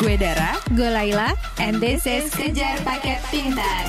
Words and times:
Gue 0.00 0.16
Dara. 0.16 0.56
Gue 0.72 0.88
Laila, 0.88 1.36
and 1.60 1.76
this 1.76 2.08
is 2.08 2.32
Kejar 2.32 2.80
Paket 2.88 3.20
Pintar. 3.28 3.84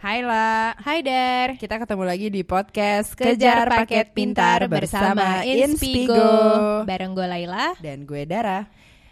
Hai 0.00 0.24
La. 0.24 0.72
Hai 0.80 1.04
Dar, 1.04 1.60
Kita 1.60 1.76
ketemu 1.76 2.08
lagi 2.08 2.32
di 2.32 2.48
podcast 2.48 3.12
Kejar 3.12 3.68
Paket 3.68 4.16
Pintar 4.16 4.72
bersama 4.72 5.44
Inspigo. 5.44 6.80
Bareng 6.88 7.12
gue 7.12 7.28
Laila. 7.28 7.76
Dan 7.76 8.08
gue 8.08 8.24
Dara. 8.24 8.64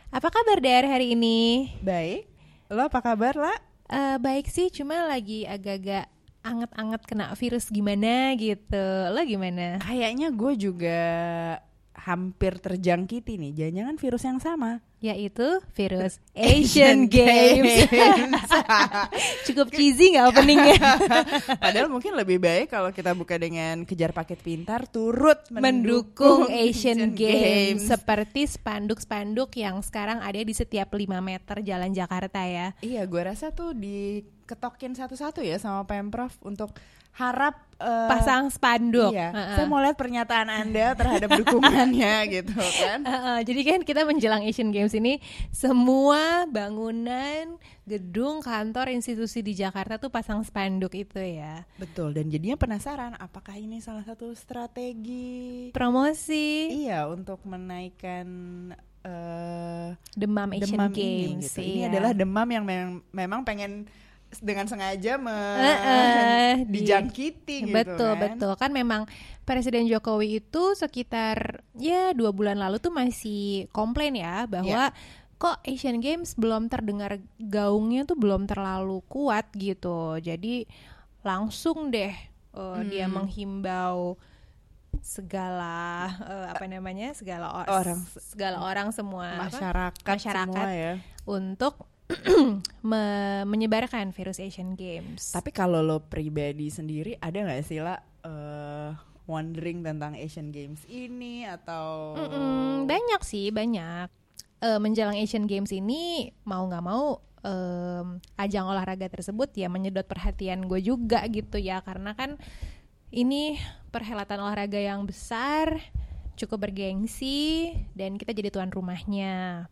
Apa 0.09 0.33
kabar 0.33 0.65
Dar 0.65 0.89
hari 0.89 1.13
ini? 1.13 1.69
Baik. 1.85 2.33
Lo 2.73 2.89
apa 2.89 3.05
kabar 3.05 3.37
La? 3.37 3.53
Eh, 3.93 4.17
baik 4.17 4.49
sih, 4.49 4.73
cuma 4.73 5.05
lagi 5.05 5.45
agak-agak 5.45 6.09
anget-anget 6.41 7.03
kena 7.05 7.37
virus 7.37 7.69
gimana 7.69 8.33
gitu. 8.41 9.13
Lo 9.13 9.21
gimana? 9.29 9.85
Kayaknya 9.85 10.33
gue 10.33 10.53
juga 10.57 11.01
hampir 12.01 12.57
terjangkiti 12.57 13.37
nih. 13.37 13.53
Jangan-jangan 13.53 13.97
virus 14.01 14.23
yang 14.25 14.41
sama. 14.41 14.81
Yaitu 15.01 15.65
virus 15.73 16.21
Asian 16.37 17.09
Games. 17.09 17.89
Cukup 19.49 19.73
cheesy 19.73 20.17
nggak 20.17 20.27
openingnya? 20.33 20.81
Padahal 21.65 21.89
mungkin 21.89 22.17
lebih 22.17 22.41
baik 22.41 22.73
kalau 22.73 22.93
kita 22.93 23.13
buka 23.17 23.37
dengan 23.37 23.85
kejar 23.85 24.13
paket 24.13 24.41
pintar 24.41 24.89
turut 24.89 25.41
mendukung 25.53 26.49
Asian 26.49 27.13
Games 27.17 27.85
seperti 27.85 28.49
spanduk-spanduk 28.49 29.57
yang 29.57 29.81
sekarang 29.81 30.21
ada 30.21 30.41
di 30.41 30.53
setiap 30.53 30.93
5 30.93 31.05
meter 31.21 31.57
jalan 31.65 31.93
Jakarta 31.93 32.45
ya. 32.45 32.77
Iya, 32.85 33.05
gue 33.09 33.23
rasa 33.25 33.53
tuh 33.53 33.73
diketokin 33.73 34.97
satu-satu 34.97 35.41
ya 35.41 35.57
sama 35.57 35.89
Pemprov 35.89 36.37
untuk 36.45 36.77
harap 37.17 37.55
eh, 37.81 38.09
Pasang 38.09 38.53
spanduk. 38.53 39.13
Iya, 39.13 39.33
Heeh. 39.33 39.57
saya 39.57 39.67
mau 39.67 39.81
lihat 39.83 39.97
pernyataan 39.97 40.49
Anda 40.49 40.95
terhadap 40.95 41.31
dukungannya 41.43 42.15
gitu 42.39 42.55
kan. 42.55 43.03
Heeh, 43.03 43.39
jadi 43.45 43.61
kan 43.67 43.81
kita 43.83 44.01
menjelang 44.07 44.45
Asian 44.47 44.71
Games 44.71 44.95
ini 44.95 45.19
semua 45.51 46.47
bangunan, 46.47 47.59
gedung, 47.89 48.45
kantor, 48.45 48.93
institusi 48.95 49.43
di 49.43 49.57
Jakarta 49.57 49.99
tuh 49.99 50.13
pasang 50.13 50.45
spanduk 50.47 50.95
itu 50.95 51.19
ya. 51.19 51.67
Betul, 51.81 52.15
dan 52.15 52.31
jadinya 52.31 52.57
penasaran 52.61 53.17
apakah 53.19 53.59
ini 53.59 53.83
salah 53.83 54.05
satu 54.07 54.31
strategi 54.37 55.73
Promosi 55.75 56.71
iya 56.71 57.09
untuk 57.09 57.43
menaikkan 57.49 58.29
eh 59.01 59.97
demam 60.13 60.53
Asian 60.53 60.77
demam 60.77 60.93
Games. 60.93 61.01
ini 61.01 61.45
gitu. 61.49 61.61
Ini 61.65 61.81
iya. 61.81 61.87
adalah 61.89 62.13
demam 62.13 62.49
yang 62.53 62.65
memang 63.17 63.41
pengen 63.49 63.89
dengan 64.39 64.65
sengaja 64.65 65.17
me 65.17 65.35
Heeh, 65.59 66.53
di- 66.63 66.81
dijangkiti 66.81 67.67
gitu 67.67 67.75
betul 67.75 68.13
kan. 68.13 68.21
betul 68.23 68.53
kan 68.55 68.71
memang 68.71 69.03
Presiden 69.43 69.85
Jokowi 69.85 70.39
itu 70.39 70.63
sekitar 70.73 71.67
ya 71.75 72.13
dua 72.13 72.31
bulan 72.31 72.55
lalu 72.57 72.79
tuh 72.79 72.91
masih 72.91 73.43
komplain 73.71 74.15
ya 74.15 74.47
bahwa 74.47 74.95
kok 75.35 75.59
Asian 75.65 75.99
Games 75.99 76.35
belum 76.35 76.69
terdengar 76.69 77.19
gaungnya 77.37 78.05
tuh 78.05 78.15
belum 78.15 78.45
terlalu 78.45 79.03
kuat 79.05 79.51
gitu 79.53 80.15
jadi 80.17 80.69
langsung 81.21 81.89
deh 81.89 82.15
uh, 82.53 82.79
dia 82.83 83.05
Hmm. 83.05 83.17
menghimbau 83.19 84.15
segala 85.01 85.75
uh, 86.19 86.47
apa 86.51 86.67
namanya 86.67 87.11
segala 87.13 87.51
or- 87.53 87.71
Orang. 87.73 87.99
segala 88.21 88.59
orang 88.61 88.89
semua 88.91 89.27
apa, 89.33 89.49
masyarakat, 89.49 90.05
Masyarakat. 90.07 90.47
semua 90.51 90.71
ya. 90.71 90.93
untuk 91.25 91.75
me- 92.91 93.45
menyebarkan 93.47 94.11
virus 94.11 94.39
Asian 94.39 94.75
Games. 94.75 95.31
Tapi 95.31 95.51
kalau 95.51 95.81
lo 95.81 96.03
pribadi 96.03 96.69
sendiri 96.69 97.17
ada 97.19 97.39
nggak 97.41 97.63
sih 97.65 97.79
lah 97.79 97.99
eh, 98.25 98.91
wondering 99.25 99.87
tentang 99.87 100.19
Asian 100.19 100.51
Games 100.51 100.83
ini 100.87 101.47
atau 101.47 102.19
Mm-mm, 102.19 102.91
banyak 102.91 103.23
sih 103.23 103.55
banyak. 103.55 104.11
Eh, 104.61 104.79
menjelang 104.83 105.17
Asian 105.17 105.47
Games 105.47 105.71
ini 105.71 106.29
mau 106.45 106.67
nggak 106.67 106.85
mau 106.85 107.23
em, 107.41 108.21
ajang 108.37 108.69
olahraga 108.69 109.09
tersebut 109.09 109.49
ya 109.57 109.73
menyedot 109.73 110.05
perhatian 110.05 110.69
gue 110.69 110.83
juga 110.83 111.25
gitu 111.31 111.57
ya. 111.57 111.81
Karena 111.81 112.13
kan 112.13 112.37
ini 113.11 113.57
perhelatan 113.91 114.39
olahraga 114.39 114.79
yang 114.79 115.07
besar 115.09 115.81
cukup 116.37 116.69
bergengsi 116.69 117.69
dan 117.93 118.17
kita 118.17 118.33
jadi 118.33 118.49
tuan 118.49 118.73
rumahnya 118.73 119.67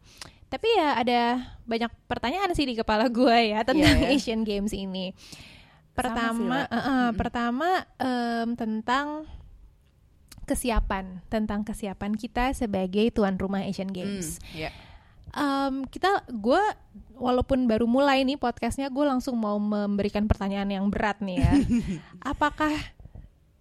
tapi 0.49 0.69
ya 0.71 0.97
ada 0.97 1.21
banyak 1.63 1.89
pertanyaan 2.05 2.53
sih 2.53 2.65
di 2.65 2.73
kepala 2.73 3.09
gue 3.09 3.39
ya 3.49 3.61
tentang 3.63 3.97
Iya 3.97 4.09
ya. 4.09 4.11
Asian 4.11 4.43
Games 4.43 4.73
ini 4.73 5.13
Sama 5.13 5.95
pertama 5.95 6.33
sih, 6.33 6.49
La. 6.49 6.59
eh, 6.59 6.73
eh, 6.73 6.81
Mm-mm. 6.81 7.09
pertama 7.15 7.69
em, 7.97 8.49
tentang 8.55 9.07
kesiapan 10.45 11.21
tentang 11.27 11.61
kesiapan 11.61 12.15
kita 12.15 12.51
sebagai 12.53 13.11
tuan 13.11 13.37
rumah 13.37 13.61
Asian 13.63 13.89
Games. 13.89 14.41
Hmm, 14.47 14.57
ya. 14.59 14.71
Em, 15.31 15.85
kita, 15.85 16.25
gue 16.27 16.63
walaupun 17.15 17.69
baru 17.69 17.85
mulai 17.85 18.25
nih 18.25 18.37
podcastnya, 18.37 18.89
gue 18.89 19.05
langsung 19.05 19.37
mau 19.37 19.57
memberikan 19.57 20.25
pertanyaan 20.25 20.73
yang 20.73 20.87
berat 20.89 21.21
nih 21.21 21.37
ya. 21.39 21.53
Apakah 22.33 22.73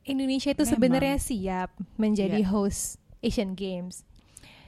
Indonesia 0.02 0.48
itu 0.50 0.64
sebenarnya 0.64 1.20
siap 1.20 1.70
menjadi 1.98 2.40
Iya. 2.40 2.48
host 2.48 2.96
Asian 3.20 3.52
Games? 3.52 4.08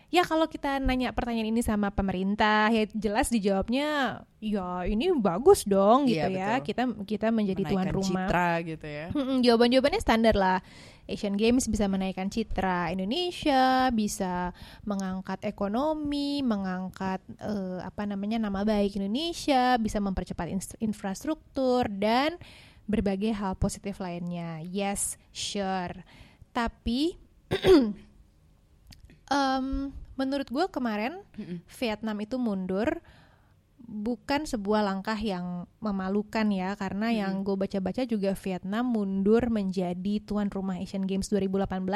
Ya 0.10 0.26
kalau 0.26 0.50
kita 0.50 0.82
nanya 0.82 1.14
pertanyaan 1.14 1.54
ini 1.54 1.62
sama 1.62 1.94
pemerintah, 1.94 2.74
ya 2.74 2.90
jelas 2.92 3.30
dijawabnya, 3.30 4.22
ya 4.42 4.82
ini 4.84 5.14
bagus 5.14 5.62
dong 5.64 6.10
gitu 6.10 6.18
Iya, 6.18 6.34
ya. 6.34 6.50
betul. 6.58 6.66
Kita 6.66 6.82
kita 7.06 7.28
menjadi 7.30 7.62
tuan 7.62 7.86
Menaikkan 7.86 7.94
rumah. 7.94 8.26
citra 8.26 8.50
gitu 8.66 8.88
ya. 8.90 9.06
Mm-mm, 9.14 9.38
jawaban-jawabannya 9.46 10.02
standar 10.02 10.34
lah. 10.34 10.60
Asian 11.06 11.34
Games 11.34 11.66
bisa 11.66 11.86
menaikkan 11.86 12.26
citra 12.26 12.90
Indonesia, 12.90 13.90
bisa 13.90 14.50
mengangkat 14.82 15.42
ekonomi, 15.44 16.42
mengangkat 16.42 17.22
eh, 17.38 17.78
apa 17.80 18.06
namanya 18.06 18.38
nama 18.40 18.62
baik 18.62 18.98
Indonesia, 18.98 19.78
bisa 19.78 19.98
mempercepat 19.98 20.50
infrastruktur 20.80 21.86
dan 21.86 22.34
berbagai 22.86 23.30
hal 23.32 23.54
positif 23.54 24.02
lainnya. 24.02 24.62
Yes, 24.66 25.22
sure. 25.30 26.02
Tapi 26.50 27.14
em, 29.30 29.94
menurut 30.20 30.52
gue 30.52 30.66
kemarin 30.68 31.24
Mm-mm. 31.40 31.64
Vietnam 31.66 32.18
itu 32.20 32.36
mundur 32.36 33.00
bukan 33.80 34.44
sebuah 34.46 34.86
langkah 34.86 35.16
yang 35.18 35.66
memalukan 35.82 36.46
ya 36.52 36.76
karena 36.76 37.10
yang 37.10 37.42
gue 37.42 37.56
baca-baca 37.56 38.04
juga 38.06 38.36
Vietnam 38.36 38.92
mundur 38.92 39.48
menjadi 39.50 40.20
tuan 40.22 40.52
rumah 40.52 40.78
Asian 40.78 41.08
Games 41.08 41.32
2018 41.32 41.88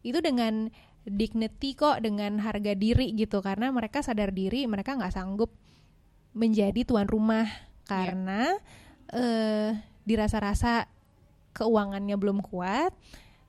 itu 0.00 0.18
dengan 0.22 0.70
dignity 1.04 1.76
kok 1.76 2.00
dengan 2.00 2.40
harga 2.40 2.72
diri 2.72 3.12
gitu 3.12 3.44
karena 3.44 3.68
mereka 3.68 4.00
sadar 4.00 4.32
diri 4.32 4.64
mereka 4.64 4.96
nggak 4.96 5.12
sanggup 5.12 5.52
menjadi 6.32 6.86
tuan 6.88 7.04
rumah 7.10 7.44
karena 7.84 8.56
eh 9.12 9.70
dirasa-rasa 10.02 10.86
keuangannya 11.52 12.16
belum 12.16 12.40
kuat 12.40 12.94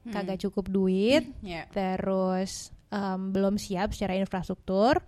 kagak 0.08 0.40
cukup 0.44 0.70
duit 0.70 1.24
Ya. 1.40 1.68
terus 1.72 2.72
em, 2.90 3.22
belum 3.30 3.56
siap 3.56 3.92
secara 3.92 4.16
infrastruktur 4.16 5.00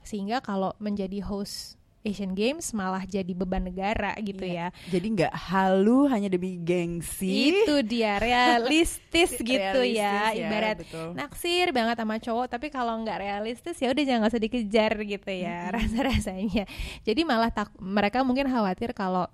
sehingga 0.00 0.38
kalau 0.38 0.72
menjadi 0.78 1.20
host 1.20 1.76
Asian 2.00 2.32
Games 2.32 2.72
malah 2.72 3.02
jadi 3.02 3.28
beban 3.30 3.60
negara 3.60 4.14
gitu 4.18 4.40
Iya. 4.40 4.70
ya 4.70 4.88
Jadi 4.88 5.06
nggak 5.12 5.34
halu 5.34 6.06
hanya 6.06 6.30
demi 6.30 6.56
gengsi. 6.56 7.52
itu 7.52 7.74
dia 7.82 8.16
realistis 8.16 9.34
gitu 9.42 9.52
Realistis 9.82 9.98
ya 9.98 10.30
ya, 10.30 10.40
ibarat 10.40 10.76
betul. 10.78 11.12
naksir 11.12 11.68
banget 11.68 11.98
sama 11.98 12.16
cowok 12.16 12.46
tapi 12.48 12.66
kalau 12.68 12.94
nggak 12.98 13.18
realistis 13.18 13.76
ya 13.76 13.90
udah 13.90 14.00
jangan 14.00 14.18
nggak 14.22 14.32
usah 14.32 14.40
dikejar 14.40 14.92
gitu 15.02 15.30
ya 15.34 15.58
rasa 15.68 15.98
rasanya 16.00 16.64
jadi 17.02 17.20
malah 17.22 17.50
tak 17.50 17.74
mereka 17.76 18.22
mungkin 18.22 18.46
khawatir 18.46 18.94
kalau 18.94 19.26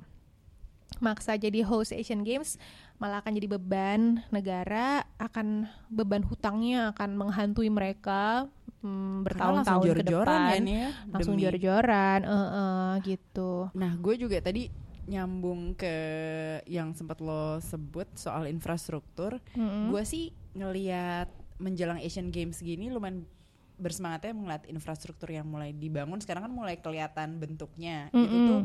maksa 0.99 1.37
jadi 1.37 1.61
host 1.63 1.93
Asian 1.93 2.23
Games 2.23 2.57
malah 2.99 3.21
akan 3.21 3.33
jadi 3.35 3.49
beban 3.59 4.23
negara 4.31 5.03
akan 5.19 5.67
beban 5.91 6.23
hutangnya 6.23 6.95
akan 6.95 7.19
menghantui 7.19 7.69
mereka 7.69 8.47
hmm, 8.87 9.27
bertahun-tahun 9.27 9.83
ke 9.83 9.89
jor-joran 10.05 10.41
depan 10.41 10.63
ya, 10.65 10.89
langsung 11.11 11.37
jor-joran 11.37 12.21
eh, 12.23 12.33
eh, 12.33 12.93
gitu 13.03 13.69
Nah, 13.75 13.93
gue 13.99 14.15
juga 14.15 14.39
tadi 14.39 14.71
nyambung 15.05 15.77
ke 15.77 15.95
yang 16.65 16.97
sempat 16.97 17.21
lo 17.21 17.61
sebut 17.61 18.09
soal 18.17 18.49
infrastruktur. 18.49 19.37
Mm-mm. 19.53 19.93
Gue 19.93 20.03
sih 20.09 20.33
ngeliat 20.57 21.29
menjelang 21.61 22.01
Asian 22.01 22.33
Games 22.33 22.59
gini 22.65 22.89
lumayan 22.89 23.29
bersemangatnya 23.75 24.33
melihat 24.35 24.65
infrastruktur 24.71 25.35
yang 25.35 25.51
mulai 25.51 25.75
dibangun 25.75 26.23
sekarang 26.23 26.47
kan 26.47 26.55
mulai 26.55 26.79
kelihatan 26.79 27.43
bentuknya 27.43 28.07
itu 28.15 28.23
Mm-mm. 28.23 28.49
tuh 28.51 28.63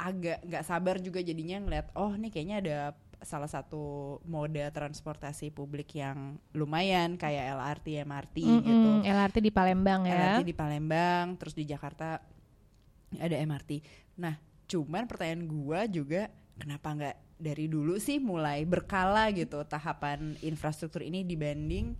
agak 0.00 0.38
nggak 0.46 0.64
sabar 0.64 0.96
juga 1.02 1.18
jadinya 1.20 1.58
ngeliat 1.60 1.90
oh 1.98 2.14
nih 2.14 2.30
kayaknya 2.30 2.56
ada 2.62 2.78
salah 3.20 3.48
satu 3.48 4.16
moda 4.24 4.72
transportasi 4.72 5.52
publik 5.52 5.96
yang 5.96 6.40
lumayan 6.56 7.20
kayak 7.20 7.52
LRT 7.52 8.02
MRT 8.08 8.36
Mm-mm, 8.40 8.64
gitu 8.64 8.88
LRT 9.04 9.36
di 9.44 9.52
Palembang 9.52 10.08
ya 10.08 10.40
LRT 10.40 10.40
di 10.48 10.54
Palembang, 10.56 11.36
terus 11.36 11.52
di 11.52 11.68
Jakarta 11.68 12.20
ada 13.18 13.36
MRT. 13.36 13.70
Nah, 14.22 14.38
cuman 14.64 15.04
pertanyaan 15.04 15.44
gua 15.44 15.84
juga 15.84 16.30
kenapa 16.56 16.94
nggak 16.94 17.16
dari 17.40 17.66
dulu 17.66 17.96
sih 17.96 18.20
mulai 18.20 18.68
berkala 18.68 19.32
gitu 19.32 19.64
tahapan 19.64 20.36
infrastruktur 20.44 21.00
ini 21.00 21.24
dibanding 21.24 21.96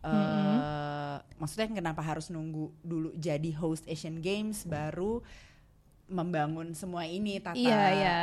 eh, 0.00 1.16
maksudnya 1.36 1.68
kenapa 1.68 2.00
harus 2.00 2.32
nunggu 2.32 2.72
dulu 2.80 3.12
jadi 3.14 3.52
host 3.60 3.84
Asian 3.86 4.24
Games 4.24 4.64
baru 4.64 5.20
membangun 6.10 6.74
semua 6.74 7.06
ini 7.06 7.38
tata 7.38 7.54
Iya, 7.54 7.82
iya. 7.94 8.18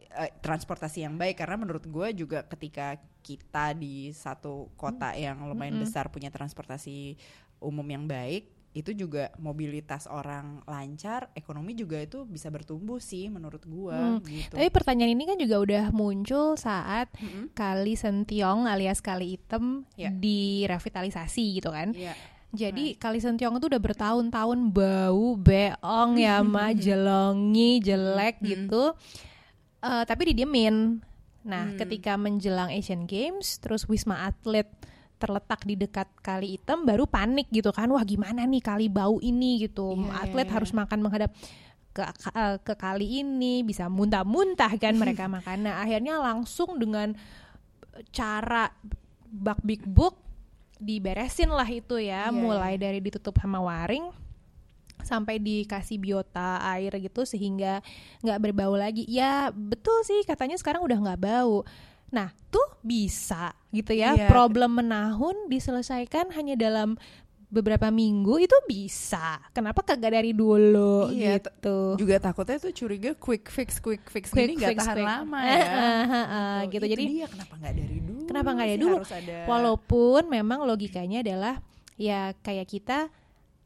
Eh, 0.00 0.32
transportasi 0.38 1.02
yang 1.02 1.14
baik 1.14 1.36
karena 1.36 1.56
menurut 1.56 1.82
gue 1.82 2.08
juga 2.14 2.42
ketika 2.42 2.94
kita 3.20 3.72
di 3.72 4.10
satu 4.10 4.70
kota 4.74 5.12
yang 5.12 5.42
lumayan 5.44 5.74
Mm-mm. 5.74 5.84
besar 5.84 6.08
punya 6.08 6.28
transportasi 6.28 7.18
umum 7.58 7.84
yang 7.84 8.04
baik 8.04 8.46
itu 8.68 8.94
juga 8.94 9.32
mobilitas 9.36 10.06
orang 10.06 10.60
lancar 10.62 11.32
ekonomi 11.32 11.72
juga 11.72 11.98
itu 11.98 12.22
bisa 12.22 12.46
bertumbuh 12.46 13.00
sih 13.00 13.26
menurut 13.26 13.64
gue 13.64 13.90
Hmm. 13.90 14.22
gitu 14.22 14.54
Tapi 14.54 14.68
pertanyaan 14.68 15.12
ini 15.12 15.24
kan 15.24 15.34
juga 15.34 15.56
udah 15.58 15.84
muncul 15.90 16.54
saat 16.54 17.10
Mm-mm. 17.16 17.50
Kali 17.52 17.96
Sentiong 17.96 18.64
alias 18.64 19.00
Kali 19.00 19.34
Item 19.34 19.82
Ya. 19.96 20.12
direvitalisasi 20.12 21.58
gitu 21.58 21.70
kan. 21.70 21.90
Iya. 21.90 22.12
Jadi 22.48 22.96
Kali 22.96 23.18
Sentiong 23.18 23.56
itu 23.56 23.66
udah 23.66 23.82
bertahun-tahun 23.82 24.58
bau, 24.70 25.36
beong 25.36 26.16
ya, 26.16 26.40
ma, 26.44 26.70
jelongi, 26.70 27.76
jelek 27.78 28.38
Hmm. 28.38 28.46
gitu. 28.46 28.82
Eh, 29.78 30.04
tapi 30.06 30.34
didiemin. 30.34 30.98
Nah, 31.46 31.70
Hmm. 31.70 31.78
ketika 31.78 32.18
menjelang 32.18 32.68
Asian 32.74 33.06
Games, 33.06 33.62
terus 33.62 33.86
Wisma 33.86 34.26
Atlet 34.26 34.66
terletak 35.18 35.66
di 35.66 35.74
dekat 35.78 36.06
Kali 36.18 36.58
Item, 36.58 36.82
baru 36.86 37.06
panik 37.06 37.46
gitu 37.50 37.70
kan. 37.70 37.90
Wah, 37.90 38.02
gimana 38.02 38.42
nih 38.46 38.62
kali 38.62 38.86
bau 38.90 39.22
ini 39.22 39.62
gitu. 39.66 39.94
Iya, 39.94 40.30
Atlet 40.30 40.46
iya, 40.50 40.54
harus 40.54 40.70
iya. 40.74 40.78
makan 40.82 40.98
menghadap 40.98 41.30
ke 41.94 42.02
ke, 42.04 42.30
ke 42.62 42.74
kali 42.78 43.22
ini 43.22 43.62
bisa 43.62 43.86
muntah-muntah 43.90 44.70
kan 44.78 44.94
mereka 45.02 45.30
makan. 45.30 45.70
Nah, 45.70 45.82
akhirnya 45.82 46.18
langsung 46.18 46.78
dengan 46.78 47.14
cara 48.14 48.70
bak 49.30 49.58
big 49.62 49.82
book 49.86 50.18
diberesin 50.78 51.50
lah 51.50 51.66
itu 51.66 51.98
ya, 51.98 52.30
Iya, 52.30 52.34
mulai 52.34 52.78
dari 52.78 53.02
ditutup 53.02 53.34
sama 53.38 53.58
waring 53.58 54.27
sampai 55.00 55.36
dikasih 55.36 55.96
biota 55.96 56.58
air 56.68 56.94
gitu 56.96 57.22
sehingga 57.22 57.80
nggak 58.20 58.40
berbau 58.40 58.74
lagi. 58.74 59.04
Ya 59.04 59.50
betul 59.50 60.02
sih 60.02 60.22
katanya 60.22 60.54
sekarang 60.54 60.82
udah 60.82 60.98
nggak 60.98 61.20
bau. 61.20 61.62
Nah 62.08 62.32
tuh 62.48 62.64
bisa 62.80 63.52
gitu 63.68 63.92
ya 63.92 64.14
Iya. 64.14 64.26
problem 64.26 64.76
menahun 64.76 65.46
diselesaikan 65.46 66.32
hanya 66.32 66.54
dalam 66.54 66.96
beberapa 67.48 67.88
minggu 67.88 68.40
itu 68.40 68.52
bisa. 68.64 69.40
Kenapa 69.52 69.80
kagak 69.80 70.12
dari 70.12 70.32
dulu 70.32 71.08
Iya, 71.08 71.40
gitu? 71.40 71.96
juga 71.96 72.20
takutnya 72.20 72.60
tuh 72.60 72.72
curiga 72.72 73.16
quick 73.16 73.48
fix 73.48 73.80
quick 73.80 74.04
fix 74.04 74.28
Quick 74.28 74.52
gini 74.52 74.60
nggak 74.60 74.76
tahan 74.76 74.92
quick. 74.94 75.08
lama 75.08 75.38
Eh, 75.40 75.48
ya 75.48 75.64
eh, 75.64 76.04
eh, 76.12 76.58
gitu. 76.68 76.84
Itu 76.84 76.92
Jadi 76.92 77.04
dia 77.08 77.26
kenapa 77.26 77.54
nggak 77.56 77.72
dari 77.74 77.98
dulu 77.98 78.20
Kenapa 78.28 78.48
nggak 78.52 78.68
dari 78.68 78.80
dulu? 78.80 78.96
harus 79.00 79.14
ada 79.16 79.36
Walaupun 79.48 80.22
memang 80.28 80.60
logikanya 80.64 81.18
adalah 81.20 81.54
ya 81.96 82.20
kayak 82.38 82.68
kita 82.68 82.98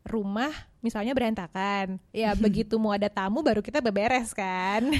rumah 0.02 0.54
misalnya 0.82 1.14
berantakan, 1.14 1.96
ya 2.10 2.34
begitu 2.44 2.76
mau 2.76 2.92
ada 2.92 3.06
tamu 3.08 3.40
baru 3.40 3.62
kita 3.62 3.78
beberes 3.80 4.34
kan. 4.34 4.90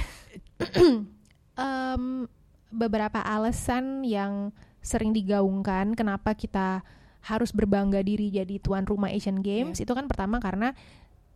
Em, 1.52 2.24
beberapa 2.72 3.20
alasan 3.20 4.00
yang 4.08 4.48
sering 4.80 5.12
digaungkan 5.12 5.92
kenapa 5.92 6.32
kita 6.32 6.80
harus 7.20 7.52
berbangga 7.52 8.00
diri 8.00 8.32
jadi 8.32 8.56
tuan 8.56 8.88
rumah 8.88 9.12
Asian 9.12 9.44
Games 9.44 9.76
itu 9.78 9.92
kan 9.92 10.08
pertama 10.08 10.40
karena 10.40 10.72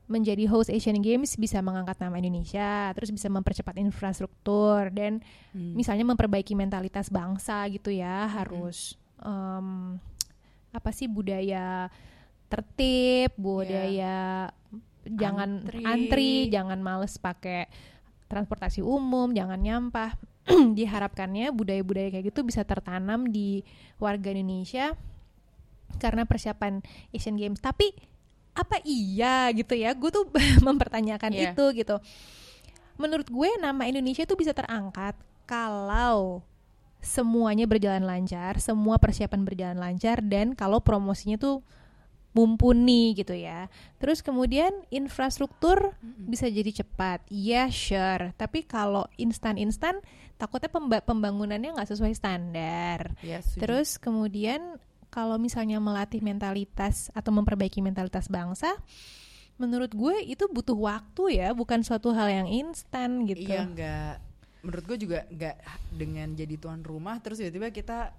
menjadi 0.06 0.46
host 0.48 0.70
Asian 0.72 1.02
Games 1.02 1.34
bisa 1.36 1.58
mengangkat 1.60 1.98
nama 2.00 2.16
Indonesia, 2.16 2.94
terus 2.94 3.10
bisa 3.10 3.26
mempercepat 3.28 3.74
infrastruktur 3.76 4.88
dan 4.88 5.18
Hmm. 5.50 5.74
misalnya 5.74 6.06
memperbaiki 6.06 6.54
mentalitas 6.54 7.10
bangsa 7.10 7.66
gitu 7.68 7.90
ya 7.92 8.24
harus 8.30 8.94
em, 9.20 9.98
apa 10.70 10.90
sih 10.92 11.10
budaya 11.10 11.90
tertib 12.46 13.34
budaya 13.36 14.50
jangan 15.06 15.62
Antri. 15.66 15.82
antri. 15.86 16.32
jangan 16.50 16.78
males 16.82 17.18
pakai 17.18 17.70
transportasi 18.26 18.82
umum 18.82 19.30
jangan 19.30 19.58
nyampah 19.58 20.14
diharapkannya 20.78 21.50
budaya-budaya 21.54 22.10
kayak 22.10 22.30
gitu 22.34 22.42
bisa 22.42 22.62
tertanam 22.62 23.30
di 23.30 23.62
warga 23.98 24.30
Indonesia 24.34 24.94
karena 26.02 26.26
persiapan 26.26 26.82
Asian 27.14 27.38
Games 27.38 27.62
tapi 27.62 27.94
apa 28.56 28.80
iya 28.82 29.50
gitu 29.54 29.76
ya 29.76 29.94
gue 29.94 30.10
tuh 30.10 30.26
mempertanyakan 30.66 31.30
Iya. 31.34 31.52
itu 31.54 31.64
gitu 31.76 31.96
menurut 32.96 33.28
gue 33.28 33.48
nama 33.60 33.84
Indonesia 33.86 34.24
tuh 34.24 34.40
bisa 34.40 34.56
terangkat 34.56 35.14
kalau 35.46 36.42
semuanya 36.98 37.70
berjalan 37.70 38.02
lancar, 38.02 38.58
semua 38.58 38.98
persiapan 38.98 39.46
berjalan 39.46 39.78
lancar 39.78 40.18
dan 40.26 40.58
kalau 40.58 40.82
promosinya 40.82 41.38
tuh 41.38 41.62
mumpuni 42.36 43.16
gitu 43.16 43.32
ya. 43.32 43.72
Terus 43.96 44.20
kemudian 44.20 44.68
infrastruktur 44.92 45.96
bisa 46.28 46.44
jadi 46.52 46.84
cepat. 46.84 47.24
Iya, 47.32 47.72
sure. 47.72 48.36
Tapi 48.36 48.68
kalau 48.68 49.08
instan-instan 49.16 50.04
takutnya 50.36 50.68
pemba- 50.68 51.00
pembangunannya 51.00 51.72
nggak 51.72 51.88
sesuai 51.96 52.12
standar. 52.12 53.16
Ya, 53.24 53.40
setuju. 53.40 53.60
Terus 53.64 53.88
kemudian 53.96 54.76
kalau 55.08 55.40
misalnya 55.40 55.80
melatih 55.80 56.20
mentalitas 56.20 57.08
atau 57.16 57.32
memperbaiki 57.32 57.80
mentalitas 57.80 58.28
bangsa, 58.28 58.76
menurut 59.56 59.96
gue 59.96 60.20
itu 60.28 60.44
butuh 60.52 60.76
waktu 60.76 61.40
ya, 61.40 61.56
bukan 61.56 61.80
suatu 61.80 62.12
hal 62.12 62.28
yang 62.28 62.48
instan 62.52 63.24
gitu. 63.24 63.48
Iya 63.48 63.64
nggak 63.64 64.14
menurut 64.66 64.84
gue 64.84 64.98
juga 65.06 65.18
nggak 65.30 65.56
dengan 65.94 66.34
jadi 66.34 66.58
tuan 66.58 66.82
rumah 66.82 67.22
terus 67.22 67.38
tiba-tiba 67.38 67.70
kita 67.70 68.10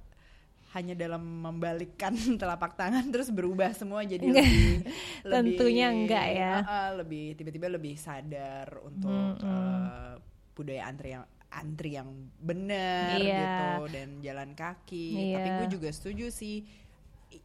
hanya 0.78 0.94
dalam 0.94 1.20
membalikkan 1.20 2.14
telapak 2.42 2.78
tangan 2.78 3.10
terus 3.10 3.34
berubah 3.34 3.74
semua 3.74 4.06
jadi 4.06 4.22
Enggak. 4.22 4.46
lebih 4.46 4.78
Tentunya 5.34 5.88
lebih, 5.90 6.00
enggak 6.06 6.28
ya. 6.32 6.54
uh, 6.54 6.62
uh, 6.64 6.90
lebih 7.02 7.26
tiba-tiba 7.34 7.68
lebih 7.68 7.98
sadar 7.98 8.78
untuk 8.86 9.10
Mm-mm. 9.10 9.42
uh, 9.42 10.14
budaya 10.54 10.86
antri 10.86 11.10
yang 11.12 11.26
antri 11.48 11.90
yang 11.96 12.10
benar 12.38 13.18
Iya. 13.18 13.34
gitu 13.40 13.66
dan 13.90 14.10
jalan 14.22 14.50
kaki 14.54 15.08
tapi 15.34 15.48
Iya. 15.50 15.58
gue 15.60 15.68
juga 15.74 15.90
setuju 15.90 16.30
sih 16.30 16.62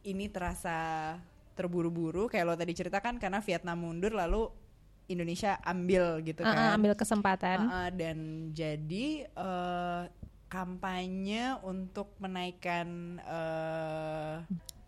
ini 0.03 0.29
terasa 0.29 1.15
terburu-buru 1.53 2.25
kayak 2.25 2.45
lo 2.45 2.53
tadi 2.53 2.73
ceritakan 2.73 3.17
karena 3.17 3.39
Vietnam 3.39 3.77
mundur 3.77 4.13
lalu 4.13 4.49
Indonesia 5.05 5.59
ambil 5.61 6.23
gitu 6.23 6.41
ah, 6.41 6.49
kan 6.49 6.79
ambil 6.79 6.95
kesempatan. 6.95 7.59
Uh-uh, 7.59 7.89
dan 7.91 8.17
jadi 8.49 9.27
eh, 9.27 10.01
kampanye 10.53 11.57
untuk 11.61 12.13
menaikkan 12.17 12.85
eh, 13.19 14.33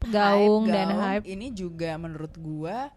Gaung 0.05 0.69
dan 0.69 0.87
gaung 0.87 1.01
hype. 1.01 1.25
ini 1.25 1.49
juga 1.49 1.97
menurut 1.97 2.37
gua 2.37 2.93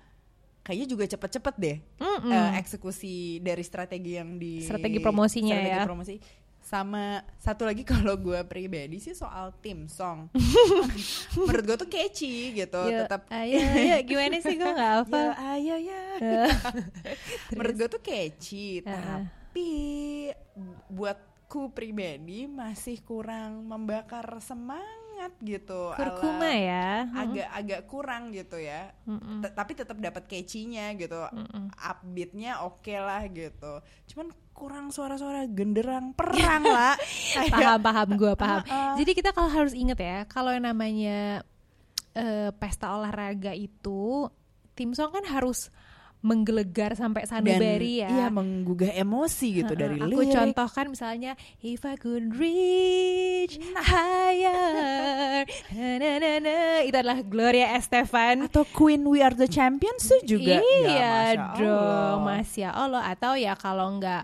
kayaknya 0.60 0.86
juga 0.86 1.04
cepet-cepet 1.08 1.54
deh 1.56 1.78
Mm-mm. 1.96 2.28
eh, 2.28 2.50
eksekusi 2.60 3.40
dari 3.40 3.64
strategi 3.64 4.12
yang 4.14 4.36
di 4.36 4.60
Strategi 4.60 5.00
promosinya 5.00 5.56
strategi 5.56 5.72
ya. 5.74 5.88
promosi 5.88 6.14
sama 6.60 7.24
satu 7.40 7.64
lagi 7.64 7.80
kalau 7.88 8.12
gua 8.14 8.44
pribadi 8.44 9.00
sih 9.00 9.16
soal 9.16 9.56
tim 9.58 9.88
song 9.88 10.28
menurut 11.40 11.64
gua 11.64 11.76
tuh 11.78 11.88
catchy 11.88 12.52
gitu 12.52 12.82
Ya, 12.84 13.08
tetap 13.08 13.24
ayo, 13.32 13.56
ayo, 13.56 13.96
gimana 14.04 14.36
sih 14.38 14.52
gue 14.52 14.68
nggak 14.68 14.94
apa. 15.08 15.20
ayo 15.56 15.76
ya 15.80 16.04
menurut 17.50 17.74
gue 17.74 17.88
tuh 17.88 18.02
catchy 18.02 18.84
tapi 18.84 19.70
buatku 21.48 21.72
pribadi 21.72 22.44
masih 22.44 23.00
kurang 23.00 23.64
membakar 23.64 24.36
semangat 24.44 25.32
gitu. 25.40 25.96
Kurkuma 25.96 26.44
ala- 26.44 26.60
ya. 26.60 26.88
agak 27.08 27.48
agak 27.56 27.80
kurang 27.88 28.22
gitu 28.36 28.60
ya. 28.60 28.92
Tapi 29.56 29.72
tetap 29.72 29.96
dapat 29.96 30.28
catchy-nya 30.28 30.92
gitu. 31.00 31.16
Upbeatnya 31.72 32.60
oke 32.68 32.92
lah 32.92 33.24
gitu. 33.32 33.80
Cuman 34.12 34.28
kurang 34.52 34.92
suara-suara 34.92 35.48
genderang 35.48 36.12
perang 36.12 36.68
lah. 36.68 37.00
Paham 37.56 37.80
paham 37.80 38.08
gue 38.20 38.32
paham. 38.44 38.60
Heeh. 38.68 38.92
Jadi 39.00 39.10
kita 39.16 39.32
kalau 39.32 39.48
harus 39.48 39.72
inget 39.72 39.96
ya 39.96 40.28
kalau 40.28 40.52
yang 40.52 40.68
namanya 40.68 41.40
eh, 42.12 42.52
pesta 42.60 42.92
olahraga 42.92 43.56
itu 43.56 44.28
tim 44.76 44.92
song 44.92 45.16
kan 45.16 45.24
harus 45.24 45.72
menggelegar 46.18 46.92
sampai 46.92 47.22
dan 47.24 47.30
sanubari 47.40 48.02
ya. 48.02 48.10
iya 48.10 48.26
menggugah 48.28 48.90
emosi 48.92 49.62
gitu 49.62 49.70
Heeh, 49.70 49.80
dari 49.80 49.96
aku 49.96 50.18
lirik 50.18 50.34
contohkan 50.34 50.86
misalnya 50.88 51.32
if 51.60 51.82
I 51.82 51.94
could 51.94 52.34
reach 52.34 53.54
higher 53.72 55.46
na, 55.70 55.88
na, 55.96 56.10
na, 56.18 56.32
na. 56.38 56.56
itu 56.82 56.92
adalah 56.92 57.22
Gloria 57.22 57.72
Estefan 57.72 58.46
atau 58.46 58.66
Queen 58.66 59.02
We 59.02 59.20
Are 59.20 59.32
the 59.32 59.46
Champions 59.46 60.04
tuh 60.04 60.20
juga 60.24 60.58
iya 60.58 60.86
Ya, 60.88 61.14
Masya 61.30 61.54
dong 61.56 61.70
Allah. 62.18 62.24
masya 62.24 62.68
Allah 62.70 63.02
atau 63.06 63.32
ya 63.34 63.54
kalau 63.54 63.94
nggak 63.94 64.22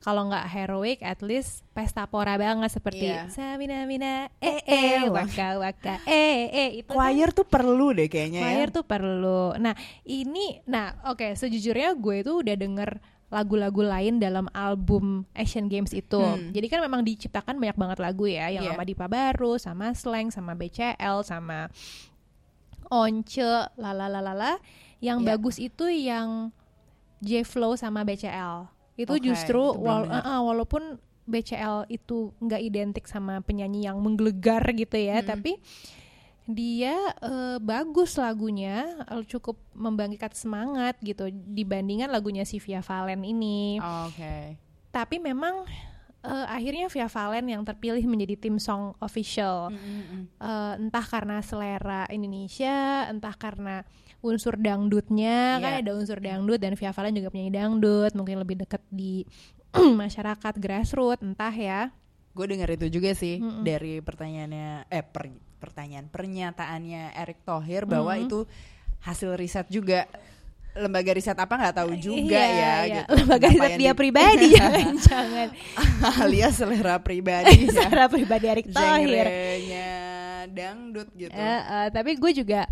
kalau 0.00 0.32
nggak 0.32 0.48
heroic 0.48 0.98
at 1.04 1.20
least 1.20 1.60
pesta 1.70 2.08
pora 2.08 2.40
banget 2.40 2.72
seperti 2.72 3.04
Iya. 3.04 3.28
Samina 3.28 3.84
Mina 3.84 4.32
eh 4.40 4.64
eh 4.64 5.04
waka 5.06 5.60
waka 5.60 6.00
eh 6.08 6.48
eh 6.48 6.68
itu 6.80 6.88
kan 6.88 6.96
choir 6.96 7.28
tuh 7.30 7.44
perlu 7.44 7.92
deh 7.92 8.08
kayaknya 8.08 8.40
choir 8.40 8.68
ya 8.68 8.74
tuh 8.74 8.84
perlu. 8.84 9.52
Nah, 9.60 9.76
ini 10.02 10.64
nah 10.64 10.96
oke, 11.04 11.36
sejujurnya 11.36 11.92
gue 11.94 12.24
itu 12.24 12.32
udah 12.32 12.56
denger 12.56 12.90
lagu-lagu 13.30 13.86
lain 13.86 14.18
dalam 14.18 14.50
album 14.50 15.22
Asian 15.36 15.68
Games 15.68 15.92
itu. 15.92 16.18
Hmm. 16.18 16.50
Jadi 16.50 16.66
kan 16.66 16.80
memang 16.80 17.04
diciptakan 17.04 17.60
banyak 17.60 17.78
banget 17.78 17.98
lagu 18.00 18.26
ya, 18.26 18.50
yang 18.50 18.66
Iya. 18.66 18.74
sama 18.74 18.82
Dipa 18.82 19.06
Baru, 19.06 19.54
sama 19.54 19.92
Slang, 19.94 20.32
sama 20.32 20.58
BCL, 20.58 21.22
sama 21.22 21.70
Once, 22.90 23.38
lalalalala. 23.76 24.58
Yang 24.98 25.18
Iya. 25.22 25.28
bagus 25.28 25.56
itu 25.56 25.86
yang 25.86 26.50
J 27.22 27.44
Flow 27.44 27.78
sama 27.78 28.02
BCL. 28.02 28.79
Itu 29.00 29.16
Oke, 29.16 29.24
justru 29.24 29.56
itu 29.58 29.72
belum 29.74 29.86
wal- 29.86 30.04
dengar. 30.04 30.22
uh-uh, 30.22 30.40
walaupun 30.44 30.82
BCL 31.24 31.88
itu 31.88 32.16
nggak 32.36 32.60
identik 32.60 33.04
sama 33.06 33.40
penyanyi 33.40 33.86
yang 33.86 33.96
menggelegar 33.96 34.60
gitu 34.72 34.98
ya, 34.98 35.18
Mm-mm. 35.18 35.30
tapi 35.30 35.52
dia 36.44 36.96
eh, 37.16 37.56
bagus 37.58 38.18
lagunya, 38.18 38.82
eh, 39.06 39.22
cukup 39.24 39.54
membangkitkan 39.72 40.34
semangat 40.34 40.98
gitu 41.00 41.30
dibandingkan 41.30 42.10
lagunya 42.10 42.42
si 42.42 42.58
Via 42.58 42.80
Valen 42.80 43.22
ini. 43.22 43.78
Oke. 43.78 44.58
Tapi 44.90 45.16
memang 45.16 45.62
eh, 46.20 46.46
akhirnya 46.48 46.86
Via 46.86 47.06
Valen 47.06 47.46
yang 47.46 47.62
terpilih 47.62 48.04
menjadi 48.04 48.36
tim 48.36 48.56
song 48.56 48.92
official. 48.98 49.68
Mm-mm-mm. 49.68 50.28
Eh, 50.36 50.72
entah 50.78 51.04
karena 51.04 51.40
selera 51.40 52.04
Indonesia, 52.08 53.08
entah 53.08 53.34
karena 53.34 53.82
unsur 54.20 54.56
dangdutnya, 54.56 55.56
kan 55.58 55.72
Iya. 55.74 55.80
ada 55.80 55.90
unsur 55.96 56.20
dangdut 56.20 56.60
dan 56.60 56.76
Via 56.76 56.92
Valen 56.92 57.16
juga 57.16 57.32
penyanyi 57.32 57.52
dangdut, 57.52 58.12
mungkin 58.12 58.36
lebih 58.38 58.60
dekat 58.60 58.84
di 58.88 59.24
masyarakat 59.74 60.54
grassroots, 60.56 61.22
entah 61.22 61.52
ya. 61.52 61.80
Gue 62.30 62.46
denger 62.46 62.76
itu 62.76 63.00
juga 63.00 63.10
sih 63.12 63.40
Mm-mm. 63.40 63.64
dari 63.64 63.98
pertanyaannya 63.98 64.86
eh 64.86 65.02
per- 65.02 65.40
pertanyaan 65.58 66.06
pernyataannya 66.06 67.12
Erick 67.16 67.42
Thohir 67.42 67.84
bahwa 67.84 68.14
Mm-mm. 68.14 68.26
itu 68.28 68.38
hasil 69.00 69.34
riset 69.34 69.66
juga 69.68 70.04
lembaga 70.72 71.10
riset 71.10 71.34
apa 71.34 71.50
nggak 71.50 71.76
tahu 71.76 71.92
juga 71.94 72.38
Iya, 72.38 72.46
ya 72.46 72.54
iya. 72.54 72.74
gitu. 73.02 73.12
Lembaga 73.18 73.46
riset 73.48 73.72
dia 73.74 73.92
di- 73.92 73.98
pribadi 73.98 74.46
jangan-jangan. 74.58 75.48
alias 76.22 76.54
selera 76.54 76.96
pribadi 76.98 77.54
ya. 77.66 77.70
Secara 77.74 78.06
pribadi 78.06 78.46
Erick 78.46 78.68
Thohir. 78.68 79.26
Dangdut 80.46 81.08
gitu. 81.14 81.30
Eh, 81.30 81.40
eh, 81.62 81.86
tapi 81.90 82.16
gue 82.16 82.32
juga 82.32 82.66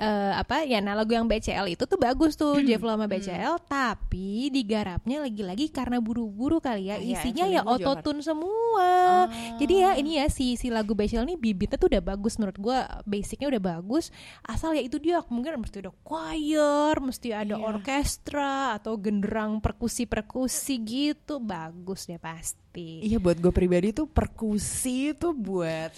eh, 0.00 0.32
apa 0.32 0.64
ya 0.64 0.80
nah 0.80 0.96
lagu 0.96 1.12
yang 1.12 1.28
BCL 1.28 1.68
itu 1.70 1.84
tuh 1.84 1.94
bagus 1.94 2.32
tuh 2.32 2.56
Jeff 2.64 2.80
Lo 2.80 2.96
sama 2.96 3.04
BCL 3.04 3.60
tapi 3.68 4.48
digarapnya 4.48 5.20
lagi-lagi 5.20 5.68
karena 5.68 6.00
buru-buru 6.00 6.56
kali 6.58 6.88
ya 6.88 6.96
Ah, 6.96 6.98
iya, 6.98 7.20
isinya 7.20 7.44
ya 7.44 7.60
gue 7.60 7.76
juga 7.76 7.92
autotune 7.92 8.24
semua. 8.24 8.88
Ah. 8.90 9.24
jadi 9.60 9.74
ya 9.76 9.90
ini 9.94 10.16
ya 10.16 10.26
si 10.26 10.56
si 10.56 10.72
lagu 10.72 10.96
BCL 10.96 11.22
ini 11.22 11.36
bibitnya 11.36 11.76
tuh 11.76 11.92
udah 11.92 12.00
bagus 12.00 12.40
menurut 12.40 12.56
gue 12.56 12.78
basicnya 13.04 13.46
udah 13.46 13.60
bagus. 13.60 14.08
Asal 14.42 14.72
ya 14.72 14.82
itu 14.82 14.96
dia 14.96 15.20
mungkin 15.28 15.60
mesti 15.60 15.78
ada 15.78 15.92
choir 16.00 16.96
mesti 16.98 17.28
ada 17.30 17.54
Iya. 17.54 17.66
orkestra 17.66 18.52
atau 18.74 18.96
genderang 18.96 19.60
perkusi-perkusi 19.60 20.74
gitu 20.80 21.36
bagus 21.38 22.06
deh 22.06 22.16
pasti. 22.16 23.02
Iya 23.02 23.18
buat 23.18 23.36
gue 23.36 23.50
pribadi 23.50 23.92
tuh 23.92 24.06
perkusi 24.06 25.12
tuh 25.12 25.36
buat 25.36 25.92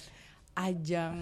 ajang 0.52 1.16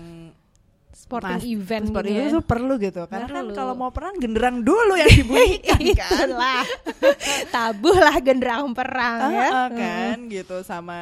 sporting 1.01 1.33
mas- 1.35 1.49
event 1.49 1.85
sporting 1.87 2.13
gitu 2.13 2.23
ya. 2.23 2.33
tuh 2.33 2.45
perlu 2.45 2.75
gitu 2.77 3.03
karena 3.05 3.27
kan 3.27 3.43
Perlu. 3.43 3.55
kalau 3.55 3.75
mau 3.75 3.89
perang 3.89 4.15
genderang 4.15 4.61
dulu 4.61 4.95
yang 4.95 5.09
dibunyikan 5.17 5.81
kan 5.95 6.29
Itulah 6.29 6.63
tabuh 7.55 7.97
lah 7.99 8.17
genderang 8.19 8.71
perang 8.71 9.21
ya 9.27 9.41
Ah, 9.43 9.57
ah, 9.57 9.69
kan 9.71 10.17
gitu 10.27 10.61
sama 10.61 11.01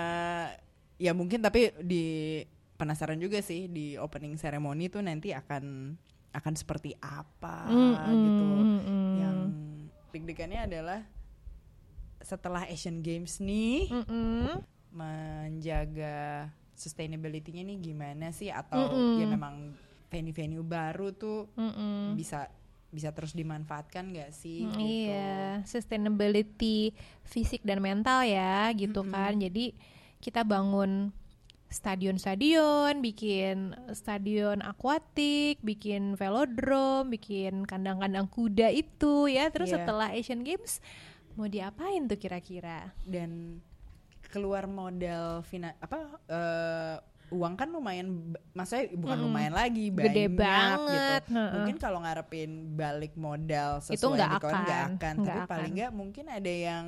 ya 0.95 1.11
mungkin 1.11 1.39
tapi 1.39 1.75
di 1.79 2.41
penasaran 2.75 3.17
juga 3.17 3.39
sih 3.39 3.67
di 3.67 3.95
opening 3.95 4.35
ceremony 4.35 4.87
tuh 4.87 5.01
nanti 5.01 5.31
akan 5.31 5.95
akan 6.31 6.55
seperti 6.55 6.95
apa 6.97 7.67
Mm, 7.67 7.95
gitu 8.21 8.45
mm, 8.45 8.81
mm. 8.81 9.13
yang 9.19 9.37
deg-degannya 10.09 10.61
adalah 10.65 11.01
setelah 12.21 12.65
Asian 12.65 12.99
Games 12.99 13.39
nih 13.39 13.89
Mm-mm. 13.89 14.63
menjaga 14.91 16.49
sustainability-nya 16.73 17.63
nih 17.65 17.79
gimana 17.81 18.31
sih 18.31 18.49
atau 18.49 18.79
Mm-mm. 18.87 19.19
ya 19.19 19.27
memang 19.27 19.55
venue-venue 20.09 20.65
baru 20.65 21.13
tuh 21.13 21.49
Mm-mm. 21.55 22.17
bisa 22.17 22.49
bisa 22.89 23.13
terus 23.13 23.37
dimanfaatkan 23.37 24.17
gak 24.17 24.33
sih 24.33 24.65
Mm, 24.65 24.73
gitu. 24.73 24.81
Iya, 24.81 25.33
sustainability 25.69 26.97
fisik 27.23 27.61
dan 27.61 27.85
mental 27.85 28.25
ya, 28.25 28.73
gitu 28.73 29.05
Mm-mm. 29.05 29.13
kan. 29.13 29.37
Jadi 29.37 29.77
kita 30.19 30.41
bangun 30.41 31.13
stadion-stadion, 31.69 33.05
bikin 33.05 33.77
stadion 33.93 34.65
akuatik, 34.65 35.61
bikin 35.61 36.17
velodrome, 36.17 37.13
bikin 37.13 37.69
kandang-kandang 37.69 38.25
kuda 38.27 38.73
itu 38.73 39.29
ya. 39.29 39.53
Terus 39.53 39.69
Iya. 39.69 39.85
setelah 39.85 40.09
Asian 40.17 40.41
Games 40.41 40.81
mau 41.37 41.45
diapain 41.45 42.09
tuh 42.09 42.17
kira-kira? 42.17 42.97
dan 43.05 43.61
keluar 44.29 44.65
modal 44.65 45.41
fina 45.43 45.73
apa 45.79 46.21
eh, 46.25 46.97
uang 47.29 47.55
kan 47.55 47.69
lumayan 47.69 48.33
maksudnya 48.51 48.89
bukan 48.97 49.17
Mm-mm. 49.17 49.27
lumayan 49.29 49.55
lagi 49.55 49.93
banyak 49.93 50.09
Gede 50.09 50.25
gitu 50.27 50.41
banget, 50.41 51.23
heeh. 51.29 51.51
mungkin 51.53 51.77
kalau 51.77 51.99
ngarepin 52.01 52.51
balik 52.73 53.13
modal 53.15 53.85
sesuai 53.85 53.97
Itu 53.97 54.07
nggak 54.13 54.33
akan, 54.41 54.97
akan 54.97 55.15
tapi 55.23 55.41
paling 55.45 55.73
akan. 55.73 55.77
nggak 55.77 55.93
mungkin 55.93 56.27
ada 56.27 56.53
yang 56.53 56.85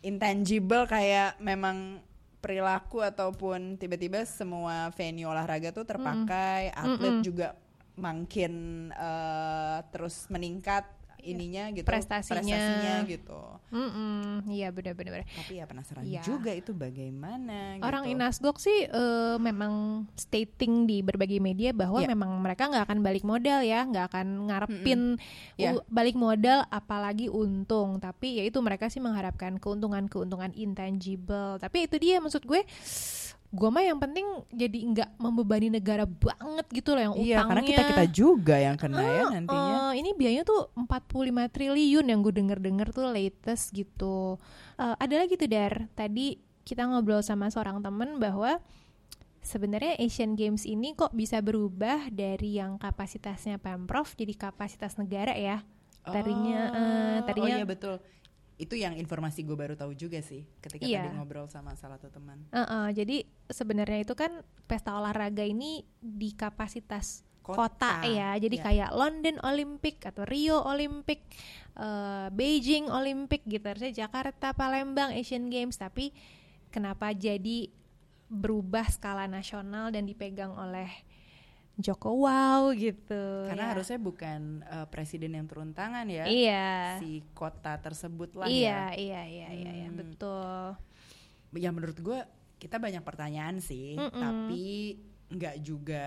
intangible 0.00 0.86
kayak 0.86 1.34
memang 1.38 1.98
perilaku 2.38 3.02
ataupun 3.02 3.74
tiba-tiba 3.74 4.22
semua 4.22 4.94
venue 4.94 5.26
olahraga 5.26 5.74
tuh 5.74 5.82
terpakai 5.82 6.70
atlet 6.70 7.18
Mm-mm. 7.18 7.26
juga 7.26 7.58
makin 7.96 8.52
eh, 8.92 9.78
terus 9.90 10.30
meningkat 10.30 10.86
ininya 11.26 11.68
gitu 11.70 11.82
Prestasinya. 11.84 12.38
prestasinya 12.38 12.94
gitu 13.04 13.40
Iya 14.46 14.70
benar-benar. 14.70 15.26
tapi 15.26 15.58
ya 15.58 15.66
penasaran 15.66 16.02
Iya. 16.02 16.22
juga 16.22 16.50
itu 16.50 16.70
bagaimana 16.70 17.76
Orang 17.78 18.06
gitu. 18.06 18.14
Inasgok 18.14 18.56
sih 18.56 18.86
eh, 18.86 19.36
memang 19.36 19.72
stating 20.14 20.86
di 20.86 21.02
berbagai 21.02 21.36
media 21.38 21.70
bahwa 21.72 21.98
Iya. 21.98 22.08
memang 22.08 22.30
mereka 22.38 22.66
nggak 22.66 22.84
akan 22.86 22.98
balik 23.00 23.22
modal 23.22 23.60
ya, 23.60 23.82
nggak 23.82 24.06
akan 24.08 24.26
ngarepin 24.46 25.18
Iya. 25.56 25.74
u- 25.74 25.84
balik 25.88 26.14
modal 26.14 26.62
apalagi 26.68 27.26
untung. 27.26 27.98
Tapi 27.98 28.38
ya 28.38 28.44
itu 28.44 28.58
mereka 28.58 28.86
sih 28.86 28.98
mengharapkan 28.98 29.58
keuntungan-keuntungan 29.58 30.54
intangible. 30.54 31.58
Tapi 31.58 31.84
itu 31.84 31.96
dia 31.96 32.16
maksud 32.18 32.42
gue, 32.42 32.62
gue 33.48 33.68
mah 33.68 33.80
yang 33.80 33.96
penting 33.96 34.22
jadi 34.48 34.78
nggak 34.86 35.10
membebani 35.16 35.68
negara 35.68 36.02
banget 36.02 36.66
gitu 36.70 36.92
loh 36.92 37.02
yang 37.02 37.14
Iya, 37.14 37.36
karena 37.40 37.52
utangnya. 37.56 37.68
kita 37.68 37.82
kita 37.88 38.04
juga 38.08 38.56
yang 38.56 38.76
kena 38.76 39.00
ya 39.00 39.22
Ah, 39.22 39.30
nantinya. 39.32 39.74
eh, 39.88 39.92
ini 39.96 40.10
biayanya 40.12 40.44
tuh 40.44 40.60
45 40.74 41.06
triliun 41.48 42.04
yang 42.04 42.20
gue 42.20 42.32
denger-denger 42.32 42.88
tuh 42.90 43.06
latest 43.06 43.70
gitu. 43.70 44.36
Eh, 44.76 44.94
ada 44.94 45.14
lagi 45.16 45.34
tuh 45.34 45.46
Dar, 45.46 45.86
tadi 45.92 46.36
kita 46.62 46.84
ngobrol 46.84 47.20
sama 47.20 47.46
seorang 47.46 47.78
temen 47.78 48.18
bahwa 48.18 48.58
sebenarnya 49.40 49.94
Asian 49.96 50.34
Games 50.34 50.64
ini 50.64 50.92
kok 50.92 51.12
bisa 51.12 51.38
berubah 51.38 52.10
dari 52.10 52.58
yang 52.58 52.76
kapasitasnya 52.76 53.56
Pemprov 53.56 54.10
jadi 54.12 54.34
kapasitas 54.34 54.96
negara 54.96 55.32
ya. 55.32 55.62
Tadinya, 56.02 56.60
eh, 56.68 57.18
tadinya- 57.24 57.56
Oh 57.56 57.60
iya 57.60 57.64
betul. 57.64 57.98
Itu 58.56 58.72
yang 58.72 58.96
informasi 58.96 59.44
gue 59.44 59.52
baru 59.52 59.76
tahu 59.76 59.92
juga 59.92 60.20
sih 60.24 60.48
ketika 60.64 60.88
Iya. 60.88 61.04
tadi 61.04 61.16
ngobrol 61.20 61.46
sama 61.52 61.76
salah 61.76 62.00
satu 62.00 62.08
teman. 62.08 62.40
Eh, 62.50 62.58
eh, 62.60 62.88
jadi 62.96 63.16
sebenarnya 63.52 64.08
itu 64.08 64.16
kan 64.16 64.40
pesta 64.64 64.96
olahraga 64.96 65.44
ini 65.44 65.84
di 66.00 66.32
kapasitas 66.32 67.24
Kota, 67.46 68.02
kota, 68.02 68.10
ya. 68.10 68.34
Jadi 68.42 68.58
ya. 68.58 68.64
kayak 68.66 68.90
London 68.90 69.38
Olympic 69.46 70.02
atau 70.02 70.26
Rio 70.26 70.66
Olympic, 70.66 71.22
eh, 71.78 72.26
Beijing 72.34 72.90
Olympic 72.90 73.46
gitu. 73.46 73.62
Harusnya 73.62 73.94
Jakarta, 73.94 74.50
Palembang 74.50 75.14
Asian 75.14 75.46
Games, 75.46 75.78
tapi 75.78 76.10
kenapa 76.74 77.14
jadi 77.14 77.70
berubah 78.26 78.90
skala 78.90 79.30
nasional 79.30 79.94
dan 79.94 80.02
dipegang 80.10 80.50
oleh 80.50 80.90
Joko 81.76 82.16
Wow 82.16 82.72
gitu. 82.72 83.22
Karena 83.46 83.68
ya. 83.68 83.70
harusnya 83.76 83.98
bukan 83.98 84.40
eh, 84.62 84.86
presiden 84.88 85.36
yang 85.36 85.44
turun 85.44 85.70
tangan 85.70 86.08
ya. 86.08 86.24
Iya. 86.24 86.96
Si 86.98 87.20
kota 87.30 87.76
tersebut 87.76 88.32
lah 88.32 88.48
Iya, 88.48 88.96
ya. 88.96 89.20
iya, 89.20 89.22
iya, 89.22 89.48
iya, 89.52 89.70
iya, 89.76 89.88
Hmm. 89.88 89.98
betul. 89.98 90.64
Ya 91.54 91.70
menurut 91.70 91.96
gue 91.96 92.18
kita 92.56 92.76
banyak 92.76 93.00
pertanyaan 93.00 93.60
sih, 93.60 93.92
Mm-mm. 93.94 94.16
tapi 94.16 94.96
nggak 95.28 95.56
juga 95.60 96.06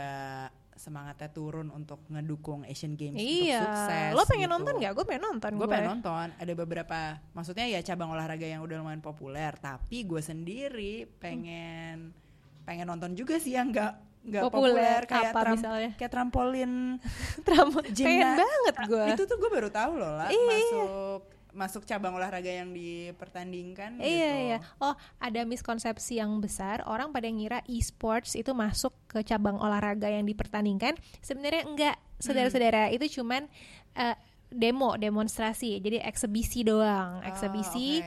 semangatnya 0.73 1.29
turun 1.29 1.67
untuk 1.69 2.07
ngedukung 2.07 2.63
Asian 2.63 2.95
Games 2.95 3.19
Iya. 3.19 3.59
untuk 3.59 3.75
sukses. 3.75 4.11
Lo 4.15 4.23
pengen 4.25 4.47
gitu. 4.47 4.55
nonton 4.55 4.73
nggak? 4.79 4.93
Gue 4.95 5.05
pengen 5.05 5.23
nonton. 5.27 5.51
gue 5.53 5.67
pengen 5.67 5.89
nonton 5.91 6.27
ada 6.33 6.53
beberapa 6.55 6.99
maksudnya 7.29 7.67
ya 7.67 7.83
cabang 7.83 8.09
olahraga 8.09 8.47
yang 8.47 8.63
udah 8.63 8.79
lumayan 8.79 9.03
populer 9.03 9.51
tapi 9.53 10.01
gue 10.01 10.17
sendiri 10.19 11.03
pengen 11.19 12.15
pengen 12.63 12.87
nonton 12.87 13.11
juga 13.11 13.35
sih 13.37 13.53
yang 13.53 13.69
nggak 13.69 14.08
nggak 14.21 14.43
Populer, 14.45 14.73
populer, 14.73 15.01
kayak 15.05 15.31
apa 15.31 15.39
tram- 15.39 15.55
misalnya? 15.55 15.89
kayak 15.95 16.11
trampolin 16.11 16.73
Tram- 17.47 17.71
pengen 17.79 18.29
banget 18.35 18.75
gue. 18.85 19.05
itu 19.11 19.23
tuh 19.25 19.37
gue 19.37 19.49
baru 19.49 19.69
tahu 19.69 19.93
loh 19.95 20.13
lah 20.13 20.27
Iya. 20.27 20.43
masuk 20.45 21.21
masuk 21.49 21.81
cabang 21.83 22.13
olahraga 22.13 22.45
yang 22.47 22.69
dipertandingkan 22.69 23.97
Iya 23.97 24.05
gitu. 24.05 24.45
iya. 24.45 24.57
Oh, 24.77 24.93
ada 25.17 25.41
miskonsepsi 25.43 26.17
yang 26.17 26.37
besar. 26.37 26.85
Orang 26.85 27.09
pada 27.09 27.25
ngira 27.25 27.65
e-sports 27.65 28.33
itu 28.33 28.53
masuk 28.53 28.93
ke 29.07 29.23
cabang 29.23 29.57
olahraga 29.57 30.05
yang 30.07 30.23
dipertandingkan. 30.23 30.93
Sebenarnya 31.19 31.65
enggak, 31.65 31.95
saudara-saudara. 32.17 32.93
Itu 32.93 33.09
cuman 33.11 33.49
eh, 33.95 34.15
demo, 34.47 34.93
demonstrasi. 34.93 35.81
Jadi 35.81 35.97
eksebisi 35.99 36.61
doang. 36.61 37.17
Oh, 37.17 37.27
Eksebisi 37.27 37.97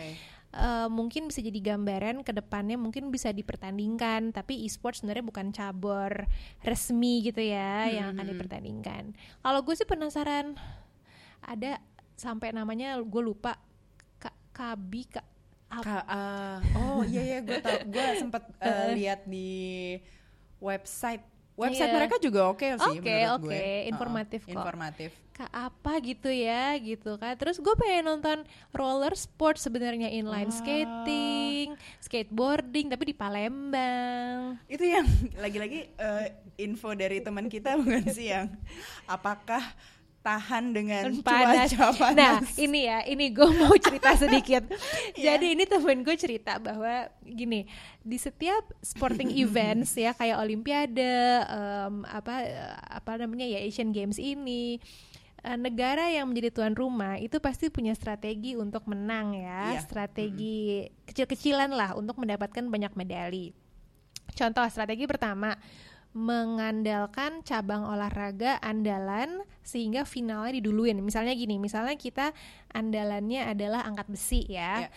eh, 0.52 0.88
mungkin 0.88 1.28
bisa 1.28 1.40
jadi 1.40 1.74
gambaran 1.74 2.22
ke 2.22 2.32
depannya 2.32 2.76
mungkin 2.76 3.08
bisa 3.08 3.32
dipertandingkan. 3.32 4.30
Tapi 4.30 4.62
e-sport 4.64 5.00
sebenarnya 5.00 5.24
bukan 5.24 5.48
cabur 5.50 6.28
resmi 6.60 7.24
gitu 7.24 7.40
ya 7.40 7.88
yang 7.88 8.06
akan 8.14 8.24
dipertandingkan. 8.36 9.02
Kalau 9.40 9.60
gue 9.64 9.74
sih 9.74 9.88
penasaran 9.88 10.54
ada 11.42 11.80
sampai 12.14 12.54
namanya 12.54 13.00
gue 13.02 13.22
lupa 13.24 13.58
Ka- 14.20 14.38
Kabi 14.54 15.02
Ka, 15.10 15.24
ap- 15.72 15.82
Ka- 15.82 16.06
ah, 16.06 16.58
oh 16.78 17.02
iya 17.02 17.22
iya 17.24 17.38
gue 17.42 17.58
tau. 17.58 17.82
Gue 17.88 18.06
sempet 18.20 18.44
uh, 18.60 18.92
lihat 18.96 19.26
di 19.26 19.96
website 20.62 21.26
website 21.54 21.86
Iya. 21.86 21.96
mereka 21.96 22.16
juga 22.16 22.48
oke 22.48 22.64
sih 22.66 22.94
Oke, 22.94 23.02
menurut 23.02 23.36
oke. 23.36 23.46
gue. 23.46 23.66
Informatif 23.86 24.40
kok. 24.42 24.52
informatif 24.52 25.10
Kak 25.32 25.48
apa 25.48 25.96
gitu 25.98 26.28
ya 26.28 26.76
gitu 26.76 27.16
kan 27.16 27.32
terus 27.34 27.56
gue 27.56 27.72
pengen 27.74 28.04
nonton 28.06 28.44
roller 28.70 29.12
sport 29.14 29.56
sebenarnya 29.56 30.08
inline 30.10 30.46
Ah. 30.46 30.54
skating 30.54 31.68
skateboarding 31.98 32.86
tapi 32.86 33.04
di 33.06 33.16
Palembang 33.16 34.60
itu 34.66 34.84
yang 34.84 35.08
lagi-lagi 35.34 35.88
eh, 35.90 36.26
info 36.58 36.92
dari 36.92 37.18
teman 37.18 37.46
kita 37.46 37.76
bukan 37.80 38.04
sih 38.06 38.28
yang 38.28 38.52
apakah 39.06 39.64
tahan 40.22 40.70
dengan 40.70 41.02
panas. 41.18 41.74
cuaca 41.74 41.86
panas 41.92 42.16
Nah, 42.16 42.38
ini 42.56 42.86
ya, 42.86 43.02
ini 43.04 43.28
gue 43.28 43.48
mau 43.52 43.74
cerita 43.74 44.14
sedikit. 44.22 44.62
Iya. 45.12 45.34
Jadi 45.34 45.46
ini 45.52 45.66
temen 45.66 46.00
gue 46.00 46.14
cerita 46.14 46.56
bahwa 46.56 47.10
gini, 47.20 47.66
di 48.00 48.16
setiap 48.16 48.62
sporting 48.78 49.34
events 49.42 49.92
ya 49.92 50.10
kayak 50.12 50.38
Olimpiade, 50.38 51.02
em, 51.42 52.06
apa 52.06 52.34
apa 52.88 53.12
namanya 53.16 53.44
ya 53.44 53.58
Asian 53.60 53.90
Games 53.90 54.16
ini. 54.16 54.78
eh, 55.42 55.58
negara 55.58 56.06
yang 56.06 56.30
menjadi 56.30 56.54
tuan 56.54 56.70
rumah 56.70 57.18
itu 57.18 57.42
pasti 57.42 57.66
punya 57.66 57.90
strategi 57.92 58.54
untuk 58.54 58.86
menang 58.86 59.34
ya, 59.34 59.74
Iya. 59.74 59.82
strategi 59.82 60.86
kecil-kecilan 61.02 61.66
lah 61.68 61.98
untuk 61.98 62.14
mendapatkan 62.14 62.62
banyak 62.62 62.94
medali. 62.94 63.50
Contoh 64.32 64.62
strategi 64.70 65.02
pertama 65.04 65.58
mengandalkan 66.12 67.40
cabang 67.40 67.88
olahraga 67.88 68.60
andalan 68.60 69.40
sehingga 69.64 70.04
finalnya 70.04 70.60
diduluin. 70.60 71.00
Misalnya 71.00 71.32
gini, 71.32 71.56
misalnya 71.56 71.96
kita 71.96 72.36
andalannya 72.68 73.48
adalah 73.48 73.84
angkat 73.88 74.12
besi 74.12 74.44
ya. 74.48 74.86
Ya. 74.86 74.90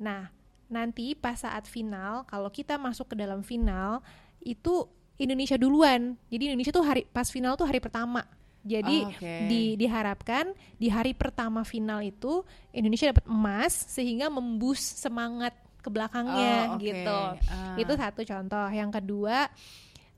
Nah, 0.00 0.32
nanti 0.72 1.12
pas 1.12 1.36
saat 1.36 1.68
final 1.68 2.24
kalau 2.24 2.48
kita 2.48 2.80
masuk 2.80 3.12
ke 3.12 3.16
dalam 3.20 3.44
final 3.44 4.00
itu 4.40 4.88
Indonesia 5.20 5.54
duluan. 5.54 6.16
Jadi 6.32 6.50
Indonesia 6.50 6.72
tuh 6.72 6.84
hari 6.84 7.04
pas 7.06 7.28
final 7.28 7.54
tuh 7.54 7.68
hari 7.68 7.78
pertama. 7.78 8.24
Jadi 8.64 9.04
Oh, 9.04 9.12
oke. 9.12 9.34
di 9.44 9.76
diharapkan 9.76 10.56
di 10.80 10.88
hari 10.88 11.12
pertama 11.12 11.68
final 11.68 12.00
itu 12.00 12.40
Indonesia 12.72 13.12
dapat 13.12 13.28
emas 13.28 13.76
sehingga 13.92 14.32
membus 14.32 14.80
semangat 14.80 15.52
ke 15.84 15.92
belakangnya 15.92 16.72
Oh, 16.72 16.80
oke. 16.80 16.80
gitu. 16.80 17.20
Ah. 17.52 17.76
Itu 17.76 17.92
satu 17.92 18.24
contoh. 18.24 18.66
Yang 18.72 18.90
kedua, 18.96 19.52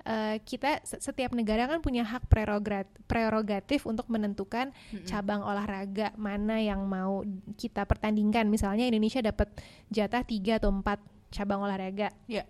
eh, 0.07 0.37
kita 0.41 0.81
se- 0.81 1.03
setiap 1.03 1.31
negara 1.31 1.67
kan 1.67 1.79
punya 1.79 2.03
hak 2.03 2.27
prerogat- 2.27 2.87
prerogatif 3.05 3.85
untuk 3.85 4.07
menentukan 4.07 4.71
cabang 5.03 5.43
olahraga 5.43 6.15
mana 6.15 6.57
yang 6.57 6.81
mau 6.83 7.27
kita 7.55 7.83
pertandingkan. 7.83 8.47
Misalnya 8.47 8.87
Indonesia 8.87 9.19
dapat 9.21 9.51
jatah 9.89 10.23
tiga 10.23 10.57
atau 10.57 10.71
empat 10.71 11.03
cabang 11.29 11.61
olahraga. 11.61 12.15
ya 12.25 12.47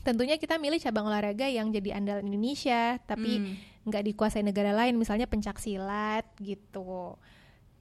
Tentunya 0.00 0.38
kita 0.38 0.56
milih 0.56 0.78
cabang 0.78 1.04
olahraga 1.04 1.44
yang 1.44 1.68
jadi 1.68 1.92
andalan 1.92 2.24
Indonesia, 2.24 2.96
tapi 3.04 3.36
Hmm. 3.36 3.52
nggak 3.84 4.06
dikuasai 4.06 4.40
negara 4.40 4.70
lain, 4.70 4.94
misalnya 4.94 5.26
pencak 5.26 5.58
silat 5.58 6.24
gitu. 6.38 7.18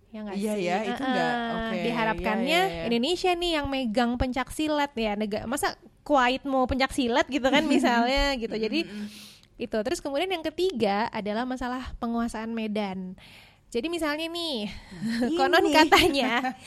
Ya 0.09 0.25
nggak 0.25 0.35
Iya 0.35 0.53
sih? 0.53 0.65
ya, 0.65 0.77
itu 0.85 1.03
nggak- 1.05 1.35
Heeh. 1.37 1.53
oke, 1.53 1.75
Diharapkannya 1.79 2.49
iya, 2.59 2.65
iya, 2.65 2.75
iya. 2.75 2.83
Indonesia 2.89 3.31
nih 3.31 3.51
yang 3.53 3.67
megang 3.69 4.11
pencak 4.17 4.49
silat 4.49 4.91
ya. 4.95 5.13
Negara 5.13 5.45
masa 5.45 5.77
Kuwait 6.03 6.41
mau 6.47 6.65
pencak 6.65 6.91
silat 6.93 7.27
gitu 7.29 7.47
kan 7.47 7.63
misalnya 7.73 8.33
gitu. 8.35 8.55
Jadi 8.55 8.85
itu. 9.59 9.77
Terus 9.83 9.99
kemudian 9.99 10.31
yang 10.31 10.43
ketiga 10.43 11.11
adalah 11.11 11.43
masalah 11.43 11.91
penguasaan 11.99 12.49
medan. 12.51 13.19
Jadi 13.69 13.85
misalnya 13.85 14.25
nih, 14.25 14.65
konon 15.37 15.69
ini. 15.69 15.77
katanya 15.77 16.57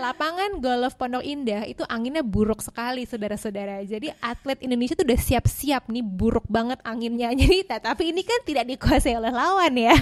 lapangan 0.00 0.56
golf 0.56 0.96
Pondok 0.96 1.20
Indah 1.20 1.68
itu 1.68 1.84
anginnya 1.84 2.24
buruk 2.24 2.64
sekali 2.64 3.04
saudara-saudara. 3.04 3.84
Jadi 3.84 4.08
atlet 4.24 4.56
Indonesia 4.64 4.96
tuh 4.96 5.04
udah 5.04 5.20
siap-siap 5.20 5.92
nih 5.92 6.00
buruk 6.00 6.48
banget 6.48 6.80
anginnya. 6.80 7.28
Jadi 7.44 7.60
ta- 7.68 7.84
tapi 7.84 8.08
ini 8.08 8.24
kan 8.24 8.40
tidak 8.48 8.72
dikuasai 8.72 9.20
oleh 9.20 9.36
lawan 9.36 9.76
ya. 9.76 9.92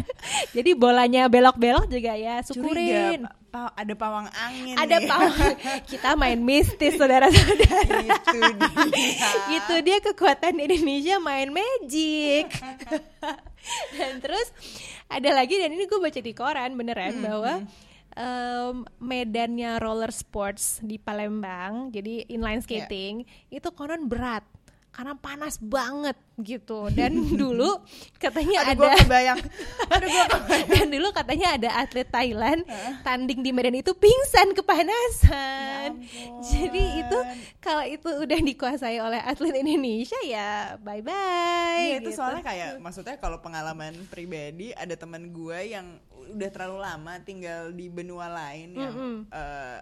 Jadi 0.55 0.79
bolanya 0.79 1.27
belok-belok 1.27 1.91
juga 1.91 2.15
ya 2.15 2.39
syukurin. 2.47 3.27
Pa- 3.55 3.71
ada 3.73 3.95
pawang 3.95 4.27
angin 4.35 4.75
Ada 4.75 4.97
nih. 4.99 5.07
pawang. 5.07 5.55
Kita 5.91 6.11
main 6.15 6.41
mistis 6.41 6.99
saudara-saudara. 6.99 8.03
itu 8.03 8.39
dia 8.51 9.15
itu 9.55 9.75
dia 9.81 9.99
kekuatan 10.03 10.59
Indonesia 10.59 11.17
main 11.19 11.49
magic 11.49 12.51
dan 13.97 14.19
terus 14.19 14.51
ada 15.07 15.31
lagi 15.33 15.55
dan 15.55 15.71
ini 15.71 15.87
gue 15.87 15.97
baca 15.97 16.19
di 16.19 16.33
koran 16.33 16.75
beneran 16.75 17.15
bahwa 17.19 17.63
em, 18.13 18.75
medannya 18.99 19.79
roller 19.79 20.11
sports 20.11 20.79
di 20.81 20.99
Palembang 20.99 21.89
jadi 21.89 22.27
inline 22.29 22.61
skating 22.61 23.23
itu 23.49 23.69
konon 23.71 24.05
berat 24.05 24.43
karena 24.95 25.19
panas 25.19 25.59
banget 25.59 26.15
gitu. 26.39 26.87
Dan 26.95 27.19
dulu 27.43 27.83
katanya 28.23 28.71
aduh 28.71 28.87
ada 28.87 29.03
kebayang. 29.03 29.39
Aduh 29.91 30.09
kebayang. 30.31 30.69
Dan 30.71 30.87
dulu 30.95 31.09
katanya 31.11 31.49
ada 31.59 31.71
atlet 31.83 32.07
Thailand 32.07 32.63
tanding 33.03 33.43
di 33.43 33.51
medan 33.51 33.75
itu 33.75 33.91
pingsan 33.99 34.55
kepanasan. 34.55 35.99
Ya 35.99 36.31
Jadi 36.47 37.03
itu 37.03 37.19
kalau 37.59 37.83
itu 37.83 38.07
udah 38.07 38.39
dikuasai 38.39 39.03
oleh 39.03 39.19
atlet 39.19 39.59
Indonesia 39.59 40.19
ya 40.23 40.79
bye 40.79 41.03
bye. 41.03 41.83
Iya 41.83 41.97
itu 41.99 42.15
soalnya 42.15 42.47
kayak 42.47 42.79
maksudnya 42.79 43.19
kalau 43.19 43.43
pengalaman 43.43 43.99
pribadi 44.07 44.71
ada 44.71 44.95
teman 44.95 45.35
gue 45.35 45.75
yang 45.75 45.99
udah 46.15 46.51
terlalu 46.55 46.79
lama 46.81 47.15
tinggal 47.21 47.69
di 47.75 47.91
benua 47.93 48.33
lain 48.33 48.73
yang 48.73 48.95
eh, 49.29 49.79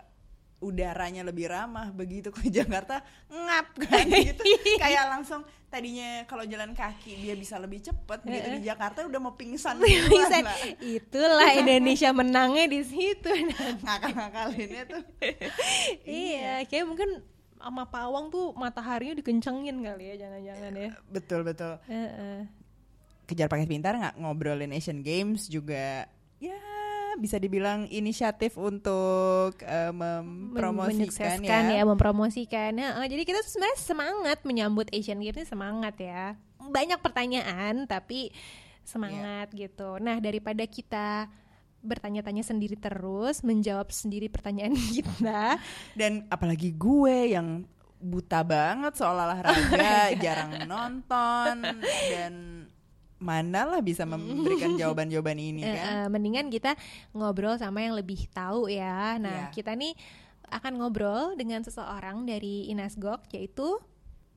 udaranya 0.62 1.26
lebih 1.26 1.50
ramah 1.50 1.90
begitu. 1.90 2.30
Ke 2.30 2.46
Jakarta 2.48 3.02
ngap 3.28 3.74
kan 3.82 4.06
gitu. 4.06 4.42
Kayak 4.82 5.10
langsung 5.10 5.42
tadinya 5.68 6.22
kalau 6.28 6.44
jalan 6.44 6.76
kaki 6.76 7.16
dia 7.24 7.34
bisa 7.34 7.56
lebih 7.56 7.80
cepet 7.80 8.18
begitu 8.22 8.48
di 8.60 8.62
Jakarta 8.68 9.02
udah 9.04 9.20
mau 9.20 9.34
pingsan. 9.34 9.82
Pingsan. 9.82 10.44
lah. 10.46 10.56
Itulah 10.78 11.50
Indonesia 11.60 12.14
menangnya 12.14 12.70
di 12.70 12.80
situ. 12.86 13.32
ngakal-ngakalinnya 13.82 14.82
tuh 14.92 15.02
iya, 16.06 16.62
kayak 16.68 16.86
mungkin 16.86 17.24
sama 17.62 17.86
pawang 17.86 18.28
tuh 18.30 18.50
mataharinya 18.58 19.22
dikencengin 19.22 19.86
kali 19.86 20.04
ya 20.14 20.26
jangan-jangan 20.26 20.72
ya. 20.74 20.90
betul 21.08 21.40
betul. 21.46 21.78
Kejar 23.22 23.46
paket 23.46 23.70
pintar 23.70 23.94
nggak 23.96 24.18
ngobrolin 24.18 24.74
Asian 24.74 25.00
Games 25.00 25.46
juga 25.46 26.10
bisa 27.18 27.36
dibilang 27.36 27.88
inisiatif 27.88 28.56
untuk 28.56 29.58
eh, 29.60 29.92
mempromosikan 29.92 31.42
ya. 31.42 31.80
ya, 31.80 31.82
mempromosikan. 31.82 32.70
Nah, 32.72 33.02
eh, 33.02 33.08
jadi 33.08 33.22
kita 33.24 33.40
sebenarnya 33.42 33.78
semangat 33.78 34.38
menyambut 34.44 34.88
Asian 34.92 35.20
Games 35.20 35.36
ini 35.36 35.46
semangat 35.46 35.96
ya. 35.98 36.36
Banyak 36.58 37.02
pertanyaan 37.02 37.84
tapi 37.84 38.30
semangat 38.82 39.50
Iya. 39.54 39.68
gitu. 39.68 39.98
Nah, 39.98 40.18
daripada 40.18 40.64
kita 40.66 41.30
bertanya-tanya 41.82 42.46
sendiri 42.46 42.78
terus, 42.78 43.42
menjawab 43.42 43.90
sendiri 43.90 44.30
pertanyaan 44.30 44.74
kita. 44.94 45.58
Dan 45.98 46.26
apalagi 46.30 46.70
gue 46.74 47.34
yang 47.34 47.66
buta 48.02 48.42
banget 48.42 48.98
soal 48.98 49.14
olahraga, 49.14 50.10
jarang 50.18 50.66
nonton 50.66 51.78
dan 52.10 52.61
mana 53.22 53.64
lah 53.64 53.80
bisa 53.80 54.02
memberikan 54.04 54.74
jawaban-jawaban 54.74 55.38
ini 55.38 55.62
Eh, 55.62 55.72
kan. 55.72 55.86
eh, 56.04 56.08
mendingan 56.10 56.50
kita 56.50 56.74
ngobrol 57.12 57.54
sama 57.54 57.80
yang 57.80 57.94
lebih 57.94 58.26
tahu 58.28 58.66
ya. 58.66 59.16
Nah, 59.16 59.48
Iya. 59.48 59.54
kita 59.54 59.72
nih 59.72 59.94
akan 60.50 60.72
ngobrol 60.76 61.32
dengan 61.32 61.62
seseorang 61.62 62.26
dari 62.26 62.68
Inasgok 62.68 63.24
yaitu 63.32 63.78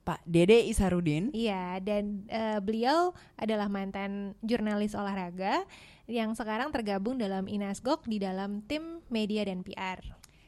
Pak 0.06 0.22
Dede 0.24 0.62
Isarudin. 0.64 1.34
Iya, 1.34 1.82
dan 1.82 2.30
eh, 2.30 2.62
beliau 2.62 3.12
adalah 3.36 3.66
mantan 3.66 4.38
jurnalis 4.40 4.94
olahraga 4.94 5.66
yang 6.06 6.38
sekarang 6.38 6.70
tergabung 6.70 7.18
dalam 7.18 7.50
Inasgok 7.50 8.06
di 8.06 8.22
dalam 8.22 8.62
tim 8.64 9.02
media 9.10 9.42
dan 9.44 9.66
PR. 9.66 9.98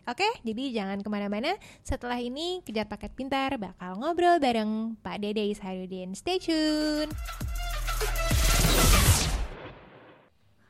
Oke, 0.08 0.24
jadi 0.40 0.72
jangan 0.72 1.04
ke 1.04 1.10
mana-mana. 1.12 1.52
Setelah 1.84 2.16
ini, 2.16 2.64
Kejar 2.64 2.88
Paket 2.88 3.12
Pintar 3.12 3.60
bakal 3.60 4.00
ngobrol 4.00 4.40
bareng 4.40 4.96
Pak 5.04 5.20
Dede 5.20 5.44
Isharudin. 5.52 6.16
Stay 6.16 6.40
tune. 6.40 7.12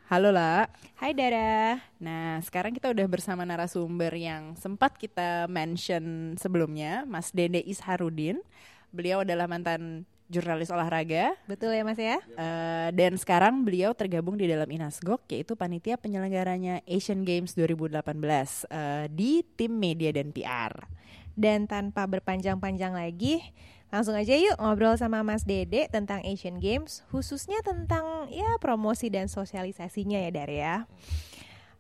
Halo 0.08 0.32
lah. 0.32 0.72
Hai 0.96 1.12
Dara. 1.12 1.84
Nah, 2.00 2.40
sekarang 2.40 2.72
kita 2.72 2.90
udah 2.96 3.08
bersama 3.12 3.44
narasumber 3.44 4.16
yang 4.16 4.56
sempat 4.56 4.96
kita 4.96 5.52
mention 5.52 6.34
sebelumnya, 6.40 7.04
Mas 7.04 7.36
Dede 7.36 7.60
Isharudin. 7.60 8.40
Beliau 8.96 9.28
adalah 9.28 9.52
mantan 9.52 10.08
jurnalis 10.28 10.68
olahraga 10.72 11.36
Betul 11.48 11.72
ya 11.72 11.84
Mas 11.88 12.00
ya? 12.00 12.20
eh, 12.20 12.90
dan 12.92 13.16
sekarang 13.16 13.64
beliau 13.64 13.96
tergabung 13.96 14.36
di 14.36 14.44
dalam 14.44 14.68
Inasgok 14.68 15.24
yaitu 15.32 15.56
panitia 15.56 15.96
penyelenggaranya 15.96 16.84
Asian 16.84 17.24
Games 17.24 17.56
2018 17.56 18.04
eh, 18.68 19.06
di 19.12 19.44
tim 19.56 19.72
media 19.76 20.12
dan 20.12 20.32
PR. 20.36 20.72
Dan 21.38 21.70
tanpa 21.70 22.10
berpanjang-panjang 22.10 22.98
lagi, 22.98 23.38
langsung 23.88 24.16
aja 24.20 24.36
yuk 24.36 24.60
ngobrol 24.60 25.00
sama 25.00 25.24
Mas 25.24 25.48
Dede 25.48 25.88
tentang 25.88 26.20
Asian 26.28 26.60
Games, 26.60 27.08
khususnya 27.08 27.64
tentang 27.64 28.28
ya 28.28 28.60
promosi 28.60 29.08
dan 29.08 29.32
sosialisasinya 29.32 30.20
ya 30.28 30.32
Dar 30.32 30.52
ya. 30.52 30.76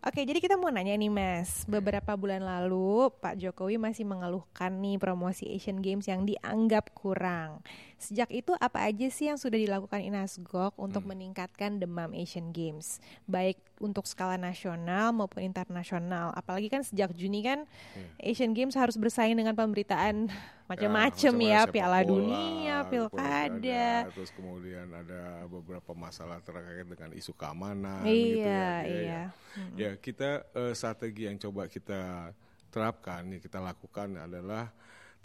Oke, 0.07 0.23
jadi 0.23 0.39
kita 0.39 0.55
mau 0.55 0.71
nanya 0.71 0.95
nih 0.95 1.11
Mas, 1.11 1.67
beberapa 1.67 2.15
bulan 2.15 2.39
lalu 2.39 3.11
Pak 3.19 3.43
Jokowi 3.43 3.75
masih 3.75 4.07
mengeluhkan 4.07 4.79
nih 4.79 4.95
promosi 4.95 5.51
Asian 5.51 5.83
Games 5.83 6.07
yang 6.07 6.23
dianggap 6.23 6.95
kurang. 6.95 7.59
Sejak 7.97 8.29
itu 8.29 8.53
apa 8.61 8.85
aja 8.85 9.09
sih 9.09 9.25
yang 9.25 9.41
sudah 9.41 9.57
dilakukan 9.57 10.05
Inasgok 10.05 10.77
untuk 10.77 11.01
hmm. 11.01 11.11
meningkatkan 11.17 11.81
demam 11.81 12.13
Asian 12.13 12.53
Games, 12.53 13.01
baik 13.25 13.57
untuk 13.81 14.05
skala 14.05 14.37
nasional 14.37 15.09
maupun 15.17 15.41
internasional. 15.41 16.29
Apalagi 16.37 16.69
kan 16.69 16.85
sejak 16.85 17.09
Juni 17.17 17.41
kan 17.41 17.65
hmm. 17.65 18.21
Asian 18.21 18.53
Games 18.53 18.77
harus 18.77 19.01
bersaing 19.01 19.33
dengan 19.33 19.57
pemberitaan 19.57 20.29
macam-macam 20.69 21.33
ya, 21.41 21.49
ya 21.49 21.61
Piala 21.65 22.05
bola, 22.05 22.09
Dunia, 22.11 22.75
Pilkada. 22.85 24.13
Terus 24.13 24.29
kemudian 24.29 24.93
ada 24.93 25.49
beberapa 25.49 25.97
masalah 25.97 26.37
terkait 26.45 26.85
dengan 26.85 27.09
isu 27.17 27.33
keamanan 27.33 28.05
iya, 28.05 28.13
gitu 28.13 28.37
ya. 28.37 28.45
Iya, 28.45 28.71
iya. 28.85 29.01
Ya, 29.01 29.23
hmm. 29.57 29.73
ya 29.73 29.91
kita 29.97 30.29
uh, 30.53 30.73
strategi 30.77 31.25
yang 31.25 31.41
coba 31.41 31.65
kita 31.65 32.29
terapkan, 32.69 33.25
yang 33.25 33.41
kita 33.41 33.57
lakukan 33.57 34.21
adalah 34.21 34.69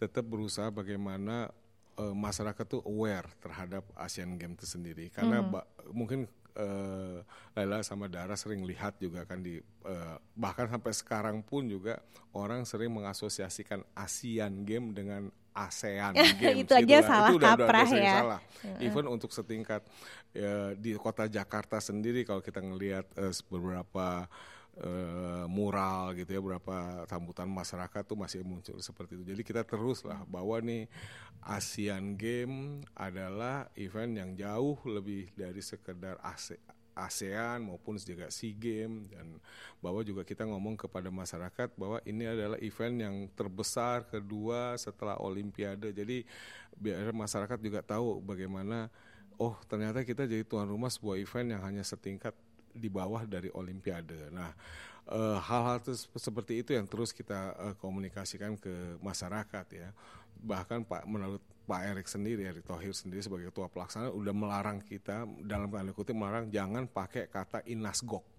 tetap 0.00 0.24
berusaha 0.24 0.72
bagaimana 0.72 1.52
uh, 2.02 2.14
masyarakat 2.14 2.64
tuh 2.66 2.82
aware 2.82 3.30
terhadap 3.38 3.86
Asian 3.94 4.34
Games 4.34 4.58
itu 4.58 4.66
sendiri 4.66 5.06
karena 5.14 5.38
mm. 5.38 5.94
mungkin 5.94 6.26
uh, 6.58 7.22
Laila 7.54 7.80
sama 7.86 8.10
Dara 8.10 8.34
sering 8.34 8.66
lihat 8.66 8.98
juga 8.98 9.22
kan 9.22 9.40
di 9.40 9.62
uh, 9.86 10.16
bahkan 10.34 10.66
sampai 10.66 10.92
sekarang 10.92 11.40
pun 11.46 11.70
juga 11.70 12.02
orang 12.34 12.66
sering 12.66 12.90
mengasosiasikan 12.90 13.86
Asian 13.94 14.66
Games 14.66 14.92
dengan 14.92 15.30
ASEAN 15.52 16.16
Games 16.40 16.64
itu 16.64 16.72
aja 16.72 16.84
gitu 16.84 17.04
salah 17.04 17.28
itu 17.28 17.36
udah, 17.36 17.52
kaprah 17.54 17.68
udah, 17.68 17.92
udah 17.92 18.00
ya. 18.00 18.16
Salah. 18.18 18.40
Even 18.80 19.04
untuk 19.08 19.30
setingkat 19.30 19.84
ya, 20.32 20.72
di 20.72 20.96
kota 20.96 21.28
Jakarta 21.28 21.76
sendiri 21.76 22.24
kalau 22.24 22.40
kita 22.40 22.64
ngelihat 22.64 23.04
uh, 23.20 23.32
beberapa 23.52 24.26
uh, 24.80 25.44
mural 25.50 26.16
gitu 26.16 26.32
ya 26.32 26.40
berapa 26.40 27.04
sambutan 27.04 27.48
masyarakat 27.50 28.02
tuh 28.08 28.16
masih 28.16 28.40
muncul 28.40 28.78
seperti 28.80 29.20
itu. 29.20 29.24
Jadi 29.36 29.42
kita 29.44 29.62
terus 29.66 30.00
lah 30.06 30.24
bahwa 30.24 30.56
nih 30.64 30.88
Asian 31.44 32.16
Game 32.16 32.86
adalah 32.96 33.68
event 33.76 34.12
yang 34.16 34.30
jauh 34.38 34.78
lebih 34.88 35.28
dari 35.36 35.60
sekedar 35.60 36.16
ASEAN 36.92 37.66
maupun 37.66 38.00
juga 38.00 38.32
SEA 38.32 38.56
Games. 38.56 39.12
Dan 39.12 39.36
bahwa 39.84 40.00
juga 40.00 40.22
kita 40.24 40.48
ngomong 40.48 40.80
kepada 40.80 41.12
masyarakat 41.12 41.74
bahwa 41.76 41.98
ini 42.08 42.24
adalah 42.24 42.56
event 42.62 42.96
yang 42.96 43.16
terbesar 43.34 44.08
kedua 44.08 44.78
setelah 44.80 45.20
Olimpiade. 45.20 45.92
Jadi 45.92 46.24
biar 46.78 47.12
masyarakat 47.12 47.58
juga 47.60 47.84
tahu 47.84 48.24
bagaimana 48.24 48.88
oh 49.40 49.56
ternyata 49.66 50.06
kita 50.06 50.28
jadi 50.28 50.44
tuan 50.46 50.68
rumah 50.68 50.92
sebuah 50.92 51.18
event 51.18 51.58
yang 51.58 51.62
hanya 51.64 51.82
setingkat 51.82 52.36
di 52.72 52.88
bawah 52.88 53.24
dari 53.28 53.52
Olimpiade. 53.52 54.32
Nah, 54.32 54.50
eh, 55.08 55.38
hal-hal 55.38 55.78
uh, 55.78 56.18
seperti 56.18 56.64
itu 56.64 56.72
yang 56.72 56.88
terus 56.88 57.12
kita 57.12 57.54
uh, 57.56 57.74
komunikasikan 57.78 58.56
ke 58.56 58.98
masyarakat 59.00 59.66
ya. 59.72 59.88
Bahkan 60.42 60.88
Pak 60.88 61.06
menurut 61.06 61.42
Pak 61.62 61.82
Erik 61.86 62.08
sendiri, 62.10 62.42
Erik 62.42 62.66
Thohir 62.66 62.90
sendiri 62.90 63.22
sebagai 63.22 63.54
ketua 63.54 63.70
pelaksana 63.70 64.10
udah 64.10 64.34
melarang 64.34 64.82
kita 64.82 65.24
dalam 65.46 65.70
tanda 65.70 65.94
kutip 65.94 66.18
melarang 66.18 66.50
jangan 66.50 66.90
pakai 66.90 67.30
kata 67.30 67.62
inasgok. 67.70 68.32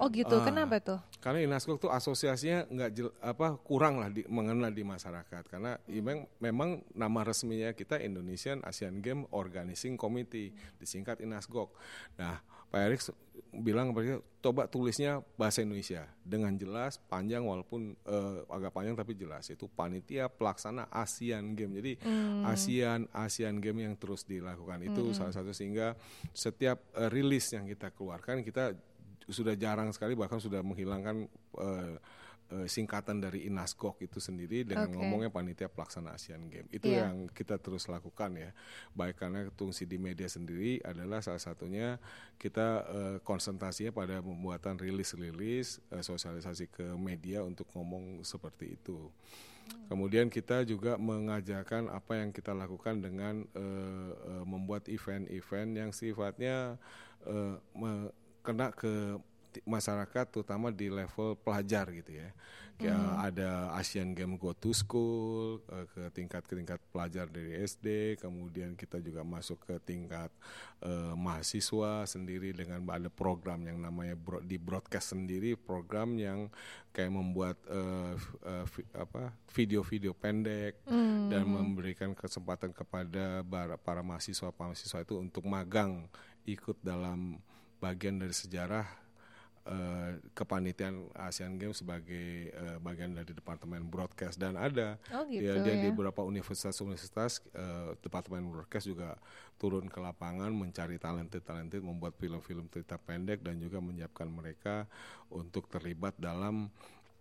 Oh 0.00 0.08
gitu, 0.08 0.32
uh, 0.32 0.40
kenapa 0.40 0.80
tuh? 0.80 0.96
Karena 1.20 1.44
Inasgok 1.44 1.76
tuh 1.76 1.92
asosiasinya 1.92 2.64
nggak 2.72 3.20
apa 3.20 3.60
kurang 3.60 4.00
lah 4.00 4.08
di, 4.08 4.24
mengenal 4.32 4.72
di 4.72 4.80
masyarakat. 4.80 5.44
Karena 5.44 5.76
memang 5.84 6.24
memang 6.40 6.80
nama 6.96 7.20
resminya 7.20 7.74
kita 7.76 8.00
Indonesian 8.00 8.64
Asian 8.64 9.04
Game 9.04 9.28
Organizing 9.34 10.00
Committee, 10.00 10.56
disingkat 10.80 11.20
Inasgok. 11.20 11.76
Nah, 12.16 12.40
Pak 12.72 12.80
Erik 12.80 13.02
bilang 13.50 13.90
kepada 13.90 14.22
coba 14.40 14.62
tulisnya 14.70 15.26
bahasa 15.34 15.60
Indonesia 15.66 16.06
dengan 16.22 16.54
jelas 16.54 17.02
panjang 17.10 17.42
walaupun 17.42 17.98
uh, 18.06 18.46
agak 18.46 18.70
panjang 18.70 18.94
tapi 18.94 19.18
jelas 19.18 19.50
itu 19.50 19.66
panitia 19.66 20.30
pelaksana 20.30 20.86
ASEAN 20.86 21.58
Game 21.58 21.74
jadi 21.74 21.98
mm. 21.98 22.46
ASEAN 22.46 23.00
ASEAN 23.10 23.58
Game 23.58 23.82
yang 23.82 23.98
terus 23.98 24.22
dilakukan 24.22 24.86
itu 24.86 25.10
mm. 25.10 25.14
salah 25.18 25.34
satu 25.34 25.50
sehingga 25.50 25.98
setiap 26.30 26.78
uh, 26.94 27.10
rilis 27.10 27.50
yang 27.50 27.66
kita 27.66 27.90
keluarkan 27.90 28.46
kita 28.46 28.72
sudah 29.26 29.58
jarang 29.58 29.90
sekali 29.90 30.14
bahkan 30.14 30.38
sudah 30.38 30.62
menghilangkan 30.62 31.26
uh, 31.58 31.98
uh, 32.52 32.66
singkatan 32.66 33.22
dari 33.22 33.46
Inasgok 33.46 34.02
itu 34.02 34.18
sendiri 34.18 34.66
dengan 34.66 34.90
okay. 34.90 34.96
ngomongnya 34.98 35.30
panitia 35.30 35.70
pelaksana 35.70 36.14
Asian 36.14 36.50
Games. 36.50 36.70
Itu 36.74 36.90
yeah. 36.90 37.08
yang 37.08 37.30
kita 37.30 37.56
terus 37.62 37.86
lakukan 37.86 38.34
ya. 38.36 38.50
Baik 38.94 39.22
karena 39.22 39.46
fungsi 39.54 39.86
di 39.86 39.96
media 39.96 40.26
sendiri 40.26 40.82
adalah 40.82 41.22
salah 41.22 41.40
satunya 41.40 41.96
kita 42.36 42.68
uh, 42.86 43.16
konsentrasinya 43.22 43.94
pada 43.94 44.18
pembuatan 44.20 44.76
rilis-rilis 44.76 45.80
uh, 45.94 46.02
sosialisasi 46.02 46.68
ke 46.70 46.86
media 46.98 47.42
untuk 47.46 47.70
ngomong 47.74 48.26
seperti 48.26 48.76
itu. 48.76 49.10
Kemudian 49.86 50.26
kita 50.30 50.66
juga 50.66 50.98
mengajarkan 50.98 51.90
apa 51.90 52.18
yang 52.18 52.34
kita 52.34 52.50
lakukan 52.50 53.02
dengan 53.02 53.46
uh, 53.54 54.12
uh, 54.14 54.44
membuat 54.46 54.90
event-event 54.90 55.70
yang 55.78 55.90
sifatnya 55.94 56.74
uh, 57.26 57.54
kena 58.42 58.74
ke 58.74 59.18
masyarakat 59.66 60.26
terutama 60.30 60.70
di 60.70 60.86
level 60.88 61.34
pelajar 61.40 61.90
gitu 61.90 62.14
ya. 62.14 62.30
Kayak 62.80 62.96
hmm. 62.96 63.28
ada 63.28 63.50
Asian 63.76 64.16
Game 64.16 64.40
Go 64.40 64.56
to 64.56 64.72
School 64.72 65.60
uh, 65.68 65.84
ke 65.84 66.08
tingkat 66.16 66.48
ke 66.48 66.56
tingkat 66.56 66.80
pelajar 66.88 67.28
dari 67.28 67.52
SD, 67.60 68.16
kemudian 68.16 68.72
kita 68.72 68.96
juga 69.04 69.20
masuk 69.20 69.60
ke 69.68 69.76
tingkat 69.84 70.32
uh, 70.80 71.12
mahasiswa 71.12 72.08
sendiri 72.08 72.56
dengan 72.56 72.80
ada 72.88 73.12
program 73.12 73.60
yang 73.68 73.84
namanya 73.84 74.16
bro, 74.16 74.40
di 74.40 74.56
broadcast 74.56 75.12
sendiri, 75.12 75.60
program 75.60 76.16
yang 76.16 76.48
kayak 76.96 77.12
membuat 77.12 77.60
uh, 77.68 78.16
uh, 78.48 78.64
apa 78.96 79.36
video-video 79.52 80.16
pendek 80.16 80.80
hmm. 80.88 81.28
dan 81.28 81.44
memberikan 81.44 82.16
kesempatan 82.16 82.72
kepada 82.72 83.44
para 83.84 84.00
mahasiswa 84.00 84.48
mahasiswa 84.56 85.04
itu 85.04 85.20
untuk 85.20 85.44
magang 85.44 86.08
ikut 86.48 86.80
dalam 86.80 87.36
bagian 87.80 88.20
dari 88.20 88.32
sejarah 88.32 88.99
uh, 89.70 90.18
kepanitiaan 90.34 91.14
Asian 91.14 91.54
Games 91.54 91.78
sebagai 91.78 92.50
uh, 92.52 92.82
bagian 92.82 93.14
dari 93.14 93.30
departemen 93.30 93.86
broadcast. 93.86 94.36
Dan 94.36 94.58
ada 94.58 94.98
oh 95.14 95.22
gitu, 95.30 95.46
ya, 95.46 95.62
ya. 95.62 95.78
di 95.78 95.88
beberapa 95.94 96.26
universitas-universitas 96.26 97.38
uh, 97.54 97.94
departemen 98.02 98.50
broadcast 98.50 98.90
juga 98.90 99.14
turun 99.56 99.86
ke 99.86 100.02
lapangan 100.02 100.50
mencari 100.50 100.98
talented-talented 100.98 101.80
membuat 101.80 102.18
film-film 102.18 102.66
cerita 102.68 102.98
pendek 102.98 103.46
dan 103.46 103.62
juga 103.62 103.78
menyiapkan 103.78 104.26
mereka 104.26 104.90
untuk 105.30 105.70
terlibat 105.70 106.18
dalam 106.18 106.66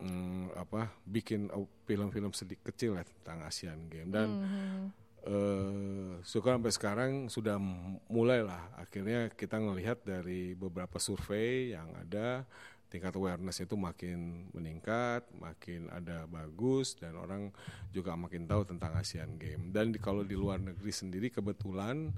um, 0.02 0.50
apa 0.58 0.90
bikin 1.06 1.54
film-film 1.86 2.34
sedikit 2.34 2.74
kecil 2.74 2.98
ya 2.98 3.06
tentang 3.06 3.46
Asian 3.46 3.86
Games. 3.88 4.10
Dan 4.10 4.28
mm 4.28 4.48
-hmm 4.50 5.08
uh, 5.26 6.22
suka 6.24 6.56
sampai 6.56 6.72
sekarang 6.72 7.12
sudah 7.28 7.60
mulai 8.08 8.44
lah 8.44 8.72
akhirnya 8.80 9.32
kita 9.34 9.60
melihat 9.60 10.00
dari 10.04 10.54
beberapa 10.56 11.02
survei 11.02 11.76
yang 11.76 11.92
ada 11.96 12.48
tingkat 12.90 13.14
awareness 13.14 13.62
itu 13.62 13.78
makin 13.78 14.50
meningkat, 14.52 15.22
makin 15.38 15.88
ada 15.94 16.26
bagus 16.26 16.98
dan 16.98 17.14
orang 17.16 17.54
juga 17.94 18.18
makin 18.18 18.50
tahu 18.50 18.66
tentang 18.66 18.98
Asian 18.98 19.38
Games. 19.38 19.70
Dan 19.70 19.94
di, 19.94 20.02
kalau 20.02 20.26
di 20.26 20.34
luar 20.34 20.58
negeri 20.58 20.90
sendiri 20.90 21.30
kebetulan 21.30 22.10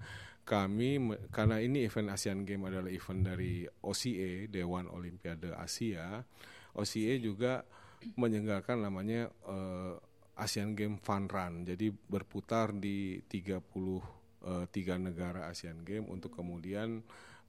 kami 0.48 0.98
karena 1.30 1.62
ini 1.62 1.86
event 1.86 2.16
Asian 2.16 2.48
Games 2.48 2.72
adalah 2.72 2.90
event 2.90 3.22
dari 3.22 3.68
OCA 3.84 4.48
Dewan 4.48 4.88
Olimpiade 4.90 5.52
Asia, 5.54 6.24
OCA 6.74 7.14
juga 7.20 7.68
menyelenggarakan 8.18 8.82
namanya 8.82 9.30
uh, 9.46 10.00
Asian 10.40 10.78
Game 10.78 11.02
Fun 11.02 11.28
Run. 11.28 11.68
Jadi 11.68 11.92
berputar 11.92 12.72
di 12.72 13.20
33 13.28 14.22
uh, 14.42 14.66
tiga 14.70 14.96
negara 14.98 15.50
Asian 15.50 15.84
Game 15.84 16.08
untuk 16.10 16.34
kemudian 16.38 17.04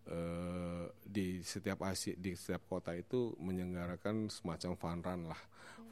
uh, 0.09 0.85
di 1.03 1.41
setiap 1.45 1.87
Asia 1.87 2.17
di 2.17 2.35
setiap 2.35 2.67
kota 2.67 2.93
itu 2.97 3.37
menyelenggarakan 3.39 4.29
semacam 4.33 4.73
fun 4.75 4.99
run 5.03 5.21
lah. 5.31 5.43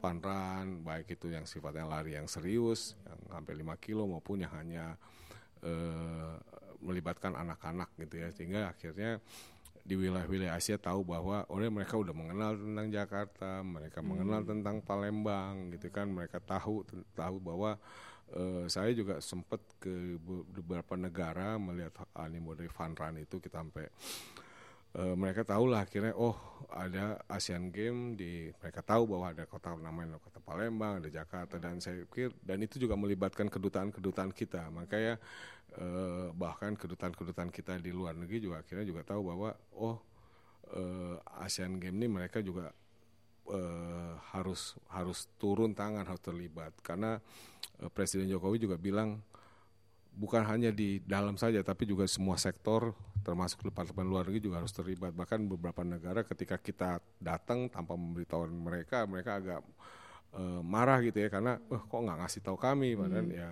Fun 0.01 0.17
run 0.19 0.67
baik 0.81 1.15
itu 1.15 1.31
yang 1.31 1.45
sifatnya 1.45 1.85
lari 1.85 2.17
yang 2.17 2.25
serius 2.25 2.97
yang 3.05 3.19
sampai 3.29 3.53
5 3.61 3.77
kilo 3.83 4.09
maupun 4.09 4.41
yang 4.41 4.53
hanya 4.57 4.97
uh, 5.63 6.35
melibatkan 6.81 7.37
anak-anak 7.37 7.93
gitu 8.01 8.15
ya. 8.19 8.29
Sehingga 8.33 8.61
akhirnya 8.73 9.21
di 9.91 9.99
wilayah-wilayah 9.99 10.55
Asia 10.55 10.79
tahu 10.79 11.03
bahwa 11.03 11.43
oleh 11.51 11.67
mereka 11.67 11.99
udah 11.99 12.15
mengenal 12.15 12.55
tentang 12.55 12.87
Jakarta, 12.87 13.59
mereka 13.59 13.99
hmm. 13.99 14.07
mengenal 14.07 14.41
tentang 14.47 14.79
Palembang 14.79 15.67
gitu 15.75 15.91
kan, 15.91 16.07
mereka 16.07 16.39
tahu 16.39 16.87
tahu 17.11 17.43
bahwa 17.43 17.75
uh, 18.31 18.63
saya 18.71 18.95
juga 18.95 19.19
sempat 19.19 19.59
ke 19.83 20.15
beberapa 20.47 20.95
negara 20.95 21.59
melihat 21.59 22.07
animo 22.15 22.55
dari 22.55 22.71
Fun 22.71 22.95
Run 22.95 23.19
itu 23.19 23.43
kita 23.43 23.59
sampai 23.59 23.91
uh, 24.95 25.15
mereka 25.15 25.47
tahu 25.47 25.71
lah 25.71 25.83
akhirnya 25.87 26.15
oh 26.15 26.35
ada 26.71 27.19
Asian 27.27 27.67
Game 27.71 28.15
di 28.15 28.47
mereka 28.63 28.79
tahu 28.79 29.03
bahwa 29.11 29.35
ada 29.35 29.43
kota 29.43 29.75
namanya 29.75 30.15
kota 30.23 30.39
Palembang 30.39 31.03
ada 31.03 31.09
Jakarta 31.11 31.59
dan 31.59 31.83
saya 31.83 32.07
pikir 32.07 32.31
dan 32.39 32.63
itu 32.63 32.79
juga 32.79 32.95
melibatkan 32.95 33.51
kedutaan-kedutaan 33.51 34.31
kita. 34.31 34.71
Makanya 34.71 35.19
uh, 35.79 36.31
bahkan 36.31 36.75
kedutaan-kedutaan 36.79 37.51
kita 37.51 37.75
di 37.79 37.91
luar 37.91 38.15
negeri 38.15 38.39
juga 38.43 38.63
akhirnya 38.63 38.87
juga 38.87 39.03
tahu 39.03 39.21
bahwa 39.35 39.49
oh 39.75 39.99
uh, 40.75 41.43
Asian 41.43 41.75
Game 41.79 41.99
ini 41.99 42.07
mereka 42.07 42.39
juga 42.39 42.71
uh, 43.51 44.15
harus 44.31 44.79
harus 44.87 45.27
turun 45.35 45.75
tangan 45.75 46.07
harus 46.07 46.23
terlibat. 46.23 46.71
Karena 46.79 47.19
Presiden 47.91 48.29
Jokowi 48.29 48.61
juga 48.61 48.77
bilang 48.77 49.25
bukan 50.11 50.43
hanya 50.43 50.69
di 50.69 50.99
dalam 51.07 51.39
saja 51.39 51.63
tapi 51.63 51.87
juga 51.87 52.03
semua 52.05 52.35
sektor 52.35 52.91
termasuk 53.21 53.63
departemen 53.63 54.09
luar 54.09 54.27
negeri 54.27 54.41
juga 54.51 54.59
harus 54.59 54.73
terlibat. 54.73 55.13
Bahkan 55.13 55.45
beberapa 55.47 55.85
negara 55.85 56.25
ketika 56.25 56.57
kita 56.57 56.99
datang 57.21 57.69
tanpa 57.69 57.93
memberitahu 57.93 58.49
mereka 58.49 59.05
mereka 59.05 59.37
agak 59.37 59.59
uh, 60.35 60.61
marah 60.65 60.99
gitu 61.05 61.21
ya 61.21 61.29
karena 61.29 61.61
eh 61.61 61.81
kok 61.81 62.01
nggak 62.01 62.17
ngasih 62.25 62.41
tahu 62.41 62.57
kami? 62.57 62.97
Padahal 62.97 63.27
hmm. 63.29 63.37
ya 63.37 63.49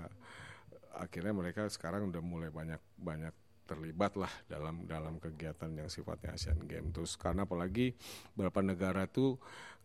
akhirnya 1.00 1.34
mereka 1.34 1.70
sekarang 1.70 2.10
udah 2.10 2.22
mulai 2.22 2.50
banyak 2.50 2.82
banyak 2.98 3.34
terlibat 3.70 4.18
lah 4.18 4.34
dalam 4.50 4.90
dalam 4.90 5.22
kegiatan 5.22 5.70
yang 5.70 5.88
sifatnya 5.88 6.34
Asian 6.34 6.58
Games. 6.66 6.90
Terus 6.90 7.14
karena 7.14 7.46
apalagi 7.46 7.94
beberapa 8.34 8.66
negara 8.66 9.06
tuh 9.06 9.38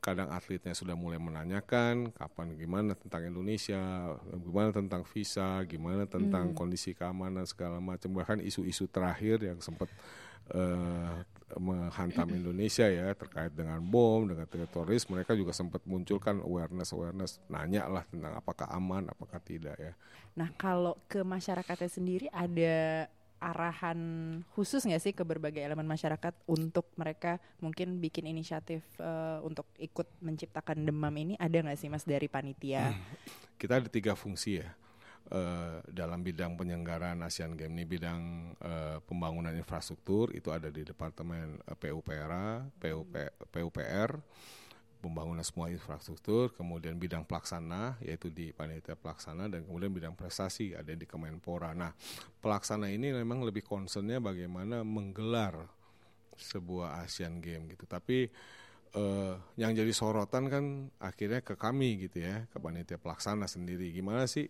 kadang 0.04 0.28
atletnya 0.28 0.76
sudah 0.76 0.92
mulai 0.92 1.16
menanyakan 1.16 2.12
kapan 2.12 2.52
gimana 2.60 2.92
tentang 2.92 3.24
Indonesia, 3.24 4.12
gimana 4.36 4.68
tentang 4.68 5.02
visa, 5.08 5.64
gimana 5.64 6.04
tentang 6.04 6.52
hmm. 6.52 6.56
kondisi 6.60 6.92
keamanan 6.92 7.48
segala 7.48 7.80
macam 7.80 8.12
bahkan 8.12 8.36
isu-isu 8.44 8.84
terakhir 8.92 9.40
yang 9.40 9.64
sempat 9.64 9.88
uh, 10.52 11.24
menghantam 11.56 12.28
Indonesia 12.44 12.84
ya 12.84 13.16
terkait 13.16 13.56
dengan 13.56 13.80
bom, 13.80 14.28
dengan 14.28 14.44
teroris, 14.44 15.08
mereka 15.08 15.32
juga 15.32 15.56
sempat 15.56 15.80
munculkan 15.88 16.44
awareness 16.44 16.92
awareness, 16.92 17.40
nanya 17.48 17.88
lah 17.88 18.04
tentang 18.04 18.36
apakah 18.36 18.68
aman, 18.76 19.08
apakah 19.08 19.40
tidak 19.40 19.80
ya. 19.80 19.96
Nah 20.36 20.52
kalau 20.60 21.00
ke 21.08 21.24
masyarakatnya 21.24 21.88
sendiri 21.88 22.28
ada 22.28 23.08
arahan 23.44 24.00
khusus 24.56 24.80
nggak 24.88 25.02
sih 25.04 25.12
ke 25.12 25.20
berbagai 25.20 25.60
elemen 25.60 25.84
masyarakat 25.84 26.32
untuk 26.48 26.88
mereka 26.96 27.36
mungkin 27.60 28.00
bikin 28.00 28.24
inisiatif 28.24 28.80
uh, 28.96 29.44
untuk 29.44 29.68
ikut 29.76 30.08
menciptakan 30.24 30.88
demam 30.88 31.12
ini 31.12 31.36
ada 31.36 31.60
nggak 31.60 31.76
sih 31.76 31.92
mas 31.92 32.08
dari 32.08 32.24
panitia? 32.32 32.96
Hmm. 32.96 33.04
Kita 33.60 33.76
ada 33.76 33.88
tiga 33.92 34.16
fungsi 34.16 34.64
ya 34.64 34.68
uh, 35.30 35.80
dalam 35.88 36.20
bidang 36.20 36.58
penyelenggaraan 36.58 37.22
Asian 37.24 37.56
Games 37.56 37.72
ini 37.72 37.84
bidang 37.84 38.22
uh, 38.60 38.98
pembangunan 39.04 39.54
infrastruktur 39.54 40.34
itu 40.36 40.52
ada 40.52 40.68
di 40.68 40.84
departemen 40.84 41.60
uh, 41.64 41.76
PUPR, 41.76 42.32
PUP, 42.76 43.14
PUPR 43.48 44.10
pembangunan 45.04 45.44
semua 45.44 45.68
infrastruktur, 45.68 46.56
kemudian 46.56 46.96
bidang 46.96 47.28
pelaksana 47.28 48.00
yaitu 48.00 48.32
di 48.32 48.56
panitia 48.56 48.96
pelaksana 48.96 49.52
dan 49.52 49.68
kemudian 49.68 49.92
bidang 49.92 50.16
prestasi 50.16 50.72
ada 50.72 50.96
di 50.96 51.04
Kemenpora. 51.04 51.76
Nah, 51.76 51.92
pelaksana 52.40 52.88
ini 52.88 53.12
memang 53.12 53.44
lebih 53.44 53.60
concernnya 53.60 54.24
bagaimana 54.24 54.80
menggelar 54.80 55.68
sebuah 56.32 57.04
Asian 57.04 57.44
Game 57.44 57.68
gitu. 57.68 57.84
Tapi 57.84 58.32
eh, 58.96 59.34
yang 59.60 59.72
jadi 59.76 59.92
sorotan 59.92 60.48
kan 60.48 60.64
akhirnya 60.96 61.44
ke 61.44 61.60
kami 61.60 62.08
gitu 62.08 62.24
ya, 62.24 62.48
ke 62.48 62.56
panitia 62.56 62.96
pelaksana 62.96 63.44
sendiri. 63.44 63.92
Gimana 63.92 64.24
sih 64.24 64.48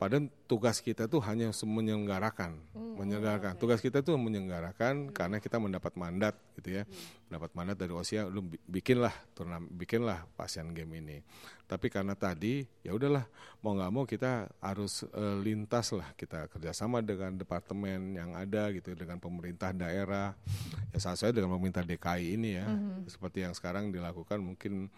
Padahal 0.00 0.32
tugas 0.48 0.80
kita 0.80 1.04
tuh 1.12 1.20
hanya 1.28 1.52
menyelenggarakan, 1.52 2.56
hmm, 2.72 2.96
menyelenggarakan. 2.96 3.52
Okay. 3.52 3.60
Tugas 3.60 3.84
kita 3.84 4.00
tuh 4.00 4.16
menyelenggarakan 4.16 5.12
hmm. 5.12 5.12
karena 5.12 5.36
kita 5.44 5.60
mendapat 5.60 5.92
mandat 5.92 6.40
gitu 6.56 6.80
ya, 6.80 6.88
hmm. 6.88 7.28
mendapat 7.28 7.50
mandat 7.52 7.76
dari 7.76 7.92
OSIA, 7.92 8.24
lu 8.24 8.48
bikinlah 8.64 9.12
turnamen, 9.36 9.68
bikinlah 9.68 10.24
pasien 10.40 10.72
game 10.72 11.04
ini. 11.04 11.20
Tapi 11.68 11.92
karena 11.92 12.16
tadi 12.16 12.64
ya 12.80 12.96
udahlah, 12.96 13.28
mau 13.60 13.76
nggak 13.76 13.92
mau 13.92 14.08
kita 14.08 14.48
harus 14.64 15.04
uh, 15.12 15.36
lintas 15.36 15.92
lah, 15.92 16.16
kita 16.16 16.48
kerjasama 16.48 17.04
dengan 17.04 17.36
departemen 17.36 18.16
yang 18.16 18.32
ada 18.32 18.72
gitu, 18.72 18.96
dengan 18.96 19.20
pemerintah 19.20 19.76
daerah, 19.76 20.32
ya 20.96 20.98
salah 20.98 21.20
saya 21.20 21.36
dengan 21.36 21.52
pemerintah 21.52 21.84
DKI 21.84 22.40
ini 22.40 22.56
ya, 22.56 22.64
hmm. 22.64 23.04
seperti 23.04 23.44
yang 23.44 23.52
sekarang 23.52 23.92
dilakukan 23.92 24.40
mungkin 24.40 24.88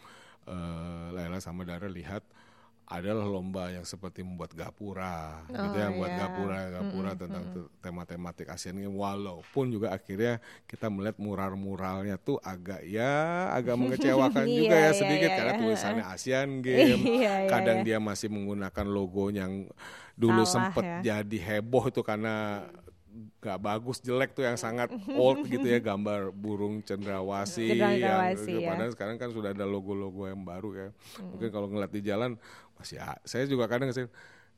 uh, 0.47 1.11
Laila 1.11 1.43
sama 1.43 1.67
Dara 1.67 1.91
lihat 1.91 2.23
adalah 2.93 3.25
lomba 3.25 3.73
yang 3.73 3.89
seperti 3.89 4.21
membuat 4.21 4.53
gapura, 4.53 5.43
oh, 5.49 5.57
gitu 5.57 5.77
ya, 5.81 5.89
membuat 5.89 6.13
yeah. 6.13 6.21
gapura, 6.21 6.59
gapura 6.69 7.11
mm 7.11 7.15
-hmm. 7.17 7.23
tentang 7.25 7.45
tema 7.81 8.03
tematik 8.05 8.47
Asian 8.53 8.77
Games. 8.77 8.93
Walaupun 8.93 9.73
juga 9.73 9.97
akhirnya 9.97 10.39
kita 10.69 10.93
melihat 10.93 11.17
mural-muralnya 11.17 12.21
tuh 12.21 12.37
agak 12.45 12.85
ya 12.85 13.49
agak 13.57 13.81
mengecewakan 13.81 14.45
iya, 14.45 14.57
juga 14.61 14.77
ya 14.77 14.85
yeah, 14.85 14.93
sedikit 14.93 15.29
yeah, 15.29 15.39
karena 15.41 15.53
yeah. 15.53 15.61
tulisannya 15.65 16.05
Asian 16.05 16.49
Games. 16.67 17.01
yeah, 17.01 17.37
yeah, 17.43 17.51
Kadang 17.51 17.79
yeah. 17.81 17.87
dia 17.89 17.99
masih 17.99 18.29
menggunakan 18.29 18.87
logo 18.87 19.33
yang 19.33 19.67
dulu 20.13 20.45
sempat 20.45 20.85
ya. 20.85 21.25
jadi 21.25 21.39
heboh 21.41 21.89
itu 21.89 22.05
karena 22.05 22.69
gak 23.43 23.59
bagus 23.61 24.01
jelek 24.01 24.33
tuh 24.33 24.45
yang 24.47 24.57
sangat 24.57 24.89
old 25.21 25.45
gitu 25.45 25.65
ya 25.65 25.79
gambar 25.79 26.33
burung 26.33 26.81
cendrawasih 26.81 27.77
yang 27.77 27.99
ya. 28.01 28.69
padahal 28.73 28.93
sekarang 28.93 29.17
kan 29.21 29.29
sudah 29.31 29.53
ada 29.53 29.69
logo-logo 29.69 30.25
yang 30.25 30.41
baru 30.41 30.71
ya 30.73 30.89
hmm. 30.89 31.29
mungkin 31.37 31.49
kalau 31.53 31.69
ngeliat 31.69 31.93
di 31.93 32.01
jalan 32.01 32.41
masih 32.81 32.99
saya 33.29 33.45
juga 33.45 33.69
kadang 33.69 33.93
sih 33.93 34.09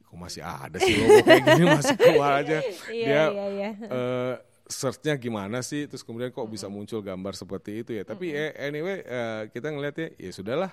kok 0.04 0.18
masih 0.18 0.42
ada 0.46 0.78
sih 0.78 0.94
logo 1.02 1.18
kayak 1.26 1.42
gini 1.42 1.64
masih 1.78 1.96
keluar 1.98 2.32
aja 2.40 2.58
iya, 2.88 3.06
dia 3.06 3.24
iya, 3.34 3.46
iya. 3.50 3.70
Uh, 3.90 4.34
searchnya 4.64 5.18
gimana 5.18 5.60
sih 5.60 5.84
terus 5.90 6.06
kemudian 6.06 6.32
kok 6.32 6.46
bisa 6.48 6.70
muncul 6.70 7.02
gambar 7.04 7.36
seperti 7.36 7.84
itu 7.84 7.90
ya 7.98 8.06
tapi 8.06 8.32
mm 8.32 8.38
-hmm. 8.38 8.66
anyway 8.70 8.98
uh, 9.04 9.42
kita 9.50 9.68
ngeliatnya 9.74 10.14
ya 10.16 10.30
sudahlah 10.32 10.72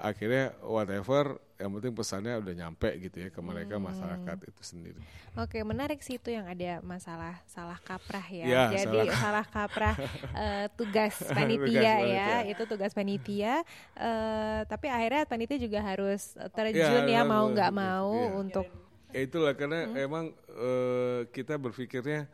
akhirnya 0.00 0.56
whatever 0.64 1.36
yang 1.60 1.76
penting 1.76 1.92
pesannya 1.92 2.40
udah 2.40 2.54
nyampe 2.56 2.88
gitu 3.04 3.16
ya 3.20 3.28
ke 3.28 3.40
mereka 3.44 3.76
hmm. 3.76 3.84
masyarakat 3.92 4.36
itu 4.48 4.62
sendiri. 4.64 5.00
Oke 5.36 5.60
menarik 5.60 6.00
sih 6.00 6.16
itu 6.16 6.32
yang 6.32 6.48
ada 6.48 6.80
masalah 6.80 7.36
salah 7.44 7.76
kaprah 7.84 8.24
ya. 8.32 8.44
ya 8.48 8.62
Jadi 8.80 9.12
salah, 9.12 9.20
salah 9.28 9.46
kaprah 9.46 9.94
uh, 10.32 10.66
tugas 10.80 11.20
panitia 11.28 12.00
tugas 12.00 12.00
ya 12.08 12.30
itu 12.48 12.62
tugas 12.64 12.92
panitia. 12.96 13.60
Uh, 13.92 14.64
tapi 14.72 14.88
akhirnya 14.88 15.28
panitia 15.28 15.60
juga 15.60 15.84
harus 15.84 16.32
terjun 16.56 17.04
ya, 17.04 17.20
ya 17.20 17.22
mau 17.28 17.44
nggak 17.52 17.72
mau 17.76 18.10
ya. 18.16 18.28
untuk. 18.40 18.66
Ya 19.12 19.20
itulah 19.28 19.52
karena 19.52 19.84
hmm. 19.84 19.96
emang 20.00 20.24
uh, 20.56 21.28
kita 21.28 21.60
berpikirnya 21.60 22.24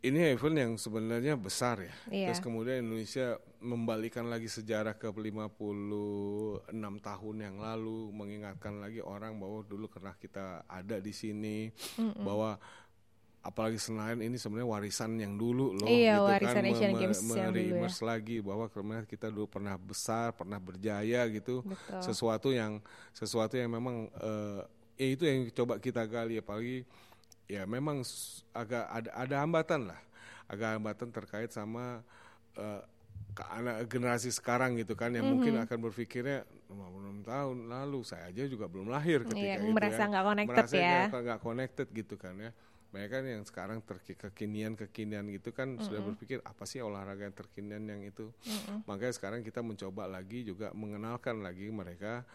ini 0.00 0.32
event 0.32 0.56
yang 0.56 0.72
sebenarnya 0.80 1.36
besar 1.36 1.84
ya. 1.84 1.94
Iya. 2.08 2.26
Terus 2.32 2.40
kemudian 2.40 2.80
Indonesia 2.80 3.36
membalikan 3.60 4.32
lagi 4.32 4.48
sejarah 4.48 4.96
ke 4.96 5.12
56 5.12 6.72
tahun 7.04 7.36
yang 7.36 7.56
lalu, 7.60 8.08
mengingatkan 8.16 8.80
lagi 8.80 9.04
orang 9.04 9.36
bahwa 9.36 9.60
dulu 9.68 9.92
pernah 9.92 10.16
kita 10.16 10.64
ada 10.64 10.96
di 10.96 11.12
sini, 11.12 11.68
mm 12.00 12.16
-mm. 12.16 12.24
bahwa 12.24 12.56
apalagi 13.40 13.80
Senayan 13.80 14.20
ini 14.20 14.36
sebenarnya 14.36 14.68
warisan 14.68 15.16
yang 15.16 15.40
dulu 15.40 15.72
loh 15.72 15.88
iya, 15.88 16.20
gitu 16.20 16.28
kan. 16.28 16.28
warisan 16.28 16.56
kan 16.60 16.64
Asian 16.68 16.92
Games 17.00 17.20
me 17.24 17.34
me 17.48 17.62
ya. 17.72 17.88
lagi 18.04 18.36
bahwa 18.44 18.68
karena 18.68 19.00
kita 19.08 19.32
dulu 19.32 19.48
pernah 19.48 19.80
besar 19.80 20.36
pernah 20.36 20.60
berjaya 20.60 21.24
gitu 21.32 21.64
Betul. 21.64 22.00
sesuatu 22.04 22.48
yang 22.52 22.84
sesuatu 23.16 23.56
yang 23.56 23.72
memang 23.72 24.12
uh, 24.20 24.60
ya 25.00 25.06
itu 25.08 25.24
yang 25.24 25.48
coba 25.56 25.80
kita 25.80 26.04
gali 26.04 26.36
apalagi 26.36 26.84
ya 26.84 27.09
memang 27.66 28.06
agak 28.54 28.84
ada 28.86 29.10
ada 29.14 29.34
hambatan 29.42 29.90
lah 29.90 30.00
agak 30.50 30.78
hambatan 30.78 31.08
terkait 31.10 31.50
sama 31.50 32.02
uh, 32.58 32.82
ke 33.30 33.44
anak 33.46 33.86
generasi 33.86 34.30
sekarang 34.34 34.74
gitu 34.78 34.98
kan 34.98 35.14
yang 35.14 35.22
mm 35.22 35.30
-hmm. 35.30 35.32
mungkin 35.38 35.54
akan 35.62 35.78
berpikirnya 35.90 36.42
56 36.66 37.30
tahun 37.30 37.56
lalu 37.70 38.00
saya 38.02 38.30
aja 38.30 38.42
juga 38.50 38.66
belum 38.66 38.90
lahir 38.90 39.22
ketika 39.22 39.38
iya, 39.38 39.62
itu 39.62 39.70
merasa 39.70 40.02
ya. 40.02 40.10
nggak 40.10 40.24
connected 40.26 40.50
merasa 40.50 40.76
ya 40.76 41.00
nggak 41.06 41.40
connected 41.40 41.86
gitu 41.94 42.14
kan 42.18 42.34
ya 42.38 42.50
mereka 42.90 43.22
kan 43.22 43.24
yang 43.30 43.44
sekarang 43.46 43.78
terkekinian 43.86 44.74
kekinian 44.74 45.30
gitu 45.30 45.54
kan 45.54 45.70
mm 45.70 45.76
-hmm. 45.78 45.86
sudah 45.86 46.00
berpikir 46.02 46.38
apa 46.42 46.66
sih 46.66 46.82
olahraga 46.82 47.22
yang 47.22 47.36
terkinian 47.38 47.86
yang 47.86 48.02
itu 48.02 48.34
mm 48.34 48.50
-hmm. 48.50 48.76
makanya 48.90 49.14
sekarang 49.14 49.40
kita 49.46 49.62
mencoba 49.62 50.10
lagi 50.10 50.42
juga 50.42 50.74
mengenalkan 50.74 51.38
lagi 51.38 51.70
mereka 51.70 52.26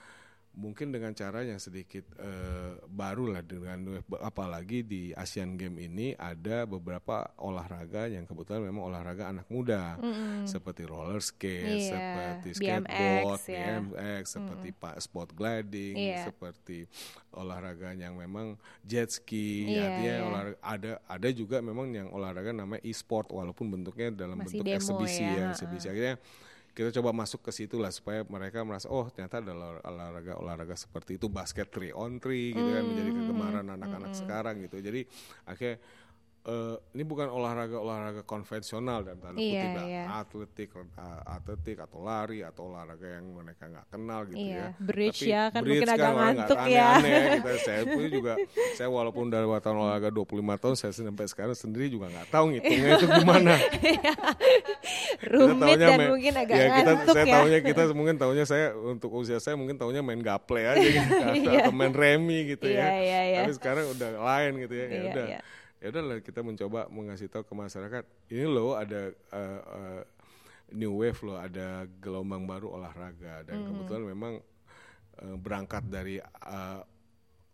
mungkin 0.55 0.95
dengan 0.95 1.11
cara 1.11 1.43
yang 1.43 1.59
sedikit 1.59 2.07
uh, 2.15 2.79
baru 2.87 3.35
lah 3.35 3.43
dengan 3.43 3.99
apalagi 4.23 4.87
di 4.87 5.11
Asian 5.11 5.59
Game 5.59 5.75
ini 5.83 6.15
ada 6.15 6.63
beberapa 6.63 7.27
olahraga 7.43 8.07
yang 8.07 8.23
kebetulan 8.23 8.63
memang 8.63 8.87
olahraga 8.87 9.27
anak 9.27 9.47
muda 9.51 9.99
mm. 9.99 10.47
seperti 10.47 10.87
roller 10.87 11.19
skate, 11.19 11.67
yeah. 11.67 11.91
seperti 11.91 12.49
skateboard, 12.55 13.41
BMX, 13.43 13.51
yeah. 13.51 13.79
BMX 13.83 14.23
seperti 14.31 14.69
mm. 14.71 14.97
sport 15.03 15.29
gliding, 15.35 15.95
yeah. 15.99 16.23
seperti 16.23 16.87
olahraga 17.35 17.91
yang 17.91 18.15
memang 18.15 18.55
jet 18.87 19.11
ski, 19.11 19.75
yeah, 19.75 19.91
artinya 19.91 20.15
yeah. 20.15 20.27
olahraga 20.27 20.57
ada 20.63 20.91
ada 21.11 21.29
juga 21.35 21.57
memang 21.59 21.91
yang 21.91 22.07
olahraga 22.15 22.55
namanya 22.55 22.81
e-sport 22.87 23.27
walaupun 23.29 23.67
bentuknya 23.67 24.15
dalam 24.15 24.39
Masih 24.39 24.63
bentuk 24.63 24.79
eksibisi 24.79 25.23
ya, 25.23 25.35
ya 25.35 25.45
eksibisi 25.51 25.87
akhirnya 25.91 26.15
kita 26.75 26.91
coba 26.99 27.15
masuk 27.15 27.39
ke 27.39 27.55
situ 27.55 27.79
lah 27.79 27.87
supaya 27.87 28.27
mereka 28.27 28.59
merasa 28.67 28.91
oh 28.91 29.07
ternyata 29.07 29.39
ada 29.39 29.55
olahraga 29.87 30.35
olahraga 30.35 30.75
seperti 30.75 31.15
itu 31.15 31.31
basket 31.31 31.71
three 31.71 31.95
on 31.95 32.19
three 32.19 32.51
gitu 32.51 32.67
kan 32.67 32.83
menjadi 32.83 33.11
hmm, 33.15 33.19
kegemaran 33.23 33.67
anak-anak 33.79 34.11
mm. 34.11 34.19
sekarang 34.19 34.55
gitu 34.67 34.83
jadi 34.83 35.07
akhirnya 35.47 35.79
uh, 36.45 36.75
ini 36.91 37.03
bukan 37.03 37.27
olahraga 37.27 37.75
olahraga 37.75 38.21
konvensional 38.21 39.01
dan 39.01 39.17
tanda 39.17 39.35
Iya, 39.35 39.61
kutip 39.63 39.75
ya, 39.75 39.83
iya. 39.83 40.03
atletik 40.15 40.69
uh, 40.71 40.85
atletik 41.27 41.77
atau 41.79 41.99
lari 41.99 42.39
atau 42.39 42.69
olahraga 42.69 43.07
yang 43.11 43.25
mereka 43.31 43.65
nggak 43.65 43.87
kenal 43.89 44.19
gitu 44.25 44.37
Iya, 44.39 44.55
ya 44.55 44.67
bridge 44.77 45.19
Tapi 45.19 45.31
ya, 45.31 45.43
kan 45.47 45.61
bridge 45.61 45.73
mungkin 45.75 45.89
agak 45.91 46.05
orang 46.05 46.15
nggak 46.15 46.35
ngantuk 46.37 46.57
ya. 46.57 46.85
aneh-aneh, 46.95 47.21
gitu. 47.35 47.51
saya 47.67 47.81
pun 47.83 48.01
juga 48.07 48.33
saya 48.73 48.89
walaupun 48.89 49.25
dari 49.27 49.45
wartawan 49.45 49.77
olahraga 49.79 50.09
25 50.09 50.31
tahun 50.61 50.75
saya 50.75 50.91
sampai 50.93 51.25
sekarang 51.25 51.55
sendiri 51.55 51.85
juga 51.87 52.05
nggak 52.07 52.27
tahu 52.29 52.45
ngitungnya 52.51 52.89
itu 52.95 53.05
gimana 53.11 53.53
Kita 55.15 55.27
Rumit 55.27 55.77
dan 55.77 55.97
main- 55.97 56.11
mungkin 56.11 56.33
agak 56.35 56.55
ya, 56.55 56.67
kita, 56.71 56.81
ngantuk 56.85 57.07
saya 57.11 57.25
ya. 57.25 57.33
taunya 57.33 57.59
kita 57.61 57.81
mungkin 57.91 58.15
taunya 58.15 58.45
saya 58.45 58.65
untuk 58.75 59.09
usia 59.11 59.39
saya 59.39 59.55
mungkin 59.55 59.75
taunya 59.75 59.99
main 59.99 60.19
gaple 60.19 60.61
aja 60.61 60.77
gitu, 60.81 61.13
atau, 61.15 61.33
Iya. 61.41 61.59
atau 61.65 61.73
main 61.73 61.93
remi 61.93 62.39
gitu 62.47 62.65
Iya, 62.67 62.77
ya 62.77 62.89
iya, 62.95 63.19
iya. 63.23 63.37
tapi 63.41 63.51
sekarang 63.53 63.85
udah 63.89 64.09
lain 64.15 64.51
gitu 64.61 64.73
ya 64.73 64.85
ya 64.85 64.91
Iya, 64.91 65.09
udah 65.09 65.25
iya. 65.27 65.39
Ya 65.85 65.93
udah 65.93 66.01
lah 66.01 66.17
kita 66.17 66.41
mencoba 66.41 66.89
mengasih 66.89 67.29
tahu 67.29 67.45
ke 67.45 67.53
masyarakat 67.53 68.03
ini 68.33 68.49
loh 68.49 68.73
ada 68.73 69.13
uh, 69.29 69.61
uh, 69.61 70.01
new 70.73 70.97
wave 70.97 71.21
loh 71.21 71.37
ada 71.37 71.85
gelombang 72.01 72.49
baru 72.49 72.73
olahraga 72.73 73.45
dan 73.45 73.53
Mm-hmm. 73.55 73.69
kebetulan 73.69 74.03
memang 74.09 74.33
uh, 75.21 75.37
berangkat 75.37 75.85
dari 75.85 76.17
uh, 76.17 76.81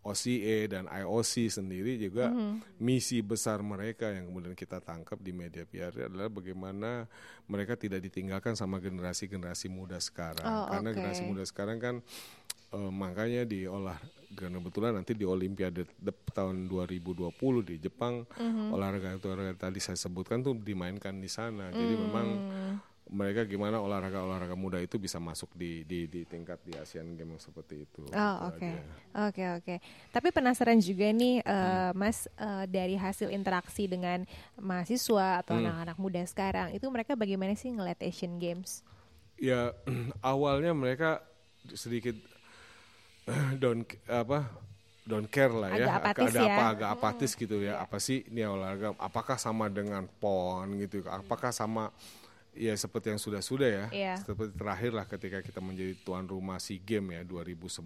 OCA 0.01 0.65
dan 0.65 0.87
IOC 0.87 1.51
sendiri 1.51 1.99
juga 1.99 2.31
Mm-hmm. 2.31 2.79
misi 2.79 3.19
besar 3.19 3.59
mereka 3.61 4.09
yang 4.09 4.31
kemudian 4.31 4.55
kita 4.55 4.79
tangkap 4.79 5.19
di 5.19 5.29
media 5.29 5.61
PR 5.61 5.91
adalah 6.07 6.25
bagaimana 6.25 7.05
mereka 7.45 7.75
tidak 7.75 7.99
ditinggalkan 7.99 8.55
sama 8.55 8.79
generasi-generasi 8.79 9.67
muda 9.67 9.99
sekarang 9.99 10.47
Oh, 10.47 10.71
karena 10.71 10.89
oke. 10.89 10.95
generasi 10.95 11.21
muda 11.21 11.43
sekarang 11.43 11.77
kan 11.77 11.95
eh, 12.71 12.91
makanya 12.95 13.43
di 13.43 13.67
olah 13.67 13.99
karena 14.31 14.57
kebetulan 14.57 14.91
nanti 14.95 15.11
di 15.11 15.23
Olimpiade 15.23 15.83
de- 15.85 16.29
tahun 16.31 16.65
2020 16.65 17.35
di 17.67 17.75
Jepang 17.77 18.23
Mm-hmm. 18.31 18.67
olahraga 18.71 19.09
olahraga 19.17 19.67
tadi 19.67 19.79
saya 19.79 19.99
sebutkan 19.99 20.39
tuh 20.39 20.55
dimainkan 20.55 21.15
di 21.15 21.27
sana 21.27 21.69
jadi 21.69 21.93
Mm. 21.93 22.01
memang 22.01 22.27
mereka 23.11 23.43
gimana 23.43 23.83
olahraga 23.83 24.23
olahraga 24.23 24.55
muda 24.55 24.79
itu 24.79 24.95
bisa 24.95 25.19
masuk 25.19 25.51
di 25.51 25.83
di, 25.83 26.07
di 26.07 26.23
tingkat 26.23 26.63
di 26.63 26.71
Asian 26.79 27.11
Games 27.13 27.43
seperti 27.43 27.83
itu 27.83 28.07
Oh 28.07 28.35
Gitu 28.47 28.47
oke, 28.47 28.69
oke 29.27 29.43
oke. 29.59 29.75
Tapi 30.09 30.27
penasaran 30.31 30.79
juga 30.79 31.11
nih, 31.11 31.43
Hmm. 31.43 31.51
eh, 31.51 31.91
Mas, 31.91 32.31
eh, 32.31 32.65
dari 32.71 32.95
hasil 32.95 33.27
interaksi 33.27 33.83
dengan 33.83 34.23
mahasiswa 34.55 35.43
atau 35.43 35.59
Hmm. 35.59 35.67
anak-anak 35.67 35.97
muda 35.99 36.21
sekarang, 36.23 36.71
itu 36.71 36.87
mereka 36.87 37.19
bagaimana 37.19 37.51
sih 37.51 37.67
ngeliat 37.67 37.99
Asian 37.99 38.39
Games? 38.39 38.79
ya 39.35 39.73
awalnya 40.23 40.71
mereka 40.71 41.25
sedikit 41.73 42.15
don't 43.61 43.85
apa 44.07 44.47
don't 45.01 45.27
care 45.27 45.51
lah 45.51 45.73
ya. 45.73 45.85
Agak 45.89 45.97
apatis 45.97 46.31
ada 46.31 46.39
ya. 46.39 46.53
apa 46.55 46.63
agak 46.71 46.89
apatis 46.93 47.31
gitu 47.33 47.57
ya. 47.59 47.73
Apa 47.81 47.97
sih 47.97 48.23
ini 48.29 48.45
olahraga? 48.45 48.93
Apakah 49.01 49.35
sama 49.41 49.67
dengan 49.67 50.05
pon 50.21 50.77
gitu? 50.77 51.01
Apakah 51.09 51.49
sama 51.49 51.89
ya 52.53 52.75
seperti 52.77 53.11
yang 53.15 53.21
sudah-sudah 53.21 53.69
ya? 53.69 53.85
Iya. 53.91 54.13
seperti 54.21 54.53
terakhir 54.55 54.91
lah 54.93 55.05
ketika 55.07 55.39
kita 55.41 55.59
menjadi 55.63 55.95
tuan 56.05 56.27
rumah 56.27 56.59
SEA 56.61 56.79
Games 56.79 57.17
ya 57.17 57.23
2011 57.25 57.81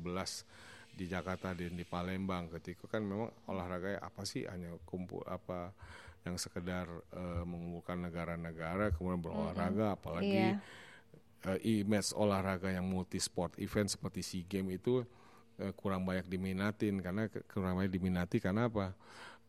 di 0.95 1.05
Jakarta 1.08 1.55
dan 1.55 1.73
di 1.75 1.86
Palembang. 1.88 2.51
Ketika 2.51 2.88
kan 2.88 3.01
memang 3.03 3.31
olahraga 3.47 3.99
apa 4.03 4.23
sih? 4.27 4.43
Hanya 4.47 4.75
kumpul 4.84 5.23
apa 5.25 5.71
yang 6.27 6.36
sekedar 6.36 6.89
eh, 7.15 7.43
mengumpulkan 7.47 8.01
negara-negara 8.05 8.91
kemudian 8.91 9.21
berolahraga. 9.23 9.95
Apalagi 9.95 10.51
Iya. 10.51 10.60
eh, 11.47 11.60
image 11.79 12.12
olahraga 12.12 12.69
yang 12.73 12.84
multi 12.86 13.21
sport 13.23 13.55
event 13.62 13.88
seperti 13.88 14.19
SEA 14.19 14.43
Games 14.43 14.75
itu 14.81 15.05
eh, 15.60 15.74
kurang 15.76 16.04
banyak 16.04 16.28
diminatin 16.28 17.00
karena 17.00 17.28
kurang 17.52 17.80
banyak 17.80 17.94
diminati 17.94 18.38
karena 18.39 18.68
apa? 18.68 18.96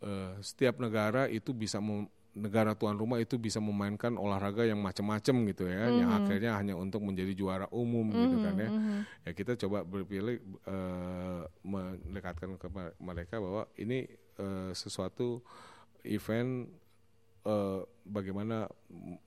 Eh, 0.04 0.34
setiap 0.44 0.76
negara 0.78 1.26
itu 1.26 1.56
bisa 1.56 1.80
mem- 1.80 2.10
negara 2.36 2.76
tuan 2.76 3.00
rumah 3.00 3.16
itu 3.16 3.40
bisa 3.40 3.64
memainkan 3.64 4.12
olahraga 4.20 4.68
yang 4.68 4.76
macam-macam 4.84 5.34
gitu 5.56 5.64
ya, 5.72 5.88
yang 5.88 6.10
akhirnya 6.20 6.52
hanya 6.60 6.76
untuk 6.76 7.00
menjadi 7.00 7.32
juara 7.32 7.64
umum 7.72 8.12
gitu 8.12 8.36
kan 8.44 8.54
ya. 8.60 8.70
Ya 9.24 9.30
kita 9.32 9.56
coba 9.56 9.88
berpilih 9.88 10.44
eh, 10.68 11.42
mendekatkan 11.64 12.60
ke 12.60 12.68
mereka 13.00 13.40
bahwa 13.40 13.64
ini 13.80 14.04
eh, 14.36 14.70
sesuatu 14.76 15.40
event 16.04 16.68
eh, 17.48 17.80
bagaimana 18.04 18.68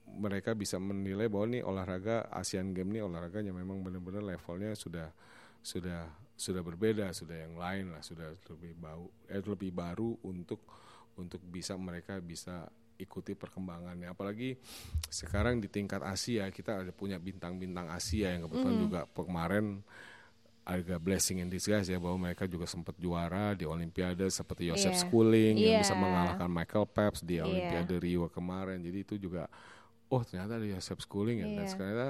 mereka 0.06 0.54
bisa 0.54 0.78
menilai 0.78 1.26
bahwa 1.26 1.50
ini 1.50 1.66
olahraga 1.66 2.30
Asian 2.30 2.70
Games 2.70 2.94
ini 2.94 3.02
olahraga 3.02 3.42
yang 3.42 3.58
memang 3.58 3.82
benar-benar 3.82 4.22
levelnya 4.22 4.78
sudah 4.78 5.10
sudah 5.66 6.08
sudah 6.40 6.64
berbeda, 6.64 7.12
sudah 7.12 7.36
yang 7.36 7.60
lain 7.60 7.92
lah, 7.92 8.00
sudah 8.00 8.32
lebih 8.48 8.72
bau 8.80 9.12
eh, 9.28 9.44
lebih 9.44 9.70
baru 9.70 10.16
untuk 10.24 10.64
untuk 11.20 11.44
bisa 11.44 11.76
mereka 11.76 12.16
bisa 12.18 12.64
ikuti 12.96 13.36
perkembangannya. 13.36 14.08
Apalagi 14.08 14.56
sekarang 15.06 15.60
di 15.60 15.68
tingkat 15.68 16.00
Asia 16.00 16.48
kita 16.48 16.80
ada 16.80 16.92
punya 16.92 17.20
bintang-bintang 17.20 17.92
Asia 17.92 18.32
yang 18.32 18.48
kebetulan 18.48 18.76
juga 18.80 19.00
kemarin 19.12 19.84
agak 20.60 21.00
blessing 21.00 21.40
in 21.40 21.48
disguise 21.48 21.88
ya 21.88 21.96
bahwa 21.96 22.28
mereka 22.30 22.44
juga 22.44 22.68
sempat 22.68 22.94
juara 22.96 23.56
di 23.56 23.64
Olimpiade 23.64 24.28
seperti 24.28 24.68
Joseph 24.70 24.96
Iya. 24.96 25.02
Schooling 25.02 25.54
yang 25.56 25.72
Iya. 25.76 25.82
bisa 25.82 25.94
mengalahkan 25.96 26.48
Michael 26.48 26.86
Phelps 26.92 27.20
di 27.24 27.40
Iya. 27.40 27.48
Olimpiade 27.48 27.96
Rio 27.98 28.28
kemarin. 28.28 28.78
Jadi 28.80 28.98
itu 29.00 29.14
juga 29.16 29.48
oh 30.08 30.22
ternyata 30.24 30.60
ada 30.60 30.66
Joseph 30.68 31.00
Schooling 31.04 31.40
ya. 31.42 31.48
Dan 31.48 31.64
Iya. 31.64 31.74
ternyata 31.74 32.08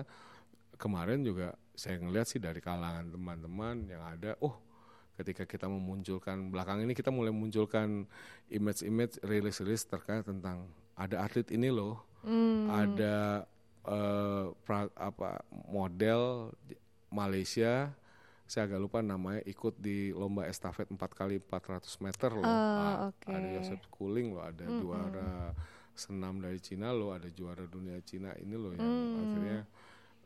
kemarin 0.77 1.23
juga 1.23 1.55
saya 1.81 1.97
ngeliat 1.97 2.27
sih 2.27 2.37
dari 2.37 2.61
kalangan 2.61 3.09
teman-teman 3.09 3.89
yang 3.89 4.05
ada 4.05 4.37
oh 4.39 4.53
ketika 5.17 5.45
kita 5.45 5.65
memunculkan 5.67 6.49
belakang 6.49 6.81
ini 6.81 6.93
kita 6.93 7.09
mulai 7.09 7.29
memunculkan 7.29 8.05
image-image 8.49 9.21
rilis-rilis 9.23 9.85
terkait 9.85 10.23
tentang 10.23 10.69
ada 10.95 11.25
atlet 11.25 11.49
ini 11.51 11.69
loh 11.69 12.05
ada 12.69 13.17
eh, 13.83 14.45
pra- 14.61 14.93
apa 14.95 15.41
model 15.67 16.53
Malaysia 17.11 17.91
saya 18.45 18.67
agak 18.67 18.81
lupa 18.81 18.99
namanya 18.99 19.41
ikut 19.47 19.79
di 19.79 20.11
lomba 20.11 20.45
estafet 20.45 20.85
4 20.85 20.99
kali 21.11 21.39
400 21.39 21.87
meter 22.01 22.31
loh. 22.35 22.43
Oh, 22.43 22.51
Ah, 22.51 22.97
oke. 23.09 23.31
ada 23.31 23.47
Joseph 23.49 23.81
Schooling 23.87 24.35
loh 24.35 24.43
ada 24.43 24.67
juara 24.67 25.55
senam 25.95 26.43
dari 26.43 26.59
Cina 26.59 26.91
loh 26.91 27.15
ada 27.15 27.31
juara 27.31 27.63
dunia 27.65 28.03
Cina 28.03 28.35
ini 28.37 28.53
loh 28.53 28.75
yang 28.75 28.85
akhirnya 29.17 29.59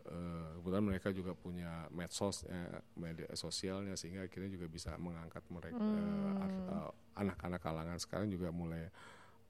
eh, 0.04 0.48
kebetulan 0.58 0.84
mereka 0.84 1.08
juga 1.10 1.32
punya 1.32 1.88
medsos 1.90 2.44
eh, 2.44 2.80
media 2.94 3.28
sosialnya 3.32 3.96
sehingga 3.96 4.24
akhirnya 4.24 4.50
juga 4.52 4.66
bisa 4.68 4.94
mengangkat 4.96 5.44
mereka 5.48 5.80
eh, 5.80 6.44
at- 6.44 6.62
eh, 6.68 6.90
anak-anak 7.24 7.60
kalangan 7.60 7.98
sekarang 7.98 8.28
juga 8.28 8.48
mulai 8.50 8.88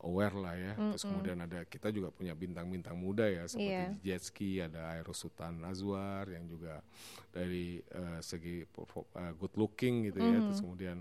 aware 0.05 0.37
lah 0.37 0.53
ya. 0.53 0.73
Terus 0.77 1.05
kemudian 1.09 1.38
ada 1.40 1.64
kita 1.64 1.88
juga 1.88 2.12
punya 2.12 2.37
bintang-bintang 2.37 2.93
muda 2.93 3.25
ya 3.25 3.49
seperti 3.49 3.73
Iya. 3.73 3.88
di 3.88 4.05
jet 4.05 4.21
ski 4.23 4.51
ada 4.61 4.93
Aero 4.93 5.17
Sultan 5.17 5.64
Nazwar 5.64 6.29
yang 6.29 6.45
juga 6.45 6.85
dari 7.33 7.81
eh, 7.81 8.21
segi 8.21 8.69
eh, 8.69 9.33
good 9.40 9.55
looking 9.57 10.12
gitu 10.12 10.21
ya. 10.21 10.45
Terus 10.45 10.61
kemudian 10.61 10.99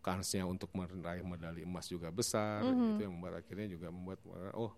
kansnya 0.00 0.48
untuk 0.48 0.72
meraih 0.72 1.20
medali 1.20 1.60
emas 1.60 1.84
juga 1.84 2.08
besar 2.08 2.64
itu 2.64 3.04
yang 3.04 3.12
membuat 3.12 3.44
akhirnya 3.44 3.68
juga 3.68 3.92
membuat 3.92 4.16
oh 4.56 4.72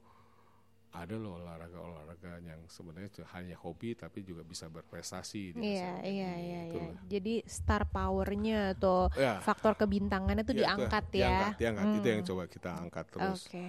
ada 0.93 1.17
loh 1.17 1.41
olahraga-olahraga 1.41 2.45
yang 2.45 2.61
sebenarnya 2.69 3.09
itu 3.09 3.23
hanya 3.33 3.57
hobi 3.57 3.97
tapi 3.97 4.21
juga 4.23 4.45
bisa 4.45 4.69
berprestasi 4.69 5.57
Iya, 5.57 6.05
iya, 6.05 6.33
iya, 6.37 6.61
Gitu 6.69 6.77
iya. 6.79 6.93
lah. 6.93 7.03
Jadi 7.09 7.35
star 7.49 7.83
powernya 7.89 8.77
atau 8.77 9.09
Ya. 9.17 9.41
faktor 9.41 9.73
kebintangannya 9.75 10.45
itu 10.45 10.53
Iya, 10.53 10.57
itu 10.57 10.63
diangkat 10.69 11.05
ya. 11.09 11.17
diangkat, 11.17 11.53
diangkat. 11.59 11.85
itu 11.97 12.07
yang 12.13 12.23
coba 12.29 12.43
kita 12.45 12.71
angkat 12.77 13.07
terus 13.09 13.41
Oke. 13.49 13.65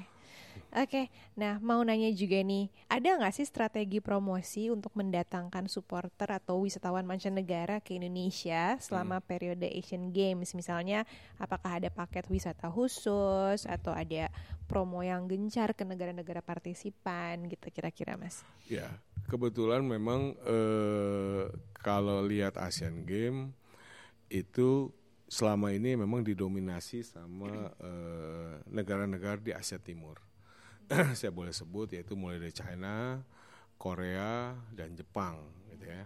Oke, 0.73 1.13
nah 1.37 1.61
mau 1.61 1.85
nanya 1.85 2.09
juga 2.09 2.41
nih, 2.41 2.65
ada 2.89 3.21
nggak 3.21 3.29
sih 3.37 3.45
strategi 3.45 4.01
promosi 4.01 4.73
untuk 4.73 4.89
mendatangkan 4.97 5.69
supporter 5.69 6.25
atau 6.33 6.65
wisatawan 6.65 7.05
mancanegara 7.05 7.77
ke 7.77 7.93
Indonesia 8.01 8.81
selama 8.81 9.21
Hmm. 9.21 9.25
periode 9.29 9.69
Asian 9.69 10.09
Games? 10.09 10.57
Misalnya, 10.57 11.05
apakah 11.37 11.77
ada 11.77 11.93
paket 11.93 12.25
wisata 12.25 12.73
khusus 12.73 13.69
atau 13.69 13.93
ada 13.93 14.33
promo 14.65 15.05
yang 15.05 15.29
gencar 15.29 15.77
ke 15.77 15.85
negara-negara 15.85 16.41
partisipan 16.41 17.45
gitu 17.53 17.69
kira-kira, 17.69 18.17
Mas? 18.17 18.41
Ya, 18.65 18.97
kebetulan 19.29 19.85
memang 19.85 20.33
eh, 20.41 21.53
kalau 21.85 22.25
lihat 22.25 22.57
Asian 22.57 23.05
Games 23.05 23.53
itu 24.33 24.89
selama 25.29 25.69
ini 25.69 25.93
memang 25.93 26.25
didominasi 26.25 27.05
sama 27.05 27.69
eh, 27.77 28.57
negara-negara 28.73 29.37
di 29.37 29.53
Asia 29.53 29.77
Timur. 29.77 30.32
Saya 31.19 31.31
boleh 31.31 31.55
sebut 31.55 31.91
yaitu 31.95 32.13
mulai 32.17 32.39
dari 32.39 32.53
China, 32.53 33.21
Korea, 33.79 34.55
dan 34.75 34.95
Jepang, 34.95 35.39
gitu 35.71 35.87
ya. 35.87 36.03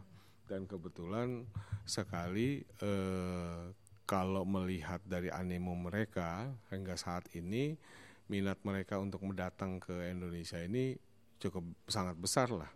Dan 0.47 0.63
kebetulan 0.69 1.43
sekali 1.83 2.63
eh, 2.63 3.63
kalau 4.07 4.47
melihat 4.47 5.03
dari 5.03 5.27
animo 5.27 5.75
mereka 5.75 6.47
hingga 6.71 6.95
saat 6.95 7.27
ini 7.35 7.75
minat 8.31 8.59
mereka 8.63 8.99
untuk 8.99 9.23
mendatang 9.23 9.79
ke 9.79 10.11
Indonesia 10.11 10.59
ini 10.59 10.95
cukup 11.39 11.63
sangat 11.87 12.15
besar 12.15 12.51
lah. 12.51 12.71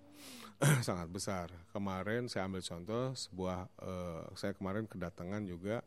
Sangat 0.86 1.10
besar. 1.10 1.49
Kemarin 1.74 2.30
saya 2.30 2.45
ambil 2.45 2.62
contoh 2.62 3.18
sebuah 3.18 3.66
eh, 3.82 4.24
saya 4.38 4.54
kemarin 4.54 4.86
kedatangan 4.86 5.41
juga 5.49 5.82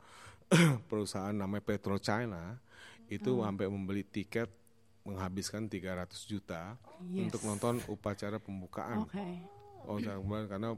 perusahaan 0.90 1.30
namanya 1.30 1.62
Petro 1.62 1.94
China. 2.02 2.58
Itu 3.06 3.46
sampai 3.46 3.70
membeli 3.70 4.02
tiket 4.02 4.63
menghabiskan 5.04 5.68
300 5.68 6.08
juta 6.24 6.80
Yes. 7.04 7.28
untuk 7.28 7.44
nonton 7.44 7.80
upacara 7.86 8.40
pembukaan. 8.40 9.04
Oke. 9.04 9.44
Oh, 9.84 10.00
jangan 10.00 10.48
karena 10.48 10.72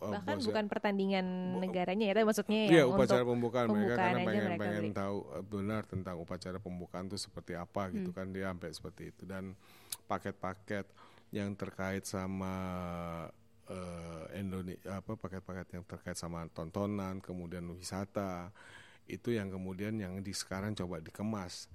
uh, 0.00 0.12
bahkan 0.16 0.40
bukan 0.40 0.64
pertandingan 0.64 1.24
negaranya 1.60 2.08
ya, 2.08 2.12
tapi 2.16 2.24
maksudnya 2.24 2.62
Iya 2.72 2.88
yang 2.88 2.96
upacara 2.96 3.20
untuk 3.20 3.32
pembukaan, 3.36 3.66
mereka 3.68 3.76
pembukaan 3.76 4.00
karena 4.00 4.18
pengen 4.24 4.44
mereka 4.48 4.62
pengen 4.64 4.80
beli. 4.80 4.96
tahu 4.96 5.16
uh, 5.28 5.44
benar 5.44 5.82
tentang 5.84 6.16
upacara 6.16 6.58
pembukaan 6.58 7.04
itu 7.12 7.18
seperti 7.20 7.52
apa 7.52 7.82
gitu 7.92 8.10
kan 8.16 8.32
dia 8.32 8.48
sampai 8.48 8.70
seperti 8.72 9.02
itu 9.12 9.22
dan 9.28 9.52
paket-paket 10.08 10.88
yang 11.36 11.52
terkait 11.52 12.08
sama 12.08 12.54
Indonesia 14.30 15.02
apa 15.02 15.18
paket-paket 15.18 15.74
yang 15.74 15.82
terkait 15.82 16.14
sama 16.14 16.46
tontonan 16.54 17.18
kemudian 17.18 17.66
wisata 17.74 18.54
itu 19.06 19.30
yang 19.30 19.48
kemudian 19.48 19.94
yang 19.96 20.18
di 20.20 20.30
sekarang 20.30 20.74
coba 20.74 20.98
dikemas 20.98 21.66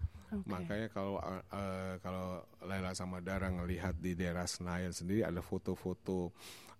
makanya 0.47 0.87
kalau 0.87 1.19
uh, 1.19 1.43
uh, 1.51 1.99
kalau 1.99 2.39
Laila 2.63 2.95
sama 2.95 3.19
Dara 3.19 3.51
ngelihat 3.51 3.99
di 3.99 4.15
daerah 4.15 4.47
Senayan 4.47 4.95
sendiri 4.95 5.27
ada 5.27 5.43
foto-foto 5.43 6.31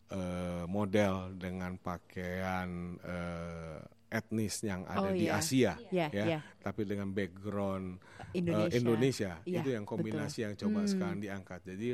uh, 0.08 0.64
model 0.72 1.36
dengan 1.36 1.76
pakaian 1.76 2.96
uh, 3.04 3.80
etnis 4.08 4.60
yang 4.64 4.84
ada 4.88 5.08
Oh, 5.08 5.12
di 5.12 5.28
iya. 5.28 5.36
Asia 5.36 5.74
Iya, 5.88 6.08
ya 6.12 6.26
iya. 6.28 6.40
tapi 6.60 6.84
dengan 6.84 7.12
background 7.12 8.00
uh, 8.20 8.32
Indonesia. 8.32 8.76
Indonesia 8.76 9.32
Iya, 9.44 9.60
itu 9.64 9.70
yang 9.72 9.84
kombinasi 9.84 10.44
yang 10.44 10.56
betul. 10.56 10.72
coba 10.72 10.80
Hmm. 10.84 10.92
sekarang 10.92 11.20
diangkat 11.20 11.60
jadi 11.68 11.90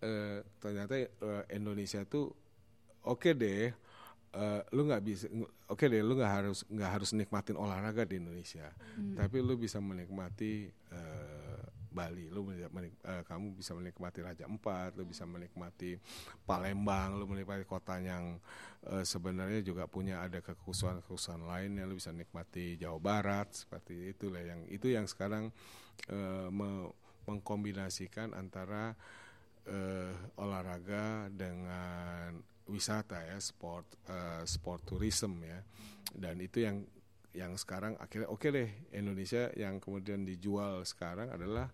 eh, 0.00 0.38
ternyata 0.56 0.94
eh, 0.96 1.08
Indonesia 1.52 2.00
tuh 2.04 2.32
oke 3.04 3.36
deh 3.36 3.68
eh, 4.32 4.62
lu 4.70 4.86
nggak 4.86 5.02
bisa 5.02 5.26
oke 5.66 5.84
deh 5.84 6.00
lu 6.00 6.14
nggak 6.14 6.32
harus 6.32 6.62
nggak 6.66 6.90
harus 6.90 7.10
nikmatin 7.12 7.54
olahraga 7.54 8.04
di 8.04 8.18
Indonesia. 8.18 8.70
Hmm. 8.94 9.14
tapi 9.14 9.40
lu 9.40 9.54
bisa 9.54 9.78
menikmati 9.78 10.66
eh, 10.70 11.62
Bali. 11.90 12.30
Lu 12.30 12.46
menik- 12.46 13.02
eh, 13.02 13.26
kamu 13.26 13.58
bisa 13.58 13.74
menikmati 13.74 14.22
Raja 14.22 14.46
Empat 14.46 14.94
lu 14.94 15.02
bisa 15.02 15.26
menikmati 15.26 15.98
Palembang 16.46 17.18
lu 17.18 17.26
menikmati 17.26 17.66
kota 17.66 17.98
yang 17.98 18.38
eh, 18.86 19.02
sebenarnya 19.02 19.58
juga 19.60 19.90
punya 19.90 20.22
ada 20.22 20.38
kekhususan-kekhususan 20.38 21.42
lainnya. 21.42 21.90
Lu 21.90 21.98
bisa 21.98 22.14
nikmati 22.14 22.78
Jawa 22.78 23.02
Barat 23.02 23.50
seperti 23.52 24.14
itulah 24.14 24.38
yang 24.38 24.62
itu 24.70 24.86
yang 24.86 25.10
sekarang 25.10 25.50
eh, 26.06 26.48
me- 26.48 26.94
mengkombinasikan 27.26 28.32
antara 28.32 28.94
eh, 29.66 30.14
olahraga 30.38 31.26
dengan 31.30 32.38
wisata 32.70 33.18
ya 33.26 33.36
sport 33.42 33.86
eh, 34.06 34.42
sport 34.46 34.86
tourism 34.86 35.42
ya. 35.42 35.60
Dan 36.14 36.38
itu 36.38 36.62
yang 36.62 36.86
yang 37.30 37.54
sekarang 37.54 37.94
akhirnya 38.02 38.26
oke 38.26 38.46
deh 38.50 38.70
Indonesia 38.90 39.50
yang 39.54 39.78
kemudian 39.78 40.26
dijual 40.26 40.82
sekarang 40.82 41.30
adalah 41.30 41.70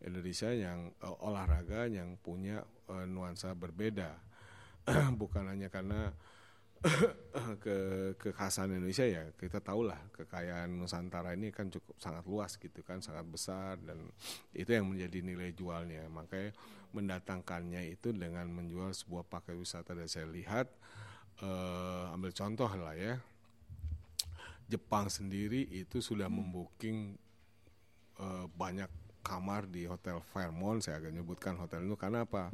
Indonesia 0.00 0.50
yang 0.52 0.92
eh, 0.92 1.16
olahraga 1.24 1.86
yang 1.86 2.16
punya 2.18 2.64
eh, 2.88 3.06
nuansa 3.06 3.52
berbeda. 3.52 4.16
Bukan 5.20 5.44
hanya 5.52 5.68
karena 5.68 6.16
ke 7.64 7.76
kekhasan 8.22 8.70
Indonesia 8.70 9.02
ya 9.02 9.34
kita 9.34 9.58
tahulah 9.58 9.98
kekayaan 10.14 10.70
Nusantara 10.78 11.34
ini 11.34 11.50
kan 11.50 11.66
cukup 11.74 11.98
sangat 11.98 12.22
luas 12.30 12.54
gitu 12.54 12.86
kan 12.86 13.02
sangat 13.02 13.26
besar 13.26 13.74
dan 13.82 13.98
itu 14.54 14.70
yang 14.70 14.86
menjadi 14.86 15.18
nilai 15.22 15.50
jualnya. 15.54 16.06
Makanya 16.06 16.54
mendatangkannya 16.94 17.82
itu 17.98 18.14
dengan 18.14 18.46
menjual 18.48 18.94
sebuah 18.94 19.26
paket 19.26 19.58
wisata. 19.58 19.92
Dan 19.98 20.06
saya 20.06 20.30
lihat 20.30 20.70
eh, 21.42 22.14
ambil 22.14 22.30
contoh 22.30 22.70
lah 22.78 22.94
ya 22.94 23.18
Jepang 24.68 25.08
sendiri 25.08 25.64
itu 25.72 25.98
sudah 25.98 26.30
membooking 26.30 27.18
eh, 28.22 28.46
banyak 28.54 28.90
kamar 29.28 29.68
di 29.68 29.84
hotel 29.84 30.24
Fairmont. 30.32 30.80
Saya 30.80 31.02
akan 31.02 31.12
nyebutkan 31.20 31.58
hotel 31.60 31.84
itu 31.84 31.96
karena 32.00 32.24
apa? 32.24 32.48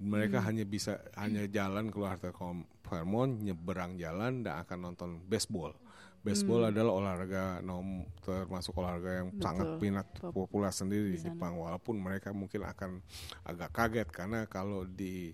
Mereka 0.00 0.40
hanya 0.40 0.64
bisa 0.64 1.02
hanya 1.18 1.44
jalan 1.50 1.92
keluar 1.92 2.16
hotel 2.16 2.32
Fairmont 2.86 3.42
nyeberang 3.42 3.98
jalan 3.98 4.46
dan 4.46 4.62
akan 4.62 4.78
nonton 4.90 5.10
baseball. 5.26 5.74
Baseball 6.26 6.74
adalah 6.74 6.90
olahraga 6.90 7.62
nom 7.62 8.02
termasuk 8.18 8.74
olahraga 8.74 9.22
yang 9.22 9.28
sangat 9.38 9.78
minat 9.78 10.10
populer 10.34 10.74
sendiri 10.74 11.14
di 11.14 11.22
Jepang. 11.22 11.54
Walaupun 11.54 12.02
mereka 12.02 12.34
mungkin 12.34 12.66
akan 12.66 12.98
agak 13.46 13.70
kaget 13.70 14.08
karena 14.10 14.42
kalau 14.50 14.82
di 14.82 15.30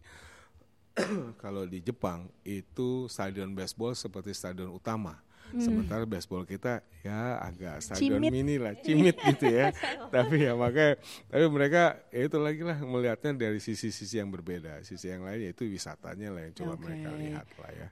kalau 1.42 1.64
di 1.64 1.80
Jepang 1.80 2.28
itu 2.44 3.09
stadion 3.09 3.57
baseball 3.57 3.96
seperti 3.96 4.36
stadion 4.36 4.68
utama. 4.68 5.16
Sementara 5.59 6.05
baseball 6.09 6.48
kita 6.48 6.80
ya 7.05 7.36
agak 7.42 7.84
stadion 7.84 8.22
Cimit. 8.22 8.30
mini 8.32 8.57
lah, 8.57 8.72
cimit 8.78 9.16
gitu 9.34 9.50
ya. 9.53 9.74
tapi 10.09 10.48
ya 10.48 10.57
makanya 10.57 10.96
tapi 11.28 11.46
mereka 11.53 12.00
ya 12.09 12.30
itu 12.30 12.38
lagi 12.40 12.62
lah 12.64 12.78
melihatnya 12.80 13.36
dari 13.36 13.59
sisi-sisi 13.61 14.16
yang 14.16 14.32
berbeda. 14.32 14.80
Sisi 14.86 15.12
yang 15.12 15.26
lain 15.26 15.44
yaitu 15.44 15.68
wisatanya 15.68 16.32
lah 16.32 16.48
yang 16.48 16.55
coba 16.57 16.74
Oke. 16.78 16.82
mereka 16.88 17.09
lihat 17.18 17.48
lah 17.61 17.72
ya. 17.74 17.88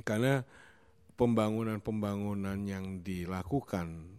Karena 0.00 0.34
pembangunan-pembangunan 1.14 2.58
yang 2.66 3.02
dilakukan 3.04 4.10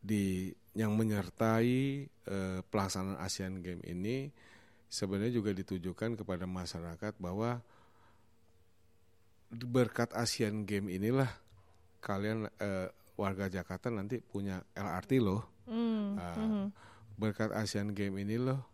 di 0.00 0.50
yang 0.72 0.94
menyertai 0.94 1.78
eh, 2.08 2.58
pelaksanaan 2.64 3.18
Asian 3.20 3.58
Games 3.60 3.84
ini 3.84 4.30
sebenarnya 4.90 5.38
juga 5.38 5.54
ditujukan 5.54 6.18
kepada 6.18 6.48
masyarakat 6.48 7.14
bahwa 7.22 7.62
berkat 9.50 10.14
Asian 10.14 10.62
Games 10.66 10.90
inilah 10.90 11.30
kalian 12.00 12.48
eh, 12.58 12.88
warga 13.14 13.46
Jakarta 13.52 13.92
nanti 13.92 14.18
punya 14.24 14.64
LRT 14.72 15.20
loh. 15.20 15.44
Hmm, 15.68 16.18
Ah, 16.18 16.34
mhm. 16.36 16.64
Berkat 17.20 17.52
Asian 17.52 17.92
Games 17.92 18.16
ini 18.24 18.40
loh 18.40 18.70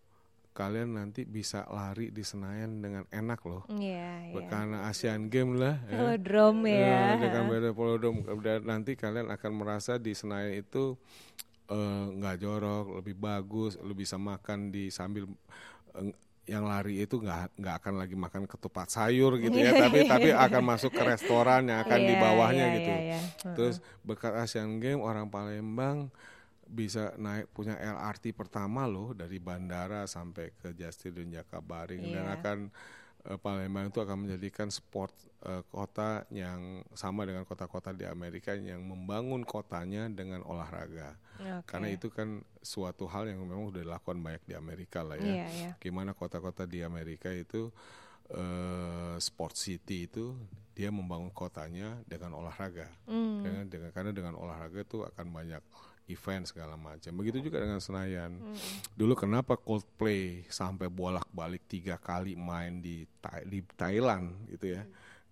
kalian 0.57 0.97
nanti 0.97 1.29
bisa 1.29 1.68
lari 1.68 2.09
di 2.09 2.24
Senayan 2.24 2.81
dengan 2.81 3.05
enak 3.12 3.45
loh. 3.45 3.68
Iya, 3.68 4.33
iya. 4.33 4.49
Karena 4.49 4.89
Asian 4.89 5.29
Games 5.29 5.61
lah. 5.61 5.77
Velodrome 5.85 6.64
ya. 6.72 6.81
Ya, 6.81 7.05
dengan 7.20 7.45
beda 7.53 7.70
velodrome 7.77 8.24
dan 8.41 8.64
nanti 8.64 8.97
kalian 8.97 9.29
akan 9.29 9.53
merasa 9.53 10.01
di 10.01 10.16
Senayan 10.16 10.57
itu 10.57 10.97
eh, 11.68 12.05
nggak 12.16 12.41
jorok, 12.41 13.05
lebih 13.05 13.20
bagus, 13.20 13.77
lu 13.85 13.93
bisa 13.93 14.16
makan 14.16 14.72
di 14.72 14.89
sambil 14.89 15.29
eh, 16.01 16.16
yang 16.47 16.62
lari 16.64 17.03
itu 17.03 17.18
nggak 17.18 17.59
nggak 17.59 17.74
akan 17.82 17.94
lagi 17.99 18.14
makan 18.14 18.47
ketupat 18.47 18.86
sayur 18.86 19.34
gitu 19.36 19.59
ya, 19.59 19.74
tapi 19.82 20.07
tapi 20.07 20.30
akan 20.30 20.62
masuk 20.62 20.94
ke 20.94 21.03
restoran 21.03 21.66
yang 21.66 21.82
akan 21.82 22.01
di 22.01 22.14
Iya, 22.14 22.22
bawahnya 22.22 22.64
iya, 22.64 22.74
gitu. 22.78 22.90
iya, 22.90 23.03
iya. 23.03 23.20
Terus 23.53 23.76
berkat 24.01 24.32
Asian 24.38 24.78
Games 24.78 25.03
orang 25.03 25.26
Palembang 25.26 26.09
bisa 26.66 27.14
naik 27.14 27.47
punya 27.51 27.78
LRT 27.78 28.34
pertama 28.34 28.86
loh 28.86 29.14
dari 29.14 29.38
bandara 29.38 30.07
sampai 30.07 30.51
ke 30.55 30.74
Stadion 30.90 31.30
Jakabaring 31.30 32.03
dan 32.11 32.26
Iya. 32.26 32.34
akan 32.38 32.59
Palembang 33.35 33.91
itu 33.91 33.99
akan 33.99 34.22
menjadikan 34.22 34.70
sport 34.70 35.11
eh, 35.43 35.62
kota 35.66 36.22
yang 36.31 36.87
sama 36.95 37.27
dengan 37.27 37.43
kota-kota 37.43 37.91
di 37.91 38.07
Amerika 38.07 38.55
yang 38.55 38.87
membangun 38.87 39.43
kotanya 39.43 40.07
dengan 40.07 40.47
olahraga. 40.47 41.18
Oke. 41.43 41.66
Karena 41.66 41.89
itu 41.91 42.07
kan 42.14 42.39
suatu 42.62 43.11
hal 43.11 43.27
yang 43.27 43.43
memang 43.43 43.74
sudah 43.74 43.83
dilakukan 43.83 44.18
banyak 44.22 44.43
di 44.47 44.55
Amerika 44.55 45.03
lah 45.03 45.18
ya. 45.18 45.27
Iya, 45.27 45.47
iya. 45.51 45.70
Gimana 45.83 46.14
kota-kota 46.14 46.70
di 46.70 46.87
Amerika 46.87 47.35
itu 47.35 47.74
eh, 48.31 49.16
sport 49.18 49.59
city 49.59 50.07
itu 50.07 50.39
dia 50.77 50.95
membangun 50.95 51.35
kotanya 51.35 51.99
dengan 52.07 52.39
olahraga. 52.39 52.87
Hmm. 53.11 53.43
Dengan, 53.43 53.64
dengan 53.66 53.91
karena 53.91 54.12
dengan 54.14 54.35
olahraga 54.39 54.87
itu 54.87 55.03
akan 55.03 55.27
banyak 55.35 55.62
event 56.07 56.46
segala 56.46 56.78
macam. 56.78 57.12
Begitu 57.18 57.42
juga 57.50 57.59
dengan 57.62 57.82
Senayan. 57.82 58.38
Dulu 58.94 59.14
kenapa 59.18 59.59
Coldplay 59.59 60.46
sampai 60.46 60.86
bolak-balik 60.86 61.66
tiga 61.66 61.98
kali 61.98 62.38
main 62.38 62.78
di 62.78 63.04
di 63.46 63.59
Thailand 63.74 64.46
gitu 64.50 64.78
ya? 64.78 64.82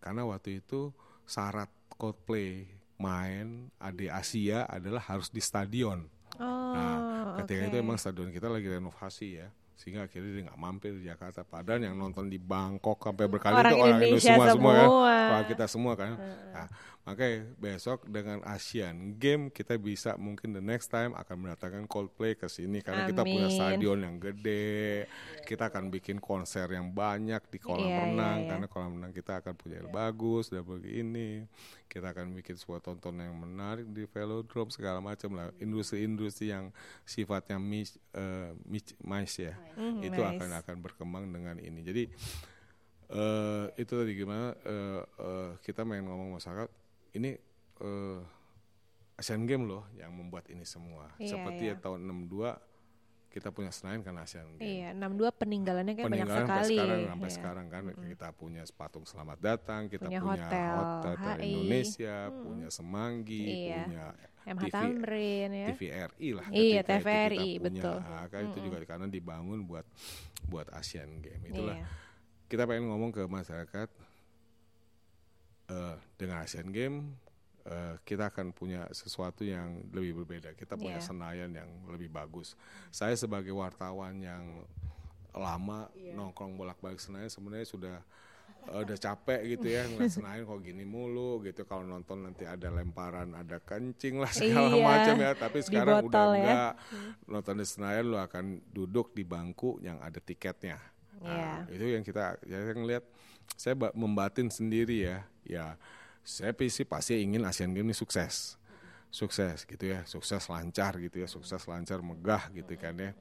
Karena 0.02 0.26
waktu 0.26 0.60
itu 0.60 0.90
syarat 1.24 1.70
Coldplay 1.94 2.66
main 2.98 3.70
di 3.94 4.06
Asia 4.10 4.66
adalah 4.66 5.02
harus 5.02 5.30
di 5.30 5.42
stadion. 5.42 6.06
Oh, 6.38 6.74
Nah, 6.74 6.96
ketika 7.42 7.62
oke. 7.62 7.68
itu 7.70 7.76
emang 7.78 7.94
stadion 7.94 8.34
kita 8.34 8.50
lagi 8.50 8.66
renovasi 8.66 9.38
ya, 9.38 9.48
sehingga 9.78 10.10
akhirnya 10.10 10.30
dia 10.34 10.42
nggak 10.50 10.58
mampir 10.58 10.90
di 10.98 11.06
Jakarta. 11.06 11.46
Padahal 11.46 11.86
yang 11.86 11.94
nonton 11.94 12.26
di 12.26 12.38
Bangkok 12.42 12.98
sampai 12.98 13.30
berkali 13.30 13.54
Orang 13.54 13.70
itu 13.70 13.78
orang 13.78 13.98
Indonesia 14.02 14.34
Indonesia 14.34 14.34
semua, 14.34 14.46
semua 14.50 14.72
kan, 14.74 14.82
semua. 14.82 15.14
Orang 15.30 15.46
kita 15.46 15.64
semua 15.70 15.92
kan. 15.94 16.12
Nah, 16.50 16.66
makanya 17.05 17.44
besok 17.61 18.09
dengan 18.09 18.40
Asian 18.48 19.20
Game 19.20 19.52
kita 19.52 19.76
bisa 19.76 20.16
mungkin 20.16 20.57
the 20.57 20.64
next 20.64 20.88
time 20.88 21.12
akan 21.12 21.36
mendatangkan 21.44 21.84
Coldplay 21.84 22.32
ke 22.32 22.48
sini 22.48 22.80
karena 22.80 23.05
kita 23.05 23.20
punya 23.22 23.52
Amin. 23.52 23.57
stadion 23.57 23.98
yang 24.00 24.16
gede. 24.16 25.05
Kita 25.44 25.68
akan 25.68 25.92
bikin 25.92 26.16
konser 26.16 26.64
yang 26.72 26.96
banyak 26.96 27.44
di 27.52 27.59
kolam 27.61 27.84
iya, 27.84 28.09
renang 28.09 28.38
iya. 28.40 28.48
karena 28.57 28.66
kolam 28.72 28.90
renang 28.96 29.12
kita 29.12 29.44
akan 29.44 29.52
punya 29.52 29.84
yang 29.84 29.92
bagus 29.92 30.48
dan 30.48 30.64
begini. 30.64 31.44
Kita 31.84 32.16
akan 32.16 32.32
bikin 32.32 32.57
sebuah 32.57 32.80
tontonan 32.80 33.28
yang 33.28 33.36
menarik 33.36 33.84
di 33.92 34.09
velodrome 34.09 34.72
segala 34.72 35.05
macam 35.05 35.36
lah. 35.36 35.52
Industri-industri 35.61 36.57
yang 36.57 36.72
sifatnya 37.05 37.61
mis, 37.61 38.00
eh, 38.16 38.57
mis- 38.64 38.96
mais 39.05 39.30
ya, 39.36 39.52
Hmm, 39.76 40.00
itu 40.00 40.18
nice. 40.18 40.40
akan 40.40 40.50
akan 40.64 40.76
berkembang 40.80 41.28
dengan 41.28 41.61
ini. 41.61 41.84
Jadi 41.84 42.05
eh 43.14 43.66
itu 43.76 43.92
tadi 43.92 44.16
gimana 44.16 44.57
eh, 44.64 45.02
eh, 45.05 45.50
kita 45.61 45.84
main 45.84 46.00
ngomong 46.00 46.40
masyarakat 46.40 46.84
ini 47.14 47.30
eh, 47.80 48.20
Asian 49.14 49.46
Games 49.46 49.62
loh 49.64 49.86
yang 49.94 50.10
membuat 50.10 50.50
ini 50.50 50.66
semua. 50.66 51.14
Iya, 51.16 51.38
Seperti 51.38 51.70
iya. 51.70 51.74
ya 51.78 51.80
tahun 51.80 52.02
62 52.26 52.58
kita 53.30 53.50
punya 53.50 53.70
Senayan 53.70 54.02
kan 54.02 54.14
Asian 54.18 54.46
Games. 54.54 54.62
Iya, 54.62 54.88
62 54.94 55.30
peninggalannya 55.34 55.94
banyak 55.94 56.06
Peninggalan 56.06 56.46
sekali. 56.46 56.46
sampai 56.46 56.70
sekarang 56.70 57.00
sampai 57.04 57.26
Iya. 57.26 57.34
sekarang 57.34 57.66
kan 57.66 57.82
kita 58.06 58.28
punya 58.30 58.62
patung 58.70 59.04
selamat 59.04 59.38
datang, 59.40 59.82
kita 59.86 60.06
Punya 60.06 60.20
punya, 60.20 60.46
hotel 60.46 60.74
hotel, 60.74 61.14
HI. 61.18 61.42
Indonesia, 61.44 62.16
punya 62.30 62.68
Semanggi, 62.70 63.42
Iya. 63.42 63.82
punya 63.82 64.04
MH 64.44 64.60
TV 64.60 64.70
Tamrin 64.70 65.50
ya. 65.50 65.66
TVRI 65.72 66.28
lah. 66.30 66.46
Iya, 66.46 66.60
ketika 66.76 66.78
itu 66.84 66.90
TVRI, 67.00 67.38
kita 67.38 67.58
punya. 67.58 67.62
betul. 67.80 67.96
Ah, 68.04 68.26
kan 68.28 68.42
itu 68.44 68.58
juga 68.60 68.76
karena 68.84 69.06
dibangun 69.08 69.58
buat 69.64 69.86
buat 70.44 70.66
Asian 70.70 71.10
Games. 71.18 71.46
Itulah 71.48 71.74
Iya. 71.74 71.86
kita 72.46 72.62
pengen 72.66 72.86
ngomong 72.86 73.10
ke 73.10 73.22
masyarakat 73.24 73.88
eh, 75.74 75.96
dengan 76.14 76.40
Asian 76.40 76.70
Games 76.70 77.02
eh, 77.64 77.96
kita 78.02 78.28
akan 78.28 78.52
punya 78.52 78.84
sesuatu 78.90 79.42
yang 79.42 79.88
lebih 79.90 80.22
berbeda. 80.22 80.52
Kita 80.52 80.76
punya 80.76 81.00
Iya. 81.00 81.06
Senayan 81.06 81.50
yang 81.50 81.66
lebih 81.88 82.08
bagus. 82.08 82.54
Saya 82.90 83.12
sebagai 83.14 83.50
wartawan 83.50 84.20
yang 84.20 84.62
lama 85.32 85.90
nongkrong 86.14 86.54
bolak-balik 86.54 87.02
Senayan 87.02 87.26
sebenarnya 87.26 87.66
sudah 87.66 87.96
eh, 88.64 88.80
udah 88.80 88.94
capek 88.94 89.40
gitu 89.50 89.66
ya 89.66 89.82
ngeliat 89.84 90.12
Senayan 90.20 90.44
kok 90.44 90.60
gini 90.60 90.84
mulu 90.84 91.42
gitu 91.42 91.64
kalau 91.64 91.82
nonton 91.82 92.22
nanti 92.22 92.44
ada 92.44 92.70
lemparan 92.70 93.34
ada 93.34 93.58
kencing 93.58 94.22
lah 94.22 94.30
segala 94.30 94.70
Iya, 94.70 94.84
macam 94.84 95.16
ya 95.18 95.32
tapi 95.34 95.58
sekarang 95.60 96.06
udah 96.06 96.22
ya. 96.28 96.38
enggak 96.38 96.72
nonton 97.26 97.54
di 97.56 97.66
Senayan 97.66 98.04
lu 98.06 98.18
akan 98.20 98.44
duduk 98.70 99.10
di 99.10 99.24
bangku 99.24 99.80
yang 99.80 99.98
ada 99.98 100.20
tiketnya 100.20 100.78
Nah, 101.14 101.64
itu 101.66 101.88
yang 101.88 102.04
kita 102.04 102.36
saya 102.38 102.76
ngelihat 102.76 103.00
saya 103.55 103.74
ba- 103.76 103.95
membatin 103.95 104.49
sendiri 104.49 105.07
ya. 105.07 105.18
Ya 105.45 105.76
saya 106.24 106.57
sih 106.57 106.88
pasti 106.88 107.20
ingin 107.20 107.45
Asian 107.45 107.72
Games 107.72 107.92
ini 107.92 107.95
sukses. 107.97 108.57
Sukses 109.12 109.68
gitu 109.68 109.84
ya. 109.84 110.03
Sukses 110.09 110.42
lancar 110.49 110.97
gitu 110.99 111.22
ya. 111.22 111.28
Sukses 111.28 111.62
lancar 111.68 112.01
megah 112.01 112.51
gitu 112.53 112.74
kan 112.80 112.97
ya. 112.97 113.12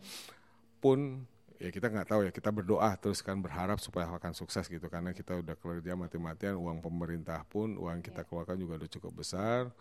Pun 0.80 1.28
ya 1.62 1.70
kita 1.70 1.88
nggak 1.92 2.08
tahu 2.10 2.22
ya. 2.28 2.32
Kita 2.32 2.50
berdoa 2.50 2.96
terus 2.98 3.20
kan 3.20 3.38
berharap 3.40 3.78
supaya 3.78 4.10
akan 4.10 4.34
sukses 4.34 4.66
gitu 4.68 4.88
karena 4.90 5.12
kita 5.12 5.38
udah 5.38 5.56
kerja 5.60 5.94
mati-matian 5.94 6.56
uang 6.60 6.80
pemerintah 6.80 7.44
pun 7.46 7.76
uang 7.78 8.02
kita 8.02 8.24
keluarkan 8.24 8.58
juga 8.60 8.84
udah 8.84 8.90
cukup 8.90 9.24
besar 9.24 9.72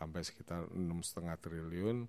sampai 0.00 0.24
sekitar 0.24 0.64
enam 0.72 1.04
setengah 1.04 1.36
triliun 1.36 2.08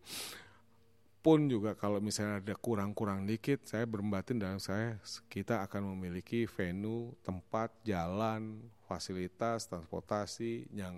pun 1.21 1.45
juga 1.45 1.77
kalau 1.77 2.01
misalnya 2.01 2.41
ada 2.41 2.55
kurang-kurang 2.57 3.29
dikit 3.29 3.61
saya 3.69 3.85
berbatin 3.85 4.41
dalam 4.41 4.57
saya 4.57 4.97
kita 5.29 5.61
akan 5.69 5.93
memiliki 5.93 6.49
venue 6.49 7.13
tempat 7.21 7.69
jalan 7.85 8.57
fasilitas 8.89 9.69
transportasi 9.69 10.65
yang 10.73 10.97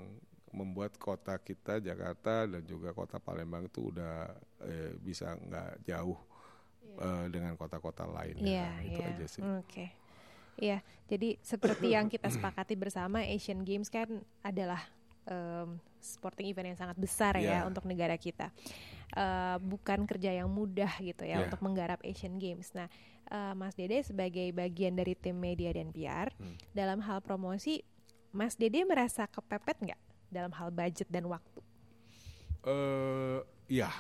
membuat 0.53 0.95
kota 0.95 1.35
kita 1.41 1.83
Jakarta 1.83 2.47
dan 2.47 2.63
juga 2.63 2.95
kota 2.95 3.19
Palembang 3.19 3.67
itu 3.67 3.91
udah 3.91 4.31
eh, 4.63 4.95
bisa 5.01 5.35
nggak 5.35 5.83
jauh 5.83 6.15
eh, 7.03 7.25
dengan 7.27 7.57
kota-kota 7.59 8.07
lainnya 8.07 8.47
Iya, 8.47 8.67
Nah, 8.69 8.79
itu 8.85 8.99
iya. 9.03 9.09
aja 9.11 9.25
sih 9.27 9.41
Oke. 9.59 9.85
Iya, 10.53 10.77
jadi 11.09 11.41
seperti 11.41 11.97
yang 11.97 12.07
kita 12.13 12.29
sepakati 12.29 12.77
bersama 12.77 13.25
Asian 13.25 13.65
Games 13.65 13.89
kan 13.89 14.21
adalah 14.45 14.85
em, 15.25 15.81
sporting 16.03 16.51
event 16.51 16.75
yang 16.75 16.79
sangat 16.79 16.99
besar 16.99 17.33
ya 17.39 17.63
Iya. 17.63 17.67
untuk 17.67 17.87
negara 17.87 18.19
kita. 18.19 18.51
Eh, 19.13 19.57
bukan 19.63 20.03
kerja 20.03 20.35
yang 20.35 20.51
mudah 20.51 20.89
gitu 20.99 21.23
ya 21.23 21.39
Iya. 21.39 21.47
untuk 21.47 21.63
menggarap 21.63 22.03
Asian 22.03 22.35
Games. 22.37 22.75
Nah, 22.75 22.91
eh, 23.29 23.53
Mas 23.55 23.73
Dede 23.73 24.03
sebagai 24.03 24.51
bagian 24.51 24.93
dari 24.93 25.15
tim 25.15 25.37
media 25.37 25.71
dan 25.71 25.89
PR 25.89 26.29
Hmm. 26.35 26.57
dalam 26.75 26.99
hal 27.01 27.23
promosi, 27.23 27.81
Mas 28.29 28.59
Dede 28.59 28.83
merasa 28.83 29.25
kepepet 29.25 29.79
nggak 29.79 30.01
dalam 30.27 30.51
hal 30.53 30.69
budget 30.69 31.07
dan 31.07 31.25
waktu? 31.25 31.61
eh 32.63 33.39
ya 33.67 33.91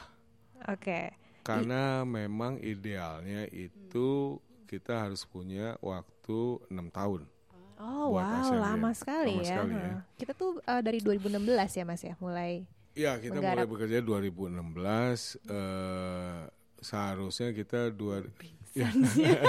Oke. 0.71 1.11
karena 1.43 2.07
memang 2.07 2.55
idealnya 2.63 3.43
itu 3.51 4.39
kita 4.65 5.03
harus 5.03 5.27
punya 5.27 5.75
waktu 5.83 6.63
enam 6.71 6.87
tahun 6.87 7.27
Oh 7.75 8.11
Buat 8.11 8.23
wow, 8.23 8.39
Asian 8.39 8.59
lama 8.59 8.89
Games. 8.89 8.99
sekali 8.99 9.33
Lama 9.33 9.41
ya. 9.41 9.47
sekali 9.49 9.73
ya. 9.75 9.93
Kita 10.15 10.31
tuh 10.33 10.51
eh, 10.59 10.81
dari 10.81 10.99
2016 10.99 11.39
ya 11.73 11.83
Mas 11.83 12.01
ya, 12.01 12.15
mulai 12.17 12.51
Ya 12.93 13.17
kita 13.17 13.33
Menggarap. 13.33 13.65
mulai 13.65 13.69
bekerja 13.69 13.99
2016 13.99 14.53
eh 15.49 16.41
seharusnya 16.77 17.49
kita 17.49 17.89
dua 17.89 18.21
ya, 18.73 18.89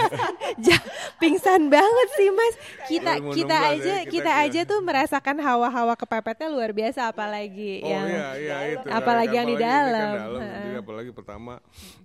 Ja- 0.67 0.85
pingsan 1.17 1.67
banget 1.67 2.09
sih 2.13 2.29
mas 2.31 2.55
kita 2.87 3.13
2016 3.19 3.35
kita 3.35 3.57
ya, 3.57 3.65
aja 3.71 3.95
kita 3.97 4.11
kita 4.11 4.31
kira. 4.31 4.45
aja 4.45 4.61
tuh 4.65 4.79
merasakan 4.81 5.37
hawa-hawa 5.39 5.95
kepepetnya 5.95 6.49
luar 6.49 6.71
biasa 6.71 7.09
apalagi 7.09 7.81
oh 7.81 7.89
yang 7.89 8.07
iya 8.07 8.29
iya 8.37 8.57
itu 8.75 8.87
apalagi 8.87 9.33
yang 9.33 9.47
di 9.47 9.57
kan 9.57 9.65
dalam. 9.65 10.11
dalam 10.15 10.41
Heeh. 10.41 10.63
Jadi 10.65 10.77
apalagi 10.79 11.11
pertama 11.11 11.53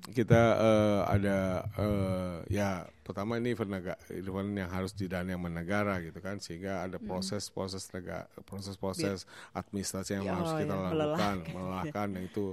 kita 0.10 0.42
eh, 0.58 1.00
ada 1.10 1.38
eh, 1.76 2.36
ya 2.50 2.70
pertama 3.02 3.36
ini 3.36 3.52
event, 3.52 3.72
nega- 3.72 4.00
event 4.10 4.50
yang 4.56 4.70
harus 4.70 4.94
didanai 4.94 5.34
sama 5.34 5.50
negara 5.50 5.98
gitu 6.00 6.20
kan 6.20 6.38
sehingga 6.38 6.84
ada 6.84 6.96
Hmm. 6.96 7.10
proses-proses 7.10 7.90
nega 7.90 8.30
proses-proses 8.44 9.26
administrasi 9.52 10.16
yang 10.16 10.26
Ya, 10.26 10.34
harus 10.34 10.48
oh 10.48 10.58
kita 10.58 10.70
ya, 10.70 10.80
lakukan 10.80 10.94
melelahkan. 10.94 11.36
melelahkan 11.50 12.08
dan 12.10 12.22
itu 12.24 12.46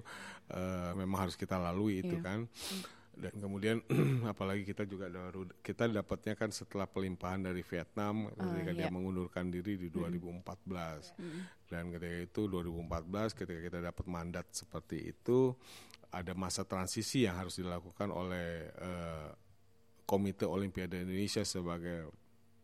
eh, 0.49 0.91
memang 0.95 1.19
harus 1.23 1.35
kita 1.35 1.55
lalui 1.57 2.01
itu 2.01 2.17
Iya. 2.17 2.25
kan 2.25 2.39
dan 3.17 3.33
kemudian 3.41 3.81
apalagi 4.33 4.69
kita 4.69 4.85
juga 4.85 5.09
baru 5.09 5.49
kita 5.65 5.89
dapatnya 5.89 6.37
kan 6.37 6.53
setelah 6.53 6.85
pelimpahan 6.85 7.49
dari 7.49 7.65
Vietnam 7.65 8.29
ketika 8.29 8.73
dia 8.77 8.87
iya. 8.87 8.93
mengundurkan 8.93 9.49
diri 9.49 9.81
di 9.81 9.89
2014 9.89 11.73
dan 11.73 11.89
ketika 11.97 12.19
itu 12.29 12.41
2014 12.45 13.33
ketika 13.33 13.61
kita 13.65 13.79
dapat 13.81 14.05
mandat 14.05 14.47
seperti 14.53 15.17
itu 15.17 15.57
ada 16.13 16.37
masa 16.37 16.69
transisi 16.69 17.25
yang 17.25 17.41
harus 17.41 17.57
dilakukan 17.57 18.13
oleh 18.13 18.69
eh, 18.69 19.29
Komite 20.07 20.47
Olimpiade 20.47 21.03
Indonesia 21.03 21.43
sebagai 21.43 22.15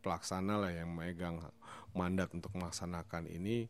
pelaksana 0.05 0.63
lah 0.63 0.71
yang 0.71 0.95
memegang 0.95 1.43
mandat 1.97 2.31
untuk 2.37 2.55
melaksanakan 2.55 3.27
ini 3.27 3.67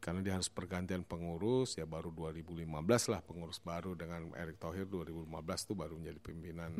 karena 0.00 0.20
dia 0.22 0.34
harus 0.36 0.46
pergantian 0.52 1.02
pengurus 1.02 1.74
ya 1.80 1.88
baru 1.88 2.12
2015 2.14 2.62
lah 3.10 3.20
pengurus 3.24 3.58
baru 3.58 3.96
dengan 3.96 4.30
Erick 4.36 4.60
Thohir 4.60 4.86
2015 4.86 5.26
itu 5.66 5.74
baru 5.74 5.94
menjadi 5.98 6.20
pimpinan 6.22 6.70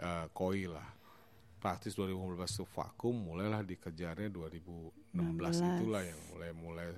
eh, 0.00 0.26
KOI 0.32 0.66
lah. 0.70 0.88
Praktis 1.60 1.96
2015 1.96 2.60
itu 2.60 2.64
vakum 2.76 3.16
mulailah 3.16 3.64
dikejarnya 3.64 4.28
2016 4.28 5.16
itulah 5.80 6.02
yang 6.04 6.20
mulai 6.32 6.50
mulai 6.52 6.88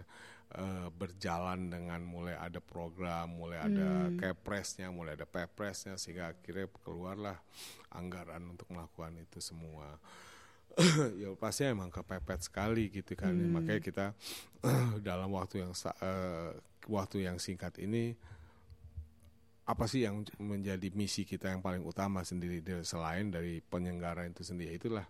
eh, 0.58 0.88
berjalan 0.90 1.70
dengan 1.70 2.00
mulai 2.02 2.34
ada 2.34 2.58
program 2.58 3.30
mulai 3.30 3.58
ada 3.62 4.10
kepresnya 4.18 4.90
mulai 4.90 5.14
ada 5.14 5.26
pepresnya 5.26 5.94
sehingga 5.94 6.34
akhirnya 6.34 6.66
keluarlah 6.82 7.38
anggaran 7.94 8.42
untuk 8.50 8.70
melakukan 8.74 9.14
itu 9.22 9.38
semua 9.38 9.98
ya 11.22 11.32
pasti 11.40 11.64
emang 11.64 11.88
kepepet 11.88 12.44
sekali 12.44 12.92
gitu 12.92 13.16
kan. 13.16 13.32
Makanya 13.32 13.80
kita 13.80 14.06
dalam 15.08 15.32
waktu 15.32 15.64
yang 15.64 15.72
eh, 15.72 16.52
waktu 16.86 17.24
yang 17.24 17.40
singkat 17.40 17.80
ini 17.80 18.12
apa 19.66 19.90
sih 19.90 20.06
yang 20.06 20.22
menjadi 20.38 20.94
misi 20.94 21.26
kita 21.26 21.50
yang 21.50 21.58
paling 21.58 21.82
utama 21.82 22.22
sendiri 22.22 22.62
selain 22.86 23.32
dari 23.32 23.64
penyelenggara 23.64 24.28
itu 24.28 24.44
sendiri? 24.44 24.76
Itulah. 24.76 25.08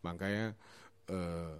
Makanya 0.00 0.56
eh, 1.12 1.54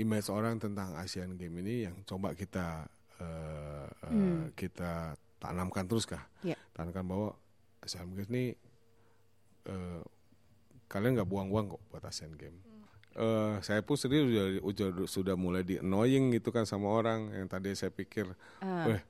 image 0.00 0.28
orang 0.32 0.56
tentang 0.56 0.96
Asian 0.96 1.36
Games 1.36 1.60
ini 1.62 1.86
yang 1.86 1.96
coba 2.08 2.32
kita 2.32 2.88
eh, 3.20 3.88
eh, 4.08 4.44
kita 4.56 5.14
tanamkan 5.36 5.84
terus 5.84 6.08
kah? 6.08 6.24
Ya. 6.40 6.56
tanamkan 6.72 7.04
bahwa 7.04 7.36
Asian 7.84 8.08
Games 8.16 8.32
ini 8.32 8.56
eh, 9.68 10.02
kalian 10.88 11.20
nggak 11.20 11.28
buang-buang 11.28 11.76
kok 11.76 11.82
buat 11.92 12.04
Asian 12.08 12.32
Games 12.34 12.75
Eh, 13.16 13.54
saya 13.60 13.80
pun 13.80 13.96
sendiri 13.96 14.28
sudah, 14.28 14.46
sudah 14.60 15.08
sudah 15.08 15.34
mulai 15.34 15.60
di 15.60 15.80
annoying 15.80 16.30
gitu 16.30 16.50
kan 16.50 16.62
sama 16.62 16.88
orang 16.90 17.32
yang 17.32 17.48
tadi 17.48 17.72
saya 17.72 17.88
pikir, 17.88 18.28
Ah. 18.60 18.84
weh 18.86 19.00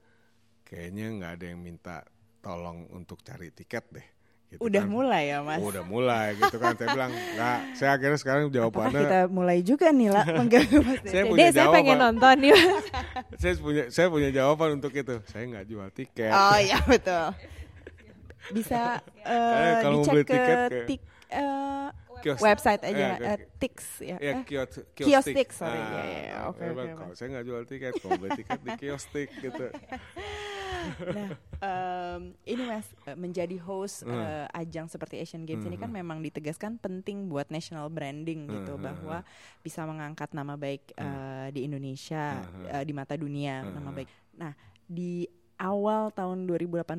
kayaknya 0.63 1.11
nggak 1.13 1.33
ada 1.33 1.47
yang 1.49 1.59
minta 1.59 2.07
tolong 2.39 2.87
untuk 2.89 3.19
cari 3.21 3.51
tiket 3.51 3.83
deh. 3.91 4.07
Gitu 4.47 4.63
Udah 4.63 4.79
kan. 4.79 4.89
mulai 4.89 5.23
ya 5.27 5.43
mas. 5.43 5.59
Udah 5.59 5.83
mulai 5.83 6.39
gitu 6.39 6.55
kan. 6.57 6.79
Saya 6.79 6.95
bilang 6.95 7.11
nggak. 7.11 7.59
Saya 7.75 7.91
akhirnya 7.93 8.15
sekarang 8.15 8.43
Apakah 8.45 8.55
jawabannya 8.55 9.03
kita 9.03 9.21
mulai 9.27 9.59
juga 9.61 9.87
nih 9.91 10.07
lah 10.07 10.23
Dede? 10.23 10.63
saya 11.05 11.23
punya 11.27 11.49
saya 11.51 11.67
pengen 11.67 11.99
jawaban. 11.99 12.15
nonton 12.15 12.35
nih 12.39 12.51
Mas. 12.55 12.85
saya 13.43 13.53
punya 13.59 13.85
saya 13.91 14.07
punya 14.07 14.31
jawaban 14.31 14.69
untuk 14.79 14.95
itu. 14.95 15.15
Saya 15.27 15.51
nggak 15.51 15.67
jual 15.67 15.89
tiket. 15.91 16.31
Oh 16.31 16.59
iya 16.63 16.79
betul. 16.81 17.27
Bisa 18.49 19.03
eh, 19.19 19.35
Karena 19.51 19.71
kalau 19.83 19.99
dicek 19.99 20.13
beli 20.13 20.23
ke 20.23 20.31
tiket 20.31 20.59
ke- 20.71 20.87
tik, 20.87 21.01
eh, 21.29 21.89
Kios- 22.19 22.41
website 22.41 22.83
aja 22.83 23.07
eh, 23.15 23.37
ke- 23.37 23.49
Tix 23.59 23.77
ya. 24.01 24.17
Ya 24.17 24.33
Eh, 24.33 24.45
kios 24.45 24.73
Kiostik, 24.93 25.49
sorry. 25.51 25.75
Ah, 25.75 25.87
Iya, 25.87 26.03
iya, 26.03 26.21
iya. 26.23 26.35
Oke, 26.47 26.63
bilang, 26.63 26.87
Mas. 26.87 26.97
kalau 26.97 27.15
saya 27.15 27.29
nggak 27.31 27.47
jual 27.47 27.63
tiket, 27.65 27.93
kalau 27.97 28.17
beli 28.17 28.31
tiket 28.35 28.61
di 28.61 28.71
kiostik 28.77 29.29
gitu. 29.35 29.67
Nah, 31.09 31.31
em, 31.59 32.23
ini 32.45 32.63
mas 32.65 32.87
eh, 33.03 33.17
menjadi 33.17 33.57
host 33.59 34.05
Hmm. 34.05 34.13
eh, 34.13 34.47
ajang 34.57 34.87
seperti 34.87 35.19
Asian 35.19 35.43
Games 35.43 35.65
ini 35.65 35.75
kan 35.75 35.91
memang 35.91 36.21
ditegaskan 36.21 36.77
penting 36.77 37.27
buat 37.27 37.49
national 37.49 37.89
branding 37.89 38.47
gitu 38.47 38.77
Hmm, 38.77 38.85
bahwa 38.85 39.19
bisa 39.61 39.83
mengangkat 39.83 40.31
nama 40.31 40.55
baik 40.55 40.95
eh, 40.95 41.49
di 41.51 41.65
Indonesia 41.65 42.39
Hmm. 42.39 42.71
eh, 42.71 42.85
di 42.85 42.93
mata 42.93 43.15
dunia 43.15 43.63
Hmm. 43.63 43.73
nama 43.73 43.91
baik. 43.91 44.07
Nah 44.37 44.53
di 44.85 45.27
awal 45.57 46.13
tahun 46.13 46.47
2018 46.47 46.95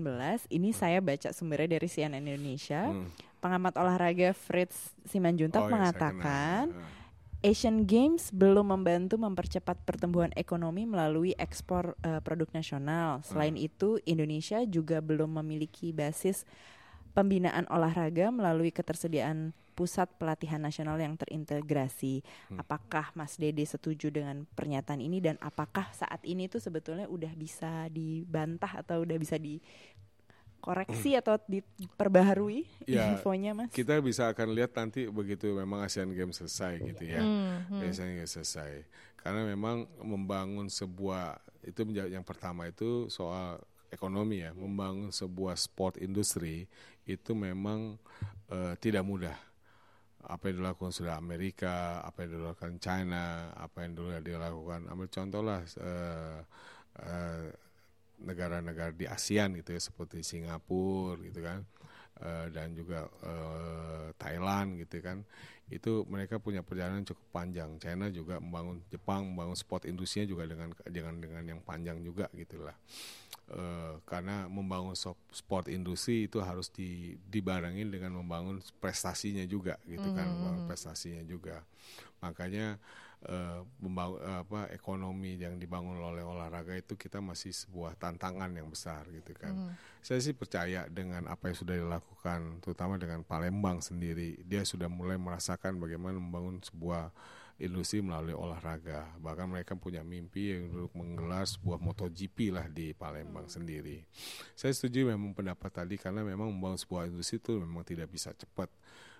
ini 0.49 0.73
saya 0.73 0.99
baca 0.99 1.29
sumbernya 1.29 1.71
dari 1.71 1.87
CNN 1.87 2.25
Indonesia 2.25 2.81
Hmm. 2.83 3.07
Pengamat 3.39 3.77
olahraga 3.77 4.33
Fritz 4.35 4.93
Simanjuntak 5.07 5.63
Oh, 5.63 5.69
iya, 5.69 5.73
mengatakan. 5.73 6.63
Asian 7.45 7.85
Games 7.85 8.33
belum 8.33 8.73
membantu 8.73 9.21
mempercepat 9.21 9.77
pertumbuhan 9.85 10.33
ekonomi 10.33 10.89
melalui 10.89 11.37
ekspor 11.37 11.93
eh, 12.01 12.17
produk 12.25 12.49
nasional. 12.49 13.21
Selain 13.21 13.53
itu, 13.53 14.01
Indonesia 14.09 14.65
juga 14.65 14.97
belum 15.05 15.37
memiliki 15.45 15.93
basis 15.93 16.49
pembinaan 17.13 17.69
olahraga 17.69 18.29
melalui 18.33 18.73
ketersediaan 18.73 19.53
pusat 19.77 20.09
pelatihan 20.17 20.57
nasional 20.57 20.97
yang 20.97 21.13
terintegrasi. 21.13 22.25
Apakah 22.57 23.13
Mas 23.13 23.37
Dede 23.37 23.61
setuju 23.61 24.09
dengan 24.09 24.49
pernyataan 24.57 24.97
ini 24.97 25.21
dan 25.21 25.37
apakah 25.37 25.85
saat 25.93 26.25
ini 26.25 26.49
tuh 26.49 26.57
sebetulnya 26.57 27.05
udah 27.05 27.29
bisa 27.37 27.85
dibantah 27.93 28.81
atau 28.81 29.05
udah 29.05 29.17
bisa 29.21 29.37
dikoreksi 30.67 31.15
atau 31.15 31.39
diperbaharui 31.47 32.67
Ya, 32.83 33.15
infonya, 33.15 33.55
Mas? 33.55 33.71
Kita 33.71 33.95
bisa 34.03 34.27
akan 34.27 34.51
lihat 34.51 34.75
nanti 34.75 35.07
begitu 35.07 35.55
memang 35.55 35.87
Asian 35.87 36.11
Games 36.11 36.35
selesai 36.35 36.83
gitu 36.83 37.03
ya. 37.07 37.23
Hmm, 37.23 37.83
Asian 37.87 38.11
Games 38.11 38.35
selesai. 38.35 38.83
Karena 39.15 39.47
memang 39.47 39.87
membangun 40.03 40.67
sebuah 40.67 41.39
itu 41.63 41.87
menjadi 41.87 42.19
yang 42.19 42.27
pertama 42.27 42.67
itu 42.67 43.07
soal 43.07 43.63
ekonomi 43.91 44.43
ya, 44.43 44.51
membangun 44.51 45.11
sebuah 45.11 45.55
sport 45.55 46.03
industri 46.03 46.67
itu 47.07 47.31
memang 47.31 47.95
eh, 48.51 48.75
tidak 48.83 49.07
mudah. 49.07 49.35
Apa 50.27 50.51
yang 50.51 50.59
dilakukan 50.59 50.91
sudah 50.91 51.15
Amerika, 51.15 52.03
apa 52.03 52.27
yang 52.27 52.39
dilakukan 52.43 52.83
China, 52.83 53.55
apa 53.55 53.87
yang 53.87 53.95
dulu 53.95 54.11
dilakukan. 54.19 54.91
Ambil 54.91 55.07
contoh 55.07 55.39
lah 55.43 55.63
eh, 55.63 56.39
negara-negara 58.21 58.93
di 58.93 59.05
ASEAN 59.05 59.57
gitu 59.61 59.77
ya 59.77 59.81
seperti 59.81 60.25
Singapura 60.25 61.21
gitu 61.21 61.39
kan 61.45 61.65
eh, 62.21 62.47
dan 62.49 62.73
juga 62.73 63.05
eh, 63.25 64.07
Thailand 64.17 64.81
gitu 64.81 65.01
kan 65.01 65.21
itu 65.67 66.07
mereka 66.07 66.39
punya 66.39 66.63
perjalanan 66.63 67.03
cukup 67.03 67.27
panjang. 67.35 67.75
China 67.83 68.07
juga 68.07 68.39
membangun 68.39 68.79
Jepang 68.87 69.27
membangun 69.27 69.57
sport 69.59 69.83
industrinya 69.83 70.23
juga 70.23 70.47
dengan 70.47 70.71
dengan 70.87 71.19
dengan 71.19 71.43
yang 71.43 71.59
panjang 71.59 71.99
juga 71.99 72.31
gitulah 72.31 72.75
Eh, 73.47 73.95
karena 74.03 74.43
membangun 74.51 74.91
sport 75.31 75.71
industri 75.71 76.27
itu 76.27 76.43
harus 76.43 76.67
di, 76.67 77.15
dibarengin 77.31 77.87
dengan 77.87 78.19
membangun 78.19 78.59
prestasinya 78.83 79.47
juga 79.47 79.79
gitu 79.87 80.03
kan 80.11 80.27
membangun 80.27 80.67
prestasinya 80.67 81.23
juga. 81.23 81.63
Makanya 82.19 82.75
eh, 83.25 83.61
membangun 83.81 84.21
apa 84.21 84.69
ekonomi 84.69 85.39
yang 85.39 85.57
dibangun 85.57 85.97
oleh 85.97 86.21
olahraga 86.21 86.77
itu 86.77 86.93
kita 86.93 87.17
masih 87.17 87.49
sebuah 87.49 87.97
tantangan 87.97 88.53
yang 88.53 88.69
besar 88.69 89.09
gitu 89.09 89.33
kan. 89.33 89.73
Saya 90.05 90.21
sih 90.21 90.37
percaya 90.37 90.85
dengan 90.85 91.25
apa 91.25 91.49
yang 91.49 91.57
sudah 91.57 91.75
dilakukan 91.75 92.61
terutama 92.61 93.01
dengan 93.01 93.25
Palembang 93.25 93.81
sendiri 93.81 94.37
dia 94.45 94.61
sudah 94.61 94.87
mulai 94.87 95.17
merasakan 95.17 95.81
bagaimana 95.81 96.21
membangun 96.21 96.61
sebuah 96.61 97.09
industri 97.57 98.05
melalui 98.05 98.37
olahraga. 98.37 99.09
Bahkan 99.17 99.47
mereka 99.49 99.73
punya 99.73 100.05
mimpi 100.05 100.53
yang 100.53 100.69
untuk 100.69 100.93
menggelar 100.93 101.49
sebuah 101.49 101.81
MotoGP 101.81 102.53
lah 102.53 102.69
di 102.69 102.93
Palembang 102.93 103.49
sendiri. 103.49 104.05
Saya 104.53 104.73
setuju 104.77 105.09
memang 105.09 105.33
pendapat 105.33 105.73
tadi 105.73 105.97
karena 105.97 106.21
memang 106.21 106.53
membangun 106.53 106.77
sebuah 106.77 107.09
industri 107.09 107.41
itu 107.41 107.57
memang 107.57 107.81
tidak 107.81 108.13
bisa 108.13 108.29
cepat 108.37 108.69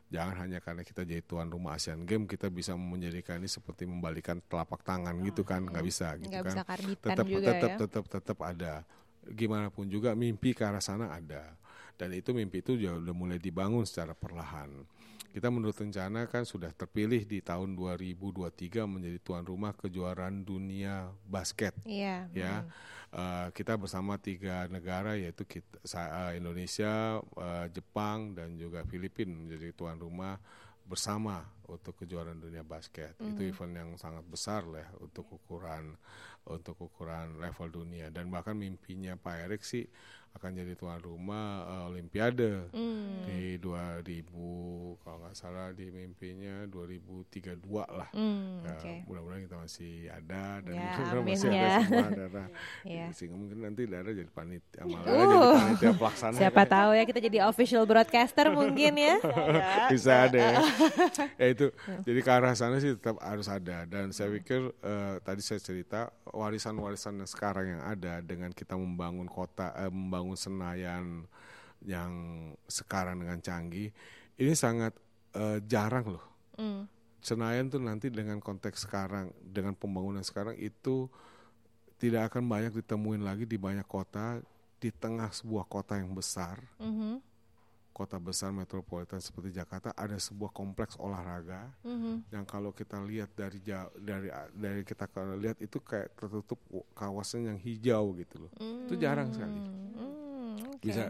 jangan 0.08 0.36
hanya 0.40 0.64
karena 0.64 0.88
kita 0.88 1.04
jadi 1.04 1.20
tuan 1.20 1.52
rumah 1.52 1.76
Asian 1.76 2.08
Games 2.08 2.32
kita 2.32 2.48
bisa 2.48 2.74
menjadikan 2.80 3.44
ini 3.44 3.52
seperti 3.52 3.84
membalikan 3.84 4.40
telapak 4.48 4.84
tangan 4.84 5.16
gitu 5.24 5.44
kan. 5.44 5.68
Nggak 5.68 5.86
bisa 5.86 6.16
gitu 6.16 6.32
Nggak 6.32 6.44
kan. 6.48 6.56
bisa 6.56 6.96
tetap 7.04 7.26
juga 7.28 7.52
tetap 7.54 7.72
ya. 7.72 7.78
tetap 7.84 8.06
tetap 8.08 8.38
ada. 8.44 8.74
Gimana 9.28 9.68
pun 9.68 9.88
juga 9.92 10.16
mimpi 10.16 10.56
ke 10.56 10.64
arah 10.64 10.84
sana 10.84 11.12
ada. 11.12 11.56
Dan 11.98 12.14
itu 12.14 12.32
mimpi 12.32 12.62
itu 12.62 12.78
juga 12.78 13.02
udah 13.02 13.16
mulai 13.18 13.42
dibangun 13.42 13.84
secara 13.84 14.14
perlahan 14.14 14.70
kita 15.34 15.54
menurut 15.54 15.78
rencana 15.78 16.26
kan 16.26 16.44
sudah 16.46 16.74
terpilih 16.74 17.24
di 17.30 17.40
tahun 17.46 17.78
2023 17.78 18.90
menjadi 18.90 19.20
tuan 19.22 19.46
rumah 19.46 19.74
kejuaraan 19.78 20.42
dunia 20.42 21.14
basket 21.30 21.78
Iya. 21.86 22.28
ya 22.34 22.66
Eh, 23.08 23.48
kita 23.56 23.80
bersama 23.80 24.20
tiga 24.20 24.68
negara 24.68 25.16
yaitu 25.16 25.48
kita, 25.48 25.80
eh, 25.88 26.44
Indonesia, 26.44 27.24
eh, 27.24 27.66
Jepang 27.72 28.36
dan 28.36 28.60
juga 28.60 28.84
Filipina 28.84 29.32
menjadi 29.32 29.72
tuan 29.72 29.96
rumah 29.96 30.36
bersama 30.84 31.40
untuk 31.72 32.04
kejuaraan 32.04 32.40
dunia 32.40 32.68
basket. 32.68 33.16
Itu 33.20 33.48
event 33.48 33.74
yang 33.76 33.90
sangat 33.96 34.28
besar 34.28 34.68
lah 34.68 34.88
untuk 35.00 35.24
ukuran 35.32 35.96
untuk 36.48 36.80
ukuran 36.80 37.40
level 37.40 37.68
dunia 37.84 38.08
dan 38.08 38.32
bahkan 38.32 38.56
mimpinya 38.56 39.20
Pak 39.20 39.36
Erik 39.52 39.64
sih 39.68 39.84
akan 40.34 40.52
jadi 40.54 40.74
tuan 40.74 41.00
rumah 41.00 41.48
eh, 41.64 41.90
Olimpiade 41.90 42.70
Hmm. 42.70 43.24
di 43.24 43.56
2000 43.58 44.30
kalau 45.00 45.18
nggak 45.20 45.34
salah 45.34 45.72
di 45.72 45.88
mimpinya 45.88 46.66
2032 46.66 47.58
lah. 47.88 48.10
Hmm, 48.12 48.62
Ya, 48.62 48.74
oke. 48.74 48.94
mudah-mudahan 49.06 49.42
kita 49.44 49.58
masih 49.58 49.94
ada 50.08 50.62
dan 50.62 50.74
Ya, 50.74 50.90
amin 51.18 51.26
masih 51.28 51.50
ada 51.50 51.58
ya. 51.58 51.78
semua 51.82 52.10
daerah. 52.12 52.48
Iya. 52.88 53.06
Sehingga 53.12 53.36
mungkin 53.36 53.58
nanti 53.60 53.82
daerah 53.84 54.12
jadi 54.12 54.30
panitia, 54.30 54.82
malah 54.84 55.06
Uh. 55.06 55.18
jadi 55.28 55.58
panitia 55.58 55.92
pelaksana. 55.96 56.38
Siapa 56.38 56.64
tahu 56.64 56.90
ya 56.92 57.04
kita 57.04 57.20
jadi 57.20 57.38
official 57.44 57.84
broadcaster 57.84 58.46
mungkin 58.50 58.94
ya. 58.96 59.16
bisa 59.94 60.26
ada 60.26 60.38
ya. 60.38 60.58
ya 61.36 61.48
itu 61.50 61.66
jadi 62.02 62.20
ke 62.20 62.32
arah 62.32 62.54
sana 62.54 62.78
sih 62.78 62.94
tetap 62.94 63.18
harus 63.20 63.46
ada 63.46 63.84
dan 63.84 64.10
saya 64.10 64.32
pikir 64.32 64.72
eh, 64.78 65.16
tadi 65.20 65.42
saya 65.42 65.58
cerita 65.58 66.10
warisan-warisan 66.28 67.18
yang 67.18 67.28
sekarang 67.28 67.66
yang 67.70 67.84
ada 67.84 68.20
dengan 68.20 68.50
kita 68.50 68.74
membangun 68.74 69.26
kota 69.26 69.74
eh, 69.76 69.88
membangun 69.88 70.17
Senayan 70.34 71.28
yang 71.86 72.12
sekarang 72.66 73.22
dengan 73.22 73.38
canggih 73.38 73.94
ini 74.38 74.54
sangat 74.58 74.98
eh, 75.38 75.62
jarang 75.66 76.18
loh 76.18 76.26
Hmm. 76.58 76.90
Senayan 77.22 77.70
tuh 77.70 77.78
nanti 77.78 78.10
dengan 78.10 78.42
konteks 78.42 78.90
sekarang 78.90 79.30
dengan 79.46 79.78
pembangunan 79.78 80.26
sekarang 80.26 80.58
itu 80.58 81.06
tidak 82.02 82.34
akan 82.34 82.46
banyak 82.50 82.74
ditemuin 82.82 83.22
lagi 83.22 83.46
di 83.46 83.58
banyak 83.62 83.86
kota 83.86 84.42
di 84.82 84.90
tengah 84.90 85.30
sebuah 85.30 85.66
kota 85.70 85.98
yang 86.02 86.14
besar 86.14 86.62
Mhm. 86.82 87.22
kota 87.94 88.22
besar 88.22 88.54
metropolitan 88.54 89.18
seperti 89.18 89.58
Jakarta 89.58 89.90
ada 89.98 90.14
sebuah 90.18 90.54
kompleks 90.54 90.94
olahraga 91.02 91.74
Mhm. 91.82 92.30
yang 92.30 92.46
kalau 92.46 92.70
kita 92.70 93.02
lihat 93.02 93.34
dari 93.34 93.58
jauh 93.66 93.90
dari 93.98 94.30
dari 94.54 94.82
kita 94.86 95.10
kalau 95.10 95.34
lihat 95.34 95.58
itu 95.58 95.82
kayak 95.82 96.14
tertutup 96.14 96.62
kawasan 96.94 97.50
yang 97.50 97.58
hijau 97.58 98.14
gitu 98.18 98.46
loh 98.46 98.52
itu 98.86 98.94
jarang 99.02 99.34
sekali 99.34 99.58
Hmm, 99.58 99.66
oke. 99.66 99.87
Bisa 100.88 101.04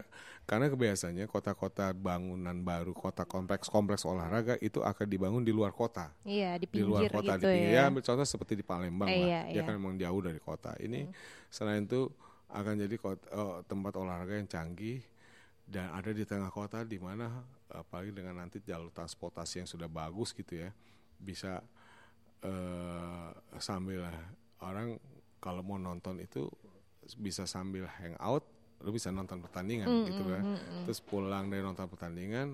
karena 0.48 0.72
kebiasaannya 0.72 1.28
kota-kota 1.28 1.92
bangunan 1.92 2.56
baru 2.64 2.96
kota 2.96 3.28
kompleks 3.28 3.68
kompleks 3.68 4.08
olahraga 4.08 4.56
itu 4.64 4.80
akan 4.80 5.06
dibangun 5.06 5.44
di 5.44 5.52
luar 5.52 5.76
kota. 5.76 6.10
Iya 6.24 6.56
di 6.56 6.66
di 6.72 6.82
luar 6.82 7.04
pinggir 7.04 7.12
kota 7.20 7.34
gitu 7.36 7.46
di 7.46 7.54
pinggir. 7.60 7.76
ya. 7.76 7.84
ya 7.84 7.90
ambil 7.92 8.02
contoh 8.08 8.26
seperti 8.28 8.54
di 8.56 8.64
Palembang 8.64 9.12
Eh, 9.12 9.20
lah. 9.20 9.28
iya, 9.28 9.42
dia 9.52 9.56
iya. 9.60 9.68
kan 9.68 9.76
memang 9.76 10.00
jauh 10.00 10.22
dari 10.24 10.40
kota. 10.40 10.72
Ini 10.80 11.12
selain 11.52 11.84
itu 11.84 12.08
akan 12.48 12.74
jadi 12.80 12.96
kota, 12.96 13.24
eh, 13.28 13.58
tempat 13.68 13.94
olahraga 14.00 14.40
yang 14.40 14.48
canggih 14.48 15.04
dan 15.68 15.92
ada 15.92 16.16
di 16.16 16.24
tengah 16.24 16.48
kota 16.48 16.88
di 16.88 16.96
mana 16.96 17.44
apalagi 17.68 18.16
dengan 18.16 18.40
nanti 18.40 18.64
jalur 18.64 18.88
transportasi 18.96 19.60
yang 19.60 19.68
sudah 19.68 19.92
bagus 19.92 20.32
gitu 20.32 20.64
ya 20.64 20.72
bisa 21.20 21.60
eh, 22.40 23.30
sambil 23.60 24.08
orang 24.64 24.96
kalau 25.44 25.60
mau 25.60 25.76
nonton 25.76 26.24
itu 26.24 26.48
bisa 27.20 27.44
sambil 27.44 27.84
hangout 28.00 28.48
lu 28.82 28.90
bisa 28.94 29.10
nonton 29.10 29.42
pertandingan 29.42 29.88
Mm, 29.90 30.06
gitu 30.06 30.22
mm, 30.24 30.32
kan 30.32 30.44
mm, 30.46 30.58
mm. 30.58 30.82
terus 30.86 31.00
pulang 31.02 31.50
dari 31.50 31.62
nonton 31.66 31.88
pertandingan 31.90 32.48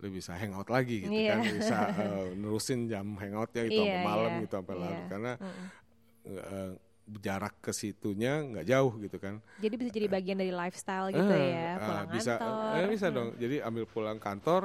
lu 0.00 0.06
bisa 0.08 0.34
hangout 0.34 0.68
lagi 0.68 1.06
gitu 1.06 1.14
Iya. 1.14 1.30
kan 1.36 1.40
bisa 1.46 1.78
eh, 2.02 2.28
nerusin 2.34 2.80
jam 2.88 3.06
hangoutnya 3.16 3.62
gitu 3.68 3.80
sampai 3.84 4.00
Iya, 4.00 4.04
malam 4.04 4.30
iya, 4.30 4.42
gitu 4.44 4.54
sampai 4.58 4.74
larut 4.76 4.96
iya. 4.98 5.08
karena 5.08 5.32
Mm-mm. 5.38 5.66
eh, 6.26 6.72
jarak 7.18 7.54
ke 7.58 7.72
situnya 7.74 8.40
nggak 8.40 8.64
jauh 8.64 8.92
gitu 9.02 9.18
kan 9.18 9.42
Jadi 9.58 9.74
bisa 9.76 9.90
jadi 9.90 10.06
bagian 10.08 10.38
dari 10.38 10.52
lifestyle 10.54 11.10
gitu 11.10 11.28
Eh, 11.28 11.50
ya, 11.50 11.76
eh, 11.76 11.82
pulang 11.82 12.06
bisa 12.08 12.32
kantor. 12.38 12.72
eh, 12.78 12.86
bisa 12.88 13.06
Hmm. 13.08 13.16
dong 13.16 13.28
jadi 13.36 13.56
ambil 13.62 13.84
pulang 13.86 14.18
kantor 14.18 14.62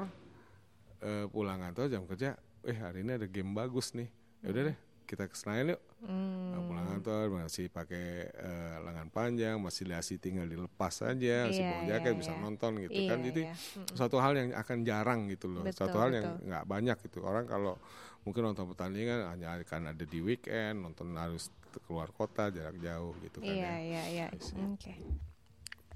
eh, 1.02 1.26
pulang 1.30 1.60
kantor 1.62 1.86
jam 1.90 2.04
kerja 2.06 2.30
eh 2.66 2.78
hari 2.78 3.02
ini 3.06 3.12
ada 3.16 3.28
game 3.30 3.52
bagus 3.54 3.94
nih 3.94 4.10
ya 4.44 4.48
udah 4.52 4.64
deh 4.74 4.78
kita 5.08 5.26
ke 5.26 5.36
Senayan 5.36 5.74
yuk 5.74 5.82
Hmm. 5.98 6.54
Nah, 6.54 6.62
pulang 6.62 6.86
kantor 6.94 7.26
masih 7.42 7.74
pakai 7.74 8.30
eh, 8.30 8.78
lengan 8.86 9.10
panjang 9.10 9.58
masih 9.58 9.90
dasi 9.90 10.22
tinggal 10.22 10.46
dilepas 10.46 10.94
saja 10.94 11.50
masih 11.50 11.66
Iya, 11.66 11.74
bawa 11.74 11.84
jaket 11.90 12.12
iya, 12.14 12.20
bisa 12.22 12.32
iya. 12.32 12.38
nonton 12.38 12.72
gitu 12.86 12.94
Iya, 12.94 13.10
kan 13.10 13.20
jadi 13.26 13.42
iya. 13.42 13.56
Mm-mm. 13.58 13.96
suatu 13.98 14.18
hal 14.22 14.34
yang 14.38 14.50
akan 14.54 14.78
jarang 14.86 15.20
gitu 15.26 15.50
loh 15.50 15.66
Betul, 15.66 15.78
suatu 15.82 15.98
hal 15.98 16.12
yang 16.14 16.28
nggak 16.38 16.66
banyak 16.70 16.98
gitu 17.02 17.26
orang 17.26 17.50
kalau 17.50 17.82
mungkin 18.22 18.42
nonton 18.46 18.70
pertandingan 18.70 19.26
hanya 19.26 19.58
akan 19.58 19.82
ada 19.90 20.06
di 20.06 20.20
weekend 20.22 20.86
nonton 20.86 21.18
harus 21.18 21.50
keluar 21.90 22.14
kota 22.14 22.54
jarak 22.54 22.78
jauh 22.78 23.18
gitu 23.26 23.42
kan 23.42 23.50
Iya, 23.50 23.74
ya 23.74 24.04
iya, 24.06 24.26
iya. 24.30 24.66
Oke. 24.70 24.94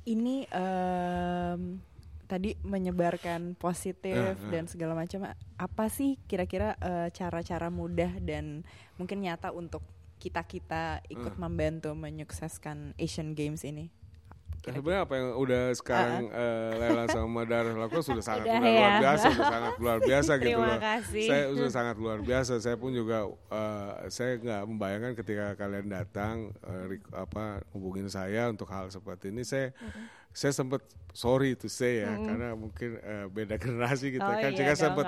ini 0.03 0.49
em, 0.49 1.77
tadi 2.25 2.55
menyebarkan 2.63 3.53
positif 3.53 4.15
Eh, 4.15 4.33
eh. 4.33 4.49
dan 4.49 4.63
segala 4.65 4.95
macam 4.95 5.27
apa 5.59 5.85
sih 5.91 6.15
kira-kira 6.25 6.73
eh, 6.79 7.11
cara-cara 7.11 7.67
mudah 7.67 8.17
dan 8.23 8.63
mungkin 9.01 9.17
nyata 9.19 9.49
untuk 9.51 9.81
kita 10.15 10.45
kita 10.45 10.83
ikut 11.09 11.33
Eh. 11.33 11.39
membantu 11.39 11.91
menyukseskan 11.91 12.93
Asian 12.95 13.33
Games 13.33 13.65
ini 13.65 13.89
Sebenarnya 14.61 15.09
apa 15.09 15.17
yang 15.17 15.33
udah 15.33 15.73
sekarang 15.73 16.29
uh, 16.29 16.37
uh, 16.37 16.77
Lela 16.77 17.09
sama 17.09 17.49
Dar 17.49 17.65
lakukan 17.65 18.05
sudah 18.05 18.21
sangat 18.21 18.45
Udah 18.45 18.61
luar, 18.61 18.69
ya. 18.69 18.77
luar 18.77 18.93
biasa, 19.01 19.25
sudah 19.33 19.49
sangat 19.49 19.73
luar 19.81 19.97
biasa 19.99 20.31
gitu 20.37 20.45
Terima 20.45 20.67
loh. 20.69 20.77
kasih. 20.79 21.25
Saya 21.25 21.43
sudah 21.49 21.71
sangat 21.73 21.95
luar 21.97 22.19
biasa. 22.21 22.53
Saya 22.61 22.75
pun 22.77 22.91
juga 22.93 23.17
uh, 23.25 23.91
saya 24.07 24.37
nggak 24.37 24.61
membayangkan 24.63 25.13
ketika 25.17 25.45
kalian 25.57 25.87
datang 25.89 26.35
uh, 26.61 26.85
apa 27.11 27.65
hubungin 27.73 28.05
saya 28.05 28.53
untuk 28.53 28.69
hal 28.69 28.85
seperti 28.87 29.33
ini. 29.33 29.41
Saya 29.41 29.73
saya 30.29 30.53
sempat 30.53 30.85
sorry 31.09 31.57
to 31.57 31.65
say 31.65 32.05
ya 32.05 32.13
karena 32.13 32.53
mungkin 32.53 33.01
uh, 33.01 33.25
beda 33.27 33.57
generasi 33.57 34.13
gitu 34.13 34.21
Oh 34.21 34.29
kan. 34.29 34.45
iya 34.45 34.61
Jika 34.61 34.73
sempat. 34.77 35.05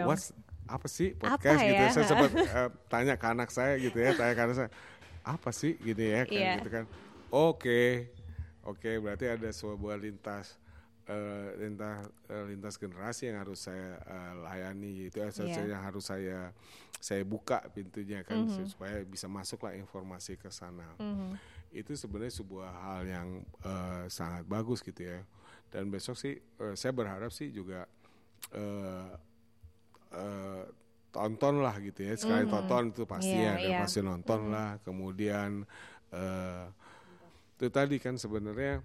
"What's- 0.00 0.32
apa 0.66 0.86
sih 0.88 1.12
Apa 1.18 1.36
podcast 1.36 1.60
gitu 1.60 1.74
ya? 1.76 1.86
ya. 1.86 1.92
Saya 1.92 2.06
sempat 2.08 2.30
uh, 2.32 2.70
tanya 2.92 3.14
ke 3.20 3.26
anak 3.28 3.48
saya 3.50 3.74
gitu 3.76 3.98
ya, 4.00 4.16
tanya 4.16 4.32
ke 4.32 4.42
anak 4.42 4.56
saya 4.56 4.70
apa 5.24 5.50
sih 5.50 5.76
gitu 5.80 6.02
ya 6.04 6.24
kayak 6.24 6.32
Iya. 6.32 6.52
gitu 6.60 6.70
kan. 6.72 6.84
Oke. 7.30 8.12
Oke, 8.64 8.96
berarti 8.96 9.28
ada 9.28 9.48
sebuah 9.48 10.00
lintas 10.00 10.56
eh, 11.04 11.48
lintas 11.60 12.00
eh, 12.32 12.44
lintas 12.48 12.74
generasi 12.80 13.28
yang 13.28 13.44
harus 13.44 13.60
saya 13.60 14.00
eh, 14.00 14.32
layani 14.40 15.08
itu 15.12 15.20
Iya. 15.20 15.28
yeah. 15.44 15.76
yang 15.76 15.84
harus 15.84 16.08
saya 16.08 16.48
saya 16.96 17.20
buka 17.28 17.60
pintunya 17.76 18.24
kan 18.24 18.48
Mhm. 18.48 18.64
supaya 18.72 19.04
bisa 19.04 19.28
masuklah 19.28 19.76
informasi 19.76 20.40
ke 20.40 20.48
sana. 20.48 20.96
Mhm. 20.96 21.36
Itu 21.76 21.92
sebenarnya 21.92 22.32
sebuah 22.32 22.70
hal 22.72 23.00
yang 23.04 23.28
eh, 23.60 24.04
sangat 24.08 24.48
bagus 24.48 24.80
gitu 24.80 25.04
ya. 25.04 25.20
Dan 25.68 25.92
besok 25.92 26.16
sih 26.16 26.40
eh, 26.40 26.72
saya 26.72 26.96
berharap 26.96 27.28
sih 27.28 27.52
juga 27.52 27.84
eh, 30.14 30.64
tonton 31.10 31.62
lah 31.62 31.78
gitu 31.78 32.02
ya 32.02 32.14
sekali 32.18 32.42
Mhm. 32.46 32.50
tonton 32.50 32.82
itu 32.90 33.02
pasti 33.06 33.38
Iya, 33.38 33.50
ada 33.54 33.68
iya. 33.70 33.78
pasti 33.82 34.00
nonton 34.02 34.50
lah 34.50 34.82
kemudian 34.82 35.62
eh, 36.10 36.64
itu 37.54 37.66
tadi 37.70 37.96
kan 38.02 38.18
sebenarnya 38.18 38.82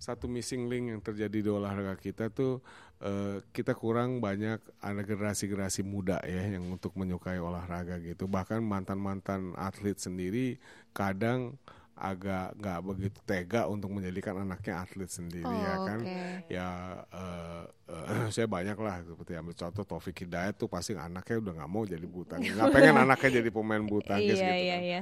satu 0.00 0.26
missing 0.26 0.66
link 0.66 0.88
yang 0.90 1.00
terjadi 1.04 1.38
di 1.44 1.50
olahraga 1.52 1.94
kita 1.96 2.32
tuh 2.32 2.64
eh, 2.98 3.44
kita 3.52 3.76
kurang 3.76 4.24
banyak 4.24 4.56
ada 4.80 5.02
generasi-generasi 5.04 5.84
muda 5.84 6.16
ya 6.24 6.56
yang 6.56 6.64
untuk 6.72 6.96
menyukai 6.96 7.36
olahraga 7.36 8.00
gitu 8.00 8.24
bahkan 8.24 8.64
mantan-mantan 8.64 9.52
atlet 9.54 10.00
sendiri 10.00 10.56
kadang 10.96 11.60
agak 11.96 12.52
nggak 12.60 12.78
begitu 12.84 13.18
tega 13.24 13.64
untuk 13.72 13.88
menjadikan 13.88 14.44
anaknya 14.44 14.84
atlet 14.84 15.08
sendiri 15.08 15.48
Oh, 15.48 15.56
ya 15.56 15.74
kan 15.80 15.98
oke. 16.04 16.20
ya 16.52 16.68
eh, 17.08 17.62
eh, 17.88 18.28
saya 18.36 18.44
banyak 18.44 18.76
lah 18.76 19.00
seperti 19.00 19.32
ambil 19.32 19.56
contoh 19.56 19.84
Taufik 19.88 20.12
Hidayat 20.20 20.60
tuh 20.60 20.68
pasti 20.68 20.92
anaknya 20.92 21.40
udah 21.40 21.52
nggak 21.64 21.70
mau 21.72 21.88
jadi 21.88 22.04
tangkis 22.04 22.52
nggak 22.52 22.68
pengen 22.68 22.96
anaknya 23.08 23.30
jadi 23.40 23.48
pemain 23.48 23.80
tangkis 24.04 24.36
Iya 24.36 24.44
gitu 24.44 24.60
iya 24.60 24.76
kan. 24.76 24.84
iya. 24.84 25.00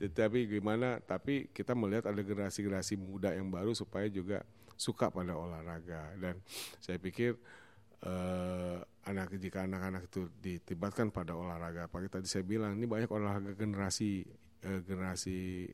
Jadi, 0.00 0.12
Tapi 0.16 0.38
gimana? 0.48 0.88
Tapi 1.04 1.52
kita 1.52 1.76
melihat 1.76 2.08
ada 2.08 2.20
generasi-generasi 2.24 2.96
muda 2.96 3.36
yang 3.36 3.52
baru 3.52 3.76
supaya 3.76 4.08
juga 4.08 4.40
suka 4.80 5.12
pada 5.12 5.36
olahraga 5.36 6.16
dan 6.16 6.40
saya 6.80 6.96
pikir 6.96 7.36
eh, 8.00 8.78
anak 9.04 9.36
jika 9.36 9.68
anak-anak 9.68 10.08
itu 10.08 10.32
ditibatkan 10.40 11.12
pada 11.12 11.36
olahraga, 11.36 11.84
apalagi 11.84 12.08
tadi 12.08 12.26
saya 12.32 12.48
bilang 12.48 12.80
ini 12.80 12.88
banyak 12.88 13.12
olahraga 13.12 13.52
generasi 13.52 14.24
eh, 14.64 14.80
generasi 14.88 15.68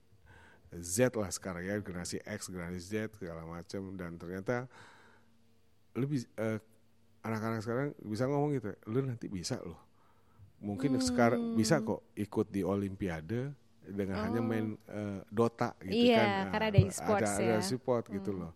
Z 0.74 1.14
lah 1.14 1.30
sekarang 1.30 1.62
ya 1.62 1.78
generasi 1.78 2.18
X, 2.24 2.50
generasi 2.50 2.80
Z 2.82 2.92
segala 3.16 3.46
macam 3.46 3.94
dan 3.94 4.18
ternyata 4.18 4.66
lebih 5.96 6.26
eh, 6.36 6.58
anak-anak 7.24 7.60
sekarang 7.64 7.88
bisa 8.04 8.24
ngomong 8.28 8.54
gitu, 8.58 8.70
lu 8.86 9.02
nanti 9.02 9.26
bisa 9.26 9.58
loh. 9.62 9.80
Mungkin 10.62 10.96
sekarang 11.02 11.52
bisa 11.58 11.84
kok 11.84 12.02
ikut 12.16 12.48
di 12.48 12.64
Olimpiade 12.64 13.52
dengan 13.86 14.26
hanya 14.26 14.40
main 14.42 14.74
eh, 14.90 15.20
Dota 15.30 15.74
gitu 15.84 16.10
Iya, 16.10 16.18
kan. 16.18 16.26
Nah, 16.26 16.50
karena 16.52 16.66
ada 16.68 16.78
e-sports 16.80 17.30
ada, 17.30 17.42
ada 17.42 17.56
ya. 17.58 17.64
support 17.64 18.04
gitu 18.10 18.30
loh. 18.34 18.52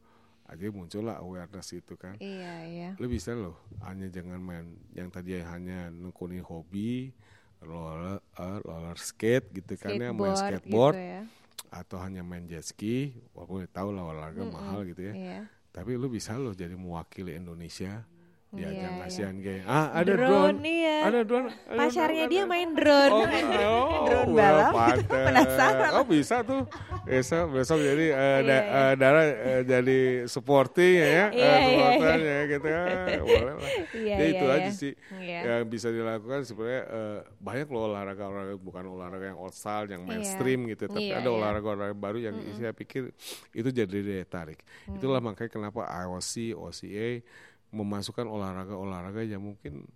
Akhirnya 0.50 0.72
muncullah 0.74 1.16
awareness 1.22 1.70
itu 1.70 1.94
kan. 1.94 2.18
Iya 2.18 2.54
iya. 2.66 2.90
Lu 2.98 3.06
bisa 3.06 3.30
loh 3.38 3.54
hanya 3.86 4.10
jangan 4.10 4.42
main 4.42 4.66
yang 4.90 5.06
tadi 5.06 5.38
hanya 5.38 5.94
nekunin 5.94 6.42
hobi 6.42 7.14
roller, 7.62 8.18
eh, 8.18 8.58
roller 8.64 8.96
skate 8.98 9.52
gitu 9.62 9.78
kan 9.78 9.94
ya 9.94 10.10
main 10.10 10.34
skateboard 10.34 10.96
gitu 10.96 11.06
ya. 11.06 11.22
Atau 11.70 12.02
hanya 12.02 12.20
main 12.20 12.44
jet 12.44 12.62
ski 12.62 13.14
walaupun 13.30 13.64
tahu 13.66 13.88
lah 13.90 14.04
olahraga 14.04 14.42
mahal 14.44 14.82
gitu 14.84 15.06
ya 15.06 15.14
Iya. 15.14 15.40
tapi 15.70 15.94
lu 15.94 16.06
bisa 16.06 16.34
loh 16.34 16.50
jadi 16.50 16.74
mewakili 16.74 17.34
Indonesia 17.34 18.02
di 18.50 18.60
Iya, 18.60 18.68
ajang 18.68 18.82
iya. 18.92 19.06
Asian 19.06 19.36
Games 19.38 19.62
ah 19.64 19.86
ada 19.94 20.10
Drone, 20.10 20.26
drone, 20.26 20.58
iya. 20.66 20.96
ada 21.00 21.20
drone 21.22 21.46
ada 21.46 21.78
Pacarnya 21.78 22.18
drone, 22.20 22.32
dia 22.34 22.42
ada. 22.42 22.50
main 22.50 22.68
drone. 22.72 23.12
Oh, 23.12 23.22
oh, 23.70 24.02
Drone 24.02 24.30
balap. 24.32 24.72
pantes. 24.80 25.06
Penasaran. 25.06 25.90
Oh 25.94 26.04
bisa 26.04 26.36
tuh. 26.42 26.62
Besok 27.00 27.46
besok 27.52 27.78
jadi 27.78 28.06
eh, 28.06 28.38
da- 28.40 28.42
Iya, 28.42 28.58
iya. 28.60 28.82
eh, 28.82 28.92
Dara 28.96 29.22
eh, 29.22 29.62
jadi 29.62 29.98
supporting 30.26 30.94
ya, 30.94 31.06
ya. 31.06 31.26
Iya, 31.30 31.30
Eh, 31.30 31.30
iya, 31.30 31.70
supporter 31.70 32.18
ya 32.20 32.40
gitu 32.44 32.66
ya. 32.66 32.82
Boleh 33.20 33.54
lah. 33.54 33.70
Iya, 33.70 33.78
Ya 33.94 34.16
iya, 34.18 34.26
itu 34.28 34.44
iya. 34.44 34.56
aja 34.56 34.70
sih 34.72 34.92
Iya. 35.12 35.38
yang 35.40 35.62
bisa 35.64 35.88
dilakukan 35.88 36.40
sebenarnya 36.42 36.82
eh, 36.84 37.18
banyak 37.38 37.68
loh 37.68 37.82
olahraga 37.86 38.24
olahraga 38.26 38.56
bukan 38.58 38.84
olahraga 38.84 39.26
yang 39.26 39.38
old 39.38 39.54
style 39.54 39.86
yang 39.86 40.02
mainstream 40.02 40.66
gitu, 40.66 40.84
tapi 40.86 41.06
Iya, 41.06 41.18
ada 41.18 41.30
iya. 41.30 41.32
olahraga 41.32 41.68
olahraga 41.68 41.96
baru 41.96 42.18
yang 42.20 42.34
saya 42.52 42.74
pikir 42.74 43.14
itu 43.52 43.68
jadi 43.70 43.94
daya 43.96 44.26
tarik. 44.26 44.58
Itulah 44.90 45.22
makanya 45.22 45.48
kenapa 45.48 45.86
IOC, 45.86 46.34
OCA 46.52 47.22
memasukkan 47.70 48.26
olahraga-olahraga 48.26 49.22
yang 49.22 49.42
mungkin 49.42 49.86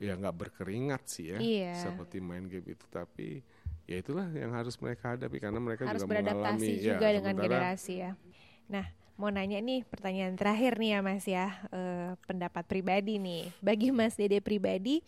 ya 0.00 0.16
nggak 0.16 0.32
berkeringat 0.32 1.02
sih 1.04 1.36
ya 1.36 1.38
Iya. 1.38 1.92
seperti 1.92 2.24
main 2.24 2.48
game 2.48 2.72
itu 2.72 2.88
tapi 2.88 3.44
ya 3.84 4.00
itulah 4.00 4.32
yang 4.32 4.56
harus 4.56 4.80
mereka 4.80 5.12
hadapi 5.12 5.36
karena 5.36 5.60
mereka 5.60 5.84
harus 5.84 6.00
juga 6.00 6.10
beradaptasi 6.16 6.56
mengalami 6.56 6.88
juga 6.88 7.06
ya, 7.06 7.14
dengan 7.20 7.34
generasi 7.36 7.94
ya. 8.00 8.10
Nah, 8.70 8.86
mau 9.20 9.28
nanya 9.28 9.58
nih 9.60 9.82
pertanyaan 9.84 10.38
terakhir 10.38 10.78
nih 10.80 10.90
ya 10.96 10.98
Mas 11.02 11.26
ya, 11.26 11.46
Eh, 11.68 12.10
pendapat 12.24 12.64
pribadi 12.64 13.18
nih. 13.20 13.50
Bagi 13.60 13.90
Mas 13.90 14.14
Dede 14.16 14.38
pribadi, 14.38 15.02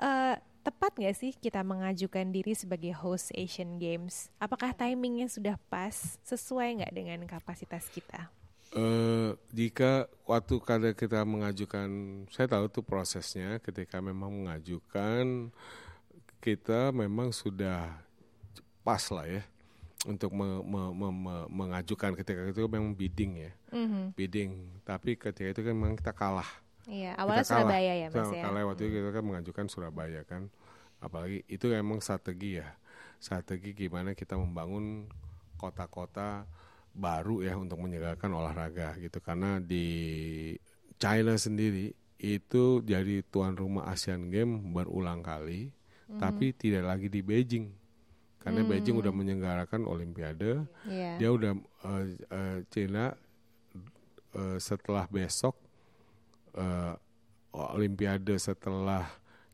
eh, 0.00 0.34
tepat 0.64 0.96
nggak 0.96 1.16
sih 1.16 1.32
kita 1.36 1.60
mengajukan 1.60 2.32
diri 2.32 2.56
sebagai 2.56 2.96
host 2.96 3.30
Asian 3.36 3.76
Games? 3.76 4.32
Apakah 4.40 4.72
timingnya 4.72 5.28
sudah 5.28 5.60
pas, 5.68 6.16
sesuai 6.24 6.82
nggak 6.82 6.92
dengan 6.96 7.20
kapasitas 7.28 7.86
kita? 7.92 8.32
Eh, 8.70 9.30
jika 9.50 10.06
waktu 10.30 10.54
kada 10.62 10.94
kita 10.94 11.26
mengajukan, 11.26 11.90
saya 12.30 12.46
tahu 12.46 12.70
tuh 12.70 12.86
prosesnya 12.86 13.58
ketika 13.58 13.98
memang 13.98 14.30
mengajukan 14.30 15.50
kita 16.38 16.94
memang 16.94 17.34
sudah 17.34 17.90
pas 18.86 19.02
lah 19.10 19.26
ya 19.26 19.42
untuk 20.06 20.30
me- 20.32 20.62
me- 20.62 20.94
me- 20.94 21.18
me- 21.18 21.48
mengajukan. 21.50 22.14
Ketika 22.14 22.46
itu 22.46 22.62
memang 22.70 22.94
bidding 22.94 23.32
ya. 23.42 23.52
Mhm. 23.74 24.14
bidding. 24.14 24.50
Tapi 24.86 25.18
ketika 25.18 25.50
itu 25.50 25.60
kan 25.66 25.74
memang 25.74 25.98
kita 25.98 26.14
kalah. 26.14 26.48
Iya, 26.86 27.18
awalnya 27.18 27.42
Kita 27.42 27.50
kalah. 27.50 27.66
Surabaya 27.66 27.92
ya 27.92 28.06
Mas 28.06 28.14
Kita 28.14 28.38
ya. 28.38 28.42
kalah 28.46 28.62
waktu 28.70 28.82
itu 28.86 28.92
kita 28.96 29.10
kan 29.10 29.24
mengajukan 29.26 29.66
Surabaya 29.66 30.20
kan. 30.24 30.42
Apalagi 31.02 31.42
itu 31.50 31.66
memang 31.66 31.98
strategi 31.98 32.62
ya. 32.62 32.70
Strategi 33.18 33.74
gimana 33.74 34.14
kita 34.14 34.38
membangun 34.38 35.10
kota-kota 35.58 36.46
baru 36.90 37.40
ya 37.40 37.54
untuk 37.54 37.78
menyegarkan 37.78 38.30
olahraga 38.34 38.98
gitu 38.98 39.22
karena 39.22 39.62
di 39.62 39.86
China 40.98 41.38
sendiri 41.38 41.94
itu 42.20 42.84
jadi 42.84 43.24
tuan 43.24 43.56
rumah 43.56 43.88
Asian 43.88 44.28
Games 44.28 44.60
berulang 44.60 45.24
kali 45.24 45.72
tapi 46.18 46.50
tidak 46.52 46.90
lagi 46.90 47.06
di 47.06 47.22
Beijing 47.22 47.70
karena 48.42 48.66
Beijing 48.66 48.98
udah 48.98 49.12
menyelenggarakan 49.14 49.86
Olimpiade 49.86 50.66
Iya. 50.84 51.16
dia 51.16 51.30
udah 51.30 51.52
eh, 51.86 52.06
eh, 52.18 52.58
Cina 52.66 53.14
eh, 54.34 54.58
setelah 54.58 55.06
besok 55.06 55.54
eh, 56.58 56.94
Olimpiade 57.50 58.34
setelah 58.38 59.06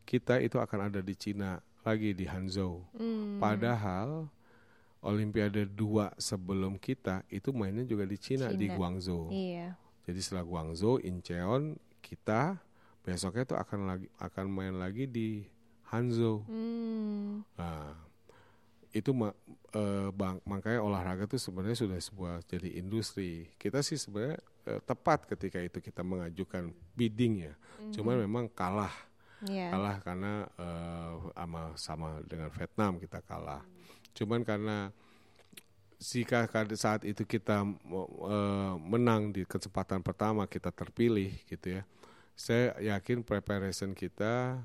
kita 0.07 0.39
itu 0.41 0.57
akan 0.57 0.89
ada 0.93 1.01
di 1.03 1.13
Cina 1.19 1.59
lagi 1.83 2.13
di 2.13 2.27
Hangzhou. 2.27 2.83
Hmm. 2.95 3.39
Padahal 3.43 4.31
Olimpiade 5.07 5.71
2 5.71 6.19
sebelum 6.19 6.77
kita 6.77 7.23
itu 7.31 7.55
mainnya 7.55 7.87
juga 7.87 8.03
di 8.03 8.19
Cina, 8.19 8.51
di 8.51 8.67
Cina. 8.67 8.75
Guangzhou. 8.75 9.31
Iya. 9.31 9.79
Jadi 10.03 10.19
setelah 10.19 10.43
Guangzhou, 10.43 10.99
Incheon, 10.99 11.79
kita 12.03 12.59
besoknya 13.01 13.47
itu 13.47 13.55
akan 13.55 13.81
lagi 13.87 14.07
akan 14.19 14.47
main 14.51 14.75
lagi 14.75 15.07
di 15.07 15.47
Hangzhou. 15.87 16.43
Hmm. 16.45 17.47
Nah, 17.55 17.95
itu 18.91 19.15
ma- 19.15 19.37
eh, 19.71 20.09
bang, 20.11 20.43
makanya 20.43 20.83
olahraga 20.83 21.25
itu 21.25 21.39
sebenarnya 21.39 21.79
sudah 21.79 21.99
sebuah 21.99 22.35
jadi 22.43 22.75
industri. 22.75 23.47
Kita 23.55 23.79
sih 23.87 23.95
sebenarnya 23.95 24.43
eh, 24.67 24.81
tepat 24.83 25.31
ketika 25.31 25.63
itu 25.63 25.79
kita 25.79 26.03
mengajukan 26.03 26.75
bidding 26.99 27.47
ya. 27.47 27.55
Cuman 27.95 28.19
memang 28.19 28.51
kalah, 28.51 28.91
Iya. 29.47 29.71
kalah 29.71 29.97
karena 30.03 30.33
eh, 30.59 31.13
sama 31.31 31.61
sama 31.79 32.09
dengan 32.27 32.51
Vietnam 32.51 32.99
kita 32.99 33.23
kalah. 33.23 33.63
Cuman 34.17 34.41
karena 34.43 34.91
jika 36.01 36.45
saat 36.77 37.05
itu 37.05 37.25
kita 37.25 37.65
eh, 37.65 38.75
menang 38.81 39.33
di 39.33 39.45
kesempatan 39.45 40.01
pertama 40.01 40.49
kita 40.49 40.73
terpilih 40.73 41.33
gitu 41.49 41.81
ya. 41.81 41.83
Saya 42.37 42.77
yakin 42.97 43.25
preparation 43.25 43.93
kita 43.93 44.61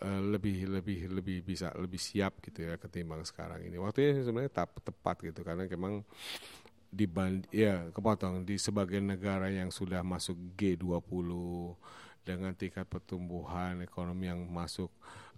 eh, 0.00 0.20
lebih 0.24 0.68
lebih 0.68 1.08
lebih 1.12 1.38
bisa 1.44 1.72
lebih 1.76 2.00
siap 2.00 2.40
gitu 2.40 2.64
ya 2.64 2.80
ketimbang 2.80 3.24
sekarang 3.28 3.64
ini. 3.64 3.76
Waktunya 3.76 4.24
sebenarnya 4.24 4.52
tap, 4.64 4.76
tepat 4.80 5.20
gitu 5.24 5.40
karena 5.44 5.68
memang 5.68 6.04
diband 6.88 7.44
ya 7.52 7.92
kepotong 7.92 8.48
di 8.48 8.56
sebagian 8.56 9.12
negara 9.12 9.52
yang 9.52 9.68
sudah 9.68 10.00
masuk 10.00 10.36
G20 10.56 11.28
dengan 12.24 12.52
tingkat 12.56 12.88
pertumbuhan 12.88 13.80
ekonomi 13.84 14.28
yang 14.28 14.40
masuk 14.48 14.88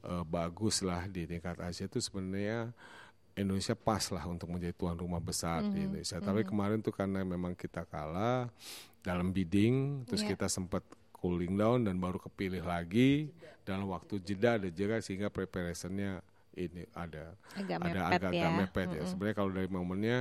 uh, 0.06 0.22
bagus 0.26 0.82
lah 0.82 1.06
di 1.10 1.26
tingkat 1.26 1.58
Asia 1.58 1.86
itu 1.86 1.98
sebenarnya 1.98 2.70
Indonesia 3.36 3.74
pas 3.78 4.02
lah 4.10 4.24
untuk 4.26 4.50
menjadi 4.50 4.74
tuan 4.74 4.98
rumah 4.98 5.22
besar 5.22 5.60
mm 5.60 5.62
-hmm. 5.62 5.64
di 5.64 5.68
mm-hmm. 5.70 5.86
Indonesia. 5.86 6.16
Mm 6.16 6.20
-hmm. 6.20 6.28
Tapi 6.28 6.40
mm-hmm. 6.40 6.50
kemarin 6.50 6.78
tuh 6.82 6.94
karena 6.94 7.20
memang 7.22 7.52
kita 7.54 7.82
kalah 7.86 8.50
dalam 9.00 9.32
bidding, 9.32 10.04
terus 10.04 10.22
yeah. 10.24 10.30
kita 10.34 10.46
sempat 10.50 10.84
cooling 11.16 11.56
down 11.56 11.84
dan 11.84 12.00
baru 12.00 12.16
kepilih 12.20 12.64
lagi 12.64 13.28
dalam 13.64 13.88
waktu 13.92 14.20
jeda 14.24 14.56
ada 14.56 14.68
jeda 14.72 15.04
sehingga 15.04 15.28
preparationnya 15.28 16.24
ini 16.56 16.88
ada 16.96 17.36
agak 17.54 17.76
ada 17.76 17.84
mepet 17.86 18.00
agak, 18.16 18.32
ya. 18.32 18.40
agak 18.40 18.52
mepet 18.56 18.86
mm 18.88 18.92
-hmm. 18.92 19.04
ya. 19.04 19.10
Sebenarnya 19.10 19.36
kalau 19.36 19.50
dari 19.52 19.68
momennya 19.68 20.18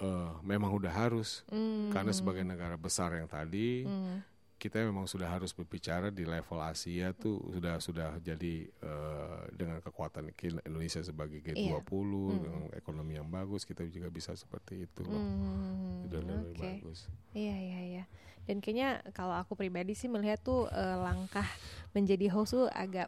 uh, 0.00 0.32
memang 0.42 0.70
udah 0.74 0.92
harus 0.92 1.44
mm 1.48 1.56
-hmm. 1.56 1.90
karena 1.92 2.12
sebagai 2.12 2.44
negara 2.44 2.76
besar 2.76 3.14
yang 3.14 3.28
tadi. 3.28 3.84
Mm 3.84 3.92
-hmm 3.94 4.37
kita 4.58 4.82
memang 4.82 5.06
sudah 5.06 5.30
harus 5.30 5.54
berbicara 5.54 6.10
di 6.10 6.26
level 6.26 6.58
Asia 6.58 7.14
tuh 7.14 7.38
sudah 7.54 7.78
sudah 7.78 8.10
jadi 8.18 8.66
uh, 8.82 9.46
dengan 9.54 9.78
kekuatan 9.78 10.34
Indonesia 10.66 10.98
sebagai 10.98 11.38
G20 11.38 11.54
iya. 11.54 11.78
hmm. 11.78 12.42
dengan 12.42 12.62
ekonomi 12.74 13.14
yang 13.14 13.30
bagus 13.30 13.62
kita 13.62 13.86
juga 13.86 14.10
bisa 14.10 14.34
seperti 14.34 14.90
itu 14.90 15.06
loh. 15.06 15.14
Hmm. 15.14 16.10
Sudah 16.10 16.20
lebih 16.26 16.58
okay. 16.58 16.82
bagus. 16.82 17.06
Iya 17.38 17.54
iya 17.54 17.80
iya. 17.86 18.04
Dan 18.50 18.58
kayaknya 18.58 19.06
kalau 19.14 19.38
aku 19.38 19.54
pribadi 19.54 19.94
sih 19.94 20.10
melihat 20.10 20.42
tuh 20.42 20.66
uh, 20.74 20.96
langkah 21.06 21.46
menjadi 21.94 22.26
host 22.34 22.58
tuh 22.58 22.66
agak 22.74 23.06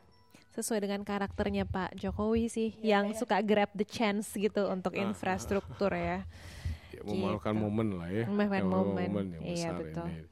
sesuai 0.54 0.86
dengan 0.86 1.02
karakternya 1.02 1.66
Pak 1.66 1.98
Jokowi 1.98 2.46
sih 2.46 2.70
ya, 2.78 2.98
yang 2.98 3.10
ya. 3.10 3.18
suka 3.18 3.42
grab 3.42 3.70
the 3.74 3.86
chance 3.86 4.34
gitu 4.34 4.70
untuk 4.70 4.94
ah, 4.98 5.02
infrastruktur 5.02 5.94
ya. 5.94 6.26
ya 6.94 7.00
memalukan 7.06 7.54
gitu. 7.54 7.62
momen 7.66 7.88
lah 7.98 8.08
ya. 8.10 8.24
Memalukan 8.30 8.62
momen. 8.66 9.08
momen 9.10 9.26
yang 9.34 9.42
iya, 9.46 9.70
betul. 9.74 10.06
ini 10.06 10.30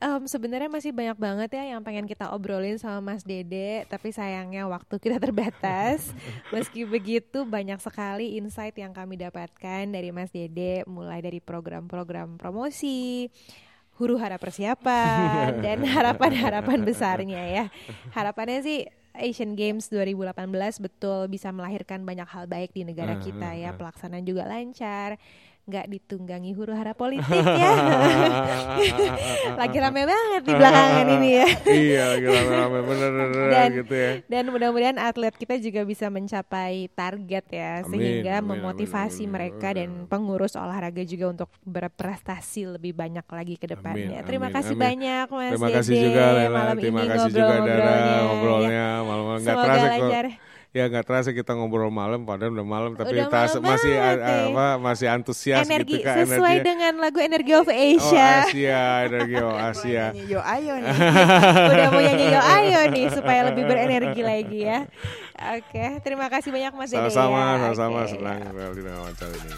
um, 0.00 0.24
sebenarnya 0.24 0.72
masih 0.72 0.90
banyak 0.90 1.18
banget 1.20 1.50
ya 1.60 1.76
yang 1.76 1.84
pengen 1.84 2.08
kita 2.08 2.32
obrolin 2.32 2.80
sama 2.80 3.12
Mas 3.12 3.22
Dede, 3.22 3.84
tapi 3.86 4.10
sayangnya 4.10 4.66
waktu 4.66 4.96
kita 4.96 5.20
terbatas. 5.20 6.10
Meski 6.54 6.88
begitu 6.88 7.44
banyak 7.44 7.78
sekali 7.78 8.40
insight 8.40 8.74
yang 8.80 8.96
kami 8.96 9.20
dapatkan 9.20 9.84
dari 9.86 10.10
Mas 10.10 10.32
Dede, 10.32 10.82
mulai 10.88 11.20
dari 11.20 11.38
program-program 11.38 12.40
promosi, 12.40 13.28
huru 14.00 14.16
hara 14.16 14.40
persiapan 14.40 15.58
dan 15.64 15.84
harapan-harapan 15.84 16.80
besarnya 16.82 17.42
ya. 17.46 17.64
Harapannya 18.16 18.64
sih 18.64 18.80
Asian 19.12 19.58
Games 19.58 19.92
2018 19.92 20.80
betul 20.80 21.28
bisa 21.28 21.52
melahirkan 21.52 22.06
banyak 22.06 22.26
hal 22.30 22.48
baik 22.48 22.72
di 22.72 22.88
negara 22.88 23.20
kita 23.20 23.52
ya, 23.58 23.76
pelaksanaan 23.76 24.24
juga 24.24 24.48
lancar 24.48 25.20
nggak 25.68 25.86
ditunggangi 25.92 26.50
huru 26.56 26.72
hara 26.72 26.96
politik 26.96 27.28
ya. 27.30 27.72
lagi 29.60 29.78
rame 29.78 30.02
banget 30.08 30.42
di 30.42 30.52
belakangan 30.56 31.06
ini 31.20 31.30
ya. 31.30 31.48
iya, 31.86 32.02
lagi 32.16 32.26
rame-rame 32.26 32.78
bener, 32.82 33.10
dan, 33.52 33.68
gitu 33.78 33.94
ya. 33.94 34.12
Dan 34.26 34.44
mudah-mudahan 34.50 34.98
atlet 34.98 35.34
kita 35.36 35.60
juga 35.62 35.84
bisa 35.84 36.08
mencapai 36.08 36.88
target 36.90 37.44
ya 37.52 37.70
amin, 37.84 37.90
sehingga 37.92 38.34
amin, 38.40 38.48
memotivasi 38.56 39.28
amin, 39.28 39.34
mereka 39.36 39.68
amin, 39.70 39.78
dan 39.78 39.90
pengurus 40.10 40.58
olahraga 40.58 41.04
juga 41.06 41.30
untuk 41.30 41.50
berprestasi 41.62 42.80
lebih 42.80 42.96
banyak 42.96 43.26
lagi 43.28 43.54
ke 43.60 43.66
depannya. 43.70 44.24
Amin, 44.24 44.28
Terima 44.28 44.48
amin, 44.50 44.56
kasih 44.58 44.74
amin. 44.74 44.86
banyak 44.88 45.26
Mas 45.30 45.50
Terima 45.54 45.70
kasih 45.70 45.94
juga 45.94 46.24
Lela. 46.34 46.50
malam 46.50 46.76
Terima 46.80 47.00
ini 47.00 47.14
ngobrol-ngobrolnya. 47.14 48.18
Ngobrolnya 48.26 48.72
ya. 48.72 49.06
malam 49.06 49.24
nggak 49.38 49.56
terasa 49.56 49.86
lancar. 49.86 50.26
kok 50.30 50.49
ya 50.70 50.86
nggak 50.86 51.02
terasa 51.02 51.34
kita 51.34 51.50
ngobrol 51.58 51.90
malam 51.90 52.22
padahal 52.22 52.54
udah 52.54 52.62
malam 52.62 52.90
tapi 52.94 53.18
udah 53.18 53.26
terasa 53.26 53.58
malam 53.58 53.74
masih 53.74 53.94
apa 53.98 54.66
masih 54.78 55.06
antusias 55.10 55.66
energi, 55.66 55.98
gitu 55.98 56.06
kan 56.06 56.22
sesuai 56.22 56.62
energi. 56.62 56.68
dengan 56.70 56.92
lagu 57.02 57.18
Energy 57.18 57.52
of 57.58 57.66
Asia. 57.66 58.46
Oh, 58.46 58.46
Asia, 58.46 58.82
Energy 59.10 59.36
of 59.42 59.56
Asia. 59.74 60.04
yo 60.14 60.38
ayo 60.38 60.74
nih. 60.78 60.94
udah 61.74 61.88
mau 61.90 62.02
nyanyi 62.06 62.26
yo 62.30 62.40
ayo 62.40 62.80
nih 62.94 63.04
supaya 63.10 63.40
lebih 63.50 63.66
berenergi 63.66 64.22
lagi 64.22 64.60
ya. 64.62 64.86
Oke, 65.58 65.98
terima 66.06 66.30
kasih 66.30 66.54
banyak 66.54 66.70
Mas 66.78 66.94
Sama-sama, 66.94 67.58
ya. 67.58 67.74
sama-sama 67.74 67.98
okay. 68.06 68.12
senang 68.14 68.38
dengan 68.76 68.94
wawancara 69.02 69.34
ini. 69.34 69.54